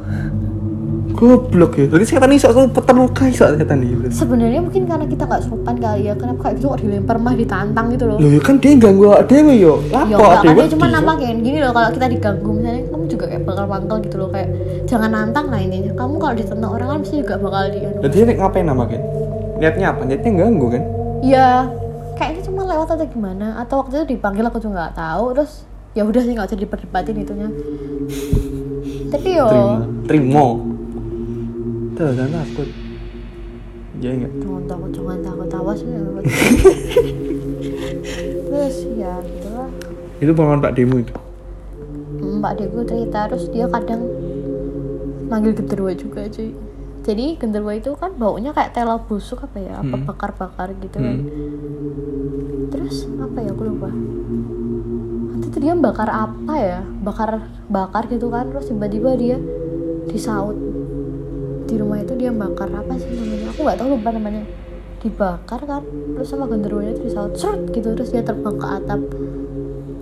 Goblok 1.12 1.73
ya. 1.75 1.85
Berarti 1.85 2.07
setan 2.09 2.31
iso 2.31 2.46
aku 2.46 2.61
terluka 2.77 3.23
iso 3.25 3.44
setan 3.44 3.79
ini. 3.79 3.94
berarti. 3.96 4.14
sebenarnya 4.14 4.61
mungkin 4.61 4.83
karena 4.85 5.05
kita 5.05 5.23
nggak 5.25 5.42
sopan 5.42 5.77
kali 5.77 6.01
ya 6.03 6.14
kenapa 6.14 6.40
kayak 6.40 6.55
gitu 6.57 6.66
kok 6.66 6.81
dilempar 6.81 7.16
mah 7.16 7.35
ditantang 7.35 7.87
gitu 7.90 8.05
loh 8.07 8.16
Loh 8.16 8.31
ya 8.31 8.40
kan 8.40 8.55
dia 8.57 8.73
ganggu 8.75 9.05
awak 9.07 9.23
dewe 9.27 9.55
yo. 9.57 9.75
ya 9.85 10.05
Lapo 10.07 10.23
awak 10.23 10.40
dia 10.42 10.66
cuma 10.68 10.87
di- 10.87 10.94
nampakin 10.94 11.37
gini 11.40 11.59
loh 11.59 11.73
kalau 11.73 11.88
kita 11.90 12.07
diganggu 12.09 12.51
misalnya 12.51 12.83
kamu 12.87 13.05
juga 13.07 13.25
kayak 13.27 13.42
bakal 13.44 13.64
mangkel 13.66 13.96
gitu 14.01 14.16
loh 14.16 14.29
kayak 14.29 14.49
jangan 14.85 15.11
nantang 15.11 15.46
lah 15.46 15.59
intinya 15.59 15.92
kamu 15.94 16.14
kalau 16.16 16.35
ditantang 16.35 16.70
orang 16.70 16.87
kan 16.88 16.99
pasti 17.01 17.17
juga 17.19 17.35
bakal 17.37 17.63
di 17.69 17.79
Berarti 17.96 18.17
dia 18.17 18.35
ngapain 18.37 18.65
nama 18.65 18.85
kan? 18.85 19.00
Niatnya 19.56 19.87
apa? 19.88 20.00
Niatnya 20.04 20.31
ganggu 20.38 20.67
kan? 20.69 20.83
ya 21.21 21.48
kayaknya 22.15 22.42
cuma 22.42 22.63
lewat 22.65 22.88
atau 22.90 23.06
gimana 23.06 23.46
atau 23.58 23.75
waktu 23.79 23.92
itu 23.94 24.06
dipanggil 24.11 24.40
aku 24.42 24.56
juga 24.58 24.73
nggak 24.83 24.94
tahu 24.94 25.25
terus 25.35 25.52
ya 25.90 26.02
udah 26.02 26.17
sih 26.19 26.33
nggak 26.33 26.46
usah 26.46 26.56
diperdebatin 26.56 27.17
itunya 27.19 27.48
tapi 29.11 29.29
yo 29.35 29.46
Terima. 29.46 29.77
Terima. 30.06 30.44
Tuh, 32.01 32.11
jangan 32.11 32.33
takut. 32.40 32.69
Ya 34.01 34.11
enggak. 34.11 34.33
jangan 34.35 34.65
takut 34.65 34.90
jangan 34.90 35.19
takut 35.21 35.48
awas 35.53 35.81
ya 35.85 36.01
terus 38.42 38.77
ya 38.90 39.13
gitu 39.21 39.48
lah 39.51 39.69
Itu 40.17 40.33
pengalaman 40.33 40.63
Pak 40.63 40.73
Demo 40.73 40.96
itu. 40.96 41.13
mbak 42.21 42.53
Deku 42.57 42.81
cerita 42.83 43.29
terus 43.29 43.48
dia 43.48 43.67
kadang 43.67 44.01
manggil 45.27 45.53
genderuwo 45.53 45.92
juga 45.92 46.25
cuy 46.27 46.57
jadi 47.03 47.37
genderuwo 47.37 47.73
itu 47.73 47.92
kan 47.94 48.13
baunya 48.15 48.51
kayak 48.51 48.73
tela 48.73 48.96
busuk 48.98 49.40
apa 49.42 49.59
ya 49.59 49.75
apa 49.77 49.92
Hmm. 49.94 50.05
bakar-bakar 50.07 50.73
gitu 50.75 50.96
kan 50.96 51.17
Hmm. 51.19 51.29
terus 52.71 53.05
apa 53.15 53.38
ya 53.38 53.51
aku 53.51 53.63
lupa 53.67 53.88
itu 55.42 55.57
dia 55.59 55.75
bakar 55.75 56.09
apa 56.09 56.55
ya 56.55 56.81
bakar 56.98 57.31
bakar 57.67 58.05
gitu 58.07 58.29
kan 58.29 58.48
terus 58.48 58.69
tiba-tiba 58.69 59.11
dia 59.15 59.37
disaut 60.07 60.57
di 61.71 61.79
rumah 61.79 62.02
itu 62.02 62.18
dia 62.18 62.35
bakar 62.35 62.66
apa 62.68 62.98
sih 62.98 63.14
namanya 63.14 63.46
aku 63.48 63.60
nggak 63.62 63.79
tahu 63.79 63.88
lupa 63.94 64.10
namanya 64.10 64.42
dibakar 65.00 65.60
kan 65.62 65.83
terus 65.87 66.29
sama 66.29 66.44
genderuwonya 66.44 66.92
itu 66.92 67.06
disaut 67.06 67.33
serut 67.33 67.71
gitu 67.71 67.94
terus 67.94 68.10
dia 68.10 68.21
terbang 68.21 68.52
ke 68.52 68.66
atap 68.68 69.00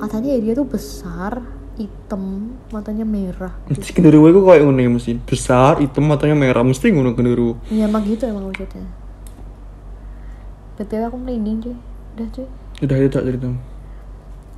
katanya 0.00 0.28
ya 0.32 0.40
dia 0.40 0.52
tuh 0.56 0.64
besar 0.64 1.44
hitam 1.76 2.50
matanya 2.72 3.04
merah 3.04 3.54
Mesti 3.68 3.92
genderuwo 3.92 4.26
itu 4.26 4.40
kayak 4.42 4.66
ngono 4.66 4.80
ya 4.82 4.90
mesti. 4.90 5.12
Besar, 5.22 5.78
hitam, 5.78 6.10
matanya 6.10 6.34
merah, 6.34 6.66
mesti 6.66 6.90
ngono 6.90 7.14
genderuwo. 7.14 7.54
Iya 7.70 7.86
emang 7.86 8.02
gitu 8.02 8.26
emang 8.26 8.50
wujudnya 8.50 8.82
BTW 10.74 11.02
aku 11.06 11.16
merinding 11.18 11.58
cuy 11.60 11.76
udah 12.16 12.26
cuy 12.32 12.46
Udah 12.78 12.96
itu 12.96 13.10
tak 13.10 13.24
cerita. 13.26 13.46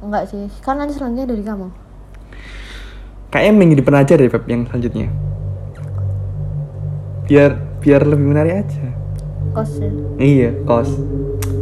enggak 0.00 0.24
sih 0.28 0.44
kan 0.61 0.76
nanti 0.76 0.96
selanjutnya 0.96 1.28
dari 1.28 1.44
kamu 1.44 1.68
Kayaknya 3.30 3.52
minggu 3.54 3.74
depan 3.78 3.94
aja 4.00 4.12
deh 4.16 4.26
Pep 4.26 4.42
yang 4.44 4.66
selanjutnya. 4.66 5.06
Biar 7.31 7.51
biar 7.78 8.03
lebih 8.05 8.26
menarik 8.26 8.55
aja. 8.61 8.91
kos 9.51 9.78
ya 9.78 9.91
Iya, 10.16 10.51
kos. 10.62 10.91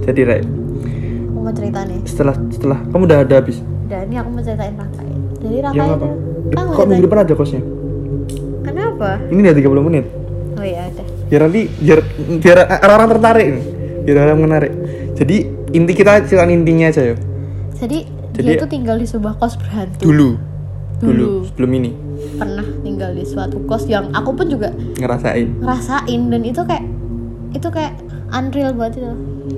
Jadi 0.03 0.21
Rek, 0.23 0.41
aku 1.27 1.39
mau 1.39 1.53
cerita 1.53 1.85
nih 1.85 2.01
setelah 2.03 2.37
setelah 2.49 2.79
kamu 2.87 3.05
udah 3.05 3.19
ada 3.21 3.35
habis. 3.37 3.61
dan 3.85 4.05
ini 4.05 4.17
aku 4.17 4.29
mau 4.31 4.41
ceritain 4.41 4.73
Rakai 4.75 5.09
jadi 5.39 5.57
Rakai 5.63 5.77
Yang 5.77 5.89
itu 5.89 6.07
kan 6.51 6.65
Kok 6.71 6.85
minggu 6.87 7.05
depan 7.05 7.19
ada 7.19 7.35
kosnya? 7.35 7.63
kenapa 8.63 9.09
Ini 9.27 9.39
udah 9.43 9.55
30 9.55 9.85
menit. 9.85 10.05
oh 10.51 10.65
iya 10.65 10.81
ada 10.85 11.03
Biar 11.27 11.41
nanti 11.43 11.61
biar 11.79 11.99
biar 12.39 12.57
orang-orang 12.79 13.09
tertarik 13.11 13.47
nih. 13.51 13.65
Biar 14.03 14.17
orang 14.23 14.41
menarik. 14.43 14.73
Jadi 15.15 15.37
inti 15.71 15.93
kita 15.95 16.13
ceritain 16.23 16.49
intinya 16.51 16.87
aja 16.87 17.03
ya. 17.03 17.17
jadi, 17.75 17.99
Jadi- 18.33 18.47
dia 18.47 18.57
tuh 18.57 18.67
tinggal 18.67 18.97
di 18.97 19.05
sebuah 19.05 19.37
kos 19.37 19.57
berhantu 19.57 20.01
Dulu. 20.03 20.31
Dulu, 20.99 21.15
Dulu. 21.15 21.31
sebelum 21.47 21.71
ini. 21.79 21.91
Pernah 22.39 22.67
tinggal 22.83 23.11
di 23.15 23.23
suatu 23.23 23.57
kos 23.71 23.87
yang 23.87 24.11
aku 24.11 24.35
pun 24.35 24.51
juga 24.51 24.75
ngerasain. 24.99 25.63
ngerasain 25.63 26.21
dan 26.27 26.43
itu 26.43 26.63
kayak 26.67 26.85
itu 27.55 27.69
kayak 27.71 27.93
unreal 28.35 28.75
banget 28.75 28.99
itu. 28.99 29.13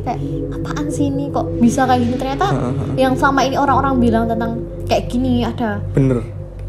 Kayak 0.04 0.18
apaan 0.60 0.86
sih 0.92 1.08
ini? 1.08 1.32
Kok 1.32 1.46
bisa 1.58 1.88
kayak 1.88 2.00
gini? 2.04 2.14
Ternyata 2.20 2.46
yang 2.94 3.16
selama 3.16 3.40
ini 3.48 3.56
orang-orang 3.56 3.94
bilang 3.98 4.24
tentang 4.28 4.60
kayak 4.84 5.08
gini 5.08 5.42
ada. 5.48 5.80
Bener. 5.96 6.20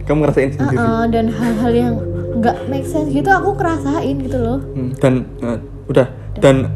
Kamu 0.08 0.26
ngerasain 0.26 0.50
sendiri. 0.56 0.78
uh-uh, 0.80 1.04
dan 1.12 1.26
hal-hal 1.30 1.72
yang 1.76 1.94
nggak 2.42 2.58
make 2.72 2.88
sense 2.88 3.12
gitu 3.12 3.28
aku 3.28 3.54
ngerasain 3.60 4.16
gitu 4.24 4.38
loh. 4.40 4.60
Hmm, 4.74 4.90
dan 4.98 5.14
eh, 5.44 5.60
udah. 5.92 6.08
Dan 6.40 6.72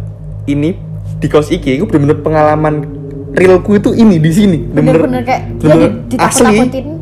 ini 0.45 0.75
di 1.23 1.27
kos 1.31 1.47
iki 1.49 1.79
itu 1.79 1.87
bener-bener 1.87 2.19
pengalaman 2.21 2.85
realku 3.33 3.79
itu 3.79 3.95
ini 3.95 4.19
di 4.19 4.31
sini. 4.35 4.59
Bener-bener 4.67 5.23
kayak 5.23 5.57
dia 5.63 5.73
bener-bener 5.73 6.19
asli 6.21 6.55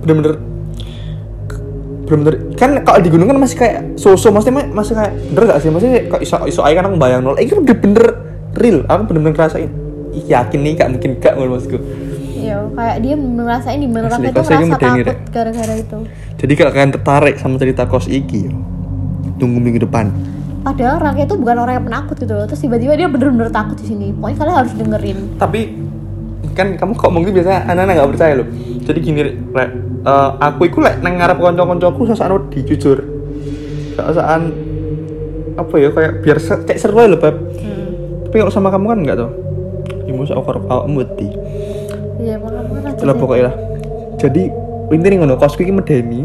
bener-bener 0.06 0.53
bener-bener 2.04 2.36
kan 2.60 2.84
kalau 2.84 3.00
di 3.00 3.10
gunung 3.10 3.28
kan 3.32 3.40
masih 3.40 3.58
kayak 3.58 3.96
sosok 3.96 4.36
maksudnya 4.36 4.60
ma- 4.60 4.72
masih 4.84 4.94
kayak 4.94 5.14
bener 5.32 5.44
gak 5.50 5.60
sih? 5.64 5.70
Maksudnya 5.72 6.00
kok 6.12 6.22
iso 6.22 6.36
iso 6.46 6.62
aja 6.62 6.84
kan 6.84 6.86
aku 6.92 6.98
bayang 7.00 7.22
nol. 7.24 7.36
Ini 7.40 7.52
udah 7.56 7.78
bener 7.80 8.06
real 8.54 8.78
aku 8.86 9.02
bener-bener 9.10 9.34
ngerasain. 9.36 9.72
Yakin 10.14 10.60
nih 10.62 10.72
gak 10.78 10.90
mungkin 10.94 11.12
gak 11.18 11.34
ngono 11.40 11.58
maksudku. 11.58 11.80
Iya 12.44 12.60
kayak 12.76 12.98
dia 13.00 13.16
ngerasain 13.16 13.80
di 13.80 13.88
Asli, 13.88 14.28
itu 14.28 14.36
ngerasa 14.36 14.52
medeni, 14.60 14.76
takut 14.76 15.08
Rek. 15.08 15.18
gara-gara 15.32 15.74
itu. 15.80 15.98
Jadi 16.44 16.54
kalau 16.60 16.72
kalian 16.76 16.92
tertarik 16.92 17.36
sama 17.40 17.56
cerita 17.56 17.88
kos 17.88 18.12
iki 18.12 18.52
tunggu 19.40 19.64
minggu 19.64 19.88
depan. 19.88 20.12
Padahal 20.64 21.00
Raka 21.00 21.24
itu 21.24 21.36
bukan 21.40 21.56
orang 21.60 21.74
yang 21.80 21.86
penakut 21.88 22.16
gitu 22.20 22.36
loh. 22.36 22.44
Terus 22.48 22.60
tiba-tiba 22.64 22.96
dia 22.96 23.08
bener-bener 23.08 23.48
takut 23.48 23.76
di 23.80 23.88
sini. 23.88 24.12
Pokoknya 24.16 24.38
kalian 24.44 24.56
harus 24.60 24.74
dengerin. 24.76 25.18
Tapi 25.40 25.60
kan 26.52 26.68
kamu 26.76 26.92
kok 26.96 27.12
mungkin 27.12 27.32
biasa 27.32 27.68
anak-anak 27.68 27.94
nggak 27.96 28.10
percaya 28.16 28.34
loh. 28.40 28.48
Jadi 28.84 29.00
gini 29.00 29.22
Rek, 29.56 29.70
Eh, 30.04 30.30
aku 30.38 30.68
itu 30.68 30.84
lek 30.84 31.00
nang 31.00 31.16
ngarep 31.16 31.40
kanca-kancaku 31.40 32.02
sasaan 32.06 32.36
wedi 32.36 32.60
jujur. 32.68 33.00
Sasaan 33.96 34.52
apa 35.54 35.76
ya 35.78 35.90
kayak 35.94 36.14
biar 36.20 36.38
se- 36.42 36.66
cek 36.66 36.78
seru 36.78 36.98
aja 36.98 37.14
loh 37.14 37.20
beb 37.22 37.36
tapi 38.26 38.42
kalau 38.42 38.50
sama 38.50 38.74
kamu 38.74 38.90
kan 38.90 39.00
enggak 39.06 39.18
tuh 39.22 39.32
ya 40.04 40.12
masa 40.18 40.34
aku 40.34 40.50
harap 40.50 40.66
awakmu 40.66 41.06
wedi 41.06 41.30
iya 42.18 42.42
makanya 42.42 42.98
kan 42.98 43.06
lah 43.06 43.16
pokoknya 43.16 43.44
lah. 43.46 43.56
Jadi 44.18 44.50
intinya 44.90 45.16
ngono 45.22 45.36
kosku 45.38 45.62
ini 45.62 45.74
medeni. 45.76 46.22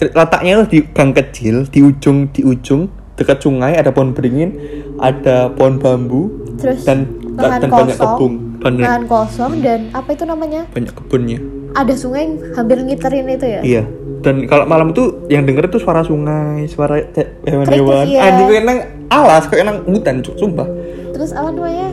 Letaknya 0.00 0.64
di 0.64 0.80
gang 0.90 1.12
kecil 1.12 1.68
di 1.68 1.84
ujung 1.84 2.32
di 2.32 2.40
ujung 2.40 2.88
dekat 3.14 3.38
sungai 3.38 3.76
ada 3.76 3.92
pohon 3.92 4.16
beringin 4.16 4.56
ada 4.96 5.52
pohon 5.52 5.76
bambu 5.76 6.32
terus 6.56 6.82
dan 6.82 7.04
dan 7.36 7.68
banyak 7.68 7.94
kosong 7.94 8.10
kebun. 8.16 8.32
Banyak. 8.58 8.80
lahan 8.80 9.04
kosong 9.04 9.52
dan 9.60 9.80
apa 9.92 10.08
itu 10.08 10.24
namanya? 10.24 10.64
Banyak 10.72 10.92
kebunnya 10.96 11.38
ada 11.74 11.92
sungai 11.92 12.22
yang 12.22 12.32
hampir 12.52 12.78
ngiterin 12.78 13.26
itu 13.28 13.46
ya 13.48 13.60
Iya. 13.60 13.82
Dan 14.20 14.46
kalau 14.46 14.64
malam 14.64 14.88
itu 14.88 15.04
yang 15.26 15.44
denger 15.44 15.68
itu 15.68 15.76
suara 15.76 16.00
sungai, 16.00 16.64
suara 16.64 16.96
hewan-hewan. 17.42 18.04
Iya. 18.04 18.20
Anjing 18.24 18.46
kayak 18.48 18.64
nang 18.64 18.78
alas, 19.06 19.44
kayak 19.46 19.64
nang 19.64 19.78
hutan, 19.84 20.18
Cuk, 20.18 20.34
sumpah. 20.34 20.64
terus 21.10 21.30
apa 21.30 21.46
namanya 21.48 21.92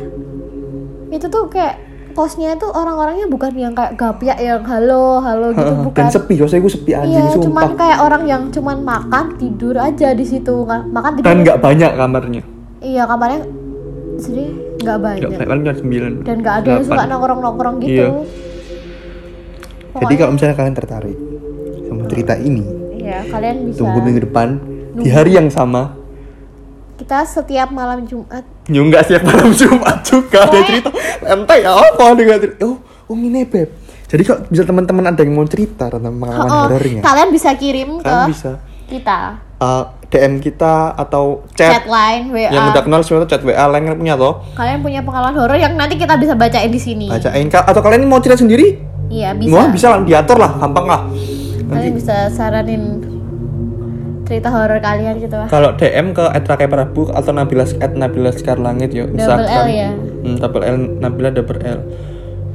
itu 1.09 1.27
tuh 1.27 1.45
kayak 1.45 1.75
kosnya 2.11 2.55
tuh 2.55 2.69
orang-orangnya 2.69 3.23
bukan 3.25 3.51
yang 3.53 3.71
kayak 3.71 3.93
gapiak 3.93 4.37
yang 4.37 4.63
halo 4.63 5.19
halo 5.19 5.51
gitu 5.51 5.73
bukan 5.83 5.95
Dan 5.99 6.09
sepi, 6.09 6.33
kosnya 6.35 6.59
gue 6.59 6.71
sepi 6.71 6.91
anjing, 6.91 7.19
iya 7.19 7.29
cuman 7.29 7.43
sumpah. 7.43 7.69
kayak 7.75 7.99
orang 8.01 8.23
yang 8.25 8.41
cuman 8.49 8.77
makan 8.81 9.25
tidur 9.35 9.75
aja 9.75 10.11
di 10.11 10.23
situ 10.23 10.55
makan 10.65 11.11
tidur 11.13 11.27
Dan 11.27 11.37
nggak 11.41 11.57
banyak 11.59 11.91
kamarnya. 11.93 12.41
iya 12.79 13.03
kamarnya 13.05 13.41
jadi 14.17 14.45
nggak 14.79 14.97
banyak 14.99 15.21
banyak, 15.27 15.39
paling 15.41 15.61
cuma 15.61 15.75
sembilan. 15.75 16.11
dan 16.21 16.35
nggak 16.37 16.55
ada 16.55 16.69
yang 16.71 16.83
suka 16.83 17.03
nongkrong 17.05 17.39
nongkrong 17.41 17.75
gitu 17.79 17.93
Iya. 17.93 18.07
Jadi 19.91 19.99
Pokoknya- 19.99 20.17
kalau 20.17 20.31
misalnya 20.31 20.55
kalian 20.55 20.75
tertarik 20.75 21.17
sama 21.83 22.03
cerita 22.07 22.33
ini, 22.35 22.63
iya 22.95 23.19
kalian 23.25 23.55
bisa 23.67 23.77
tunggu 23.77 23.99
minggu 23.99 24.21
depan 24.23 24.47
di 24.95 25.09
hari 25.09 25.35
yang 25.35 25.47
sama. 25.47 25.99
kita 26.93 27.25
setiap 27.25 27.73
malam 27.73 28.05
Jumat. 28.05 28.45
Ya 28.69 28.77
enggak 28.77 29.09
siap 29.09 29.25
malam 29.25 29.49
Jumat 29.51 30.05
juga 30.05 30.45
ada 30.45 30.61
cerita. 30.61 30.93
Ente 31.25 31.55
ya 31.57 31.73
apa 31.73 32.13
dengan 32.13 32.37
cerita? 32.37 32.61
Oh, 32.61 32.77
oh 33.09 33.17
ini 33.17 33.41
beb. 33.41 33.73
Jadi 34.05 34.21
kalau 34.21 34.45
bisa 34.45 34.63
teman-teman 34.63 35.09
ada 35.09 35.17
yang 35.17 35.33
mau 35.33 35.43
cerita 35.43 35.89
tentang 35.89 36.13
pengalaman 36.13 36.45
Oh, 36.45 36.61
horornya, 36.69 37.01
kalian 37.01 37.33
bisa 37.33 37.49
kirim 37.57 37.97
ke 37.97 38.05
kalian 38.05 38.29
bisa. 38.29 38.51
kita. 38.85 39.19
Uh, 39.57 39.83
DM 40.11 40.37
kita 40.37 40.93
atau 40.93 41.41
chat. 41.57 41.73
Chat, 41.73 41.85
line 41.87 42.29
WA 42.29 42.51
yang 42.51 42.69
udah 42.69 42.83
kenal 42.83 43.01
semua 43.01 43.25
chat 43.25 43.41
WA 43.41 43.65
lain 43.65 43.97
punya 43.97 44.13
toh. 44.13 44.45
Kalian 44.53 44.83
punya 44.83 45.01
pengalaman 45.01 45.33
horor 45.33 45.57
yang 45.57 45.73
nanti 45.73 45.95
kita 45.95 46.13
bisa 46.19 46.37
bacain 46.37 46.69
di 46.69 46.77
sini. 46.77 47.09
Bacain 47.09 47.49
atau 47.49 47.81
kalian 47.81 48.05
mau 48.05 48.21
cerita 48.21 48.37
sendiri 48.37 48.77
iya 49.11 49.35
bisa. 49.35 49.51
Wah, 49.51 49.67
bisa 49.67 49.85
lah 49.89 49.99
diatur 50.01 50.37
lah 50.37 50.51
gampang 50.55 50.85
lah. 50.87 51.01
Kalian 51.03 51.67
nanti 51.69 51.89
bisa 51.93 52.15
saranin 52.27 52.83
cerita 54.23 54.47
horor 54.47 54.79
kalian 54.79 55.19
gitu 55.19 55.35
lah 55.35 55.47
kalau 55.47 55.75
DM 55.75 56.15
ke 56.15 56.23
@rakai 56.23 56.63
prabu 56.65 57.11
atau 57.11 57.31
nabilas 57.31 57.75
at 57.77 57.91
nabilas 57.93 58.39
Langit 58.55 58.95
yuk. 58.95 59.11
Double 59.11 59.43
L 59.43 59.67
ya? 59.67 59.91
hmm, 59.91 60.35
double 60.39 60.63
L 60.63 60.75
Nabila 60.99 61.29
double 61.29 61.59
L. 61.59 61.79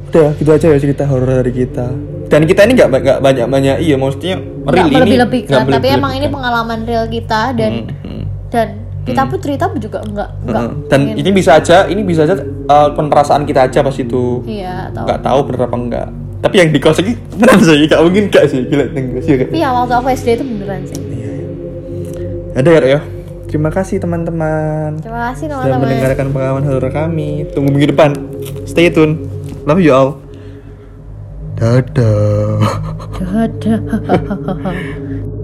Udah 0.07 0.33
gitu 0.33 0.49
aja 0.49 0.65
ya 0.67 0.79
cerita 0.79 1.05
horor 1.05 1.29
dari 1.37 1.53
kita. 1.53 1.85
Dan 2.27 2.43
kita 2.43 2.65
ini 2.65 2.73
nggak 2.73 2.89
nggak 2.89 3.17
banyak 3.21 3.45
banyak 3.45 3.75
iya 3.79 3.95
maksudnya 3.95 4.41
real 4.65 4.85
ini. 4.85 4.95
melebih-lebihkan 4.95 5.63
nggak 5.63 5.77
tapi 5.77 5.87
emang 5.93 6.13
ini 6.13 6.27
pengalaman 6.27 6.79
real 6.83 7.05
kita 7.05 7.53
dan 7.53 7.71
Hmm, 7.85 8.03
hmm. 8.03 8.23
dan 8.49 8.67
kita 9.05 9.21
pun 9.23 9.39
cerita 9.39 9.63
pun 9.69 9.79
juga 9.79 10.03
enggak 10.03 10.29
enggak 10.43 10.61
Heeh. 10.61 10.73
dan 10.89 10.99
ingin- 11.05 11.17
ini 11.17 11.29
bisa 11.31 11.51
aja 11.55 11.77
ini 11.87 12.01
bisa 12.03 12.27
aja 12.27 12.35
uh, 12.67 12.89
perasaan 12.91 13.45
kita 13.45 13.63
aja 13.63 13.79
pas 13.79 13.95
itu. 13.95 14.41
Iya 14.43 14.91
atau 14.91 15.05
nggak 15.05 15.19
tahu 15.21 15.39
bener 15.45 15.61
apa 15.61 15.77
enggak 15.77 16.07
tapi 16.37 16.55
yang 16.61 16.69
di 16.69 16.79
kos 16.79 17.01
ini 17.01 17.17
beneran 17.33 17.59
sih 17.65 17.89
gak 17.89 18.01
mungkin 18.05 18.23
gak 18.29 18.45
sih 18.49 18.61
gila 18.69 18.85
neng 18.93 19.17
sih 19.25 19.33
tapi 19.41 19.57
yang 19.57 19.73
waktu 19.73 19.93
aku 19.97 20.07
SD 20.13 20.27
itu 20.37 20.43
beneran 20.45 20.81
sih. 20.85 20.99
Ada 22.57 22.69
ya 22.73 22.81
ya. 22.97 23.01
Terima 23.47 23.69
kasih 23.69 24.01
teman-teman. 24.01 24.97
Terima 24.99 25.29
kasih 25.31 25.45
sudah 25.45 25.61
teman-teman. 25.61 25.87
mendengarkan 25.87 26.27
pengalaman 26.33 26.63
horor 26.65 26.89
kami. 26.89 27.45
Tunggu 27.53 27.69
minggu 27.69 27.93
depan. 27.93 28.11
Stay 28.65 28.89
tune. 28.89 29.29
Love 29.69 29.79
you 29.79 29.93
all. 29.93 30.17
Dadah. 31.61 32.65
Dadah 33.21 33.81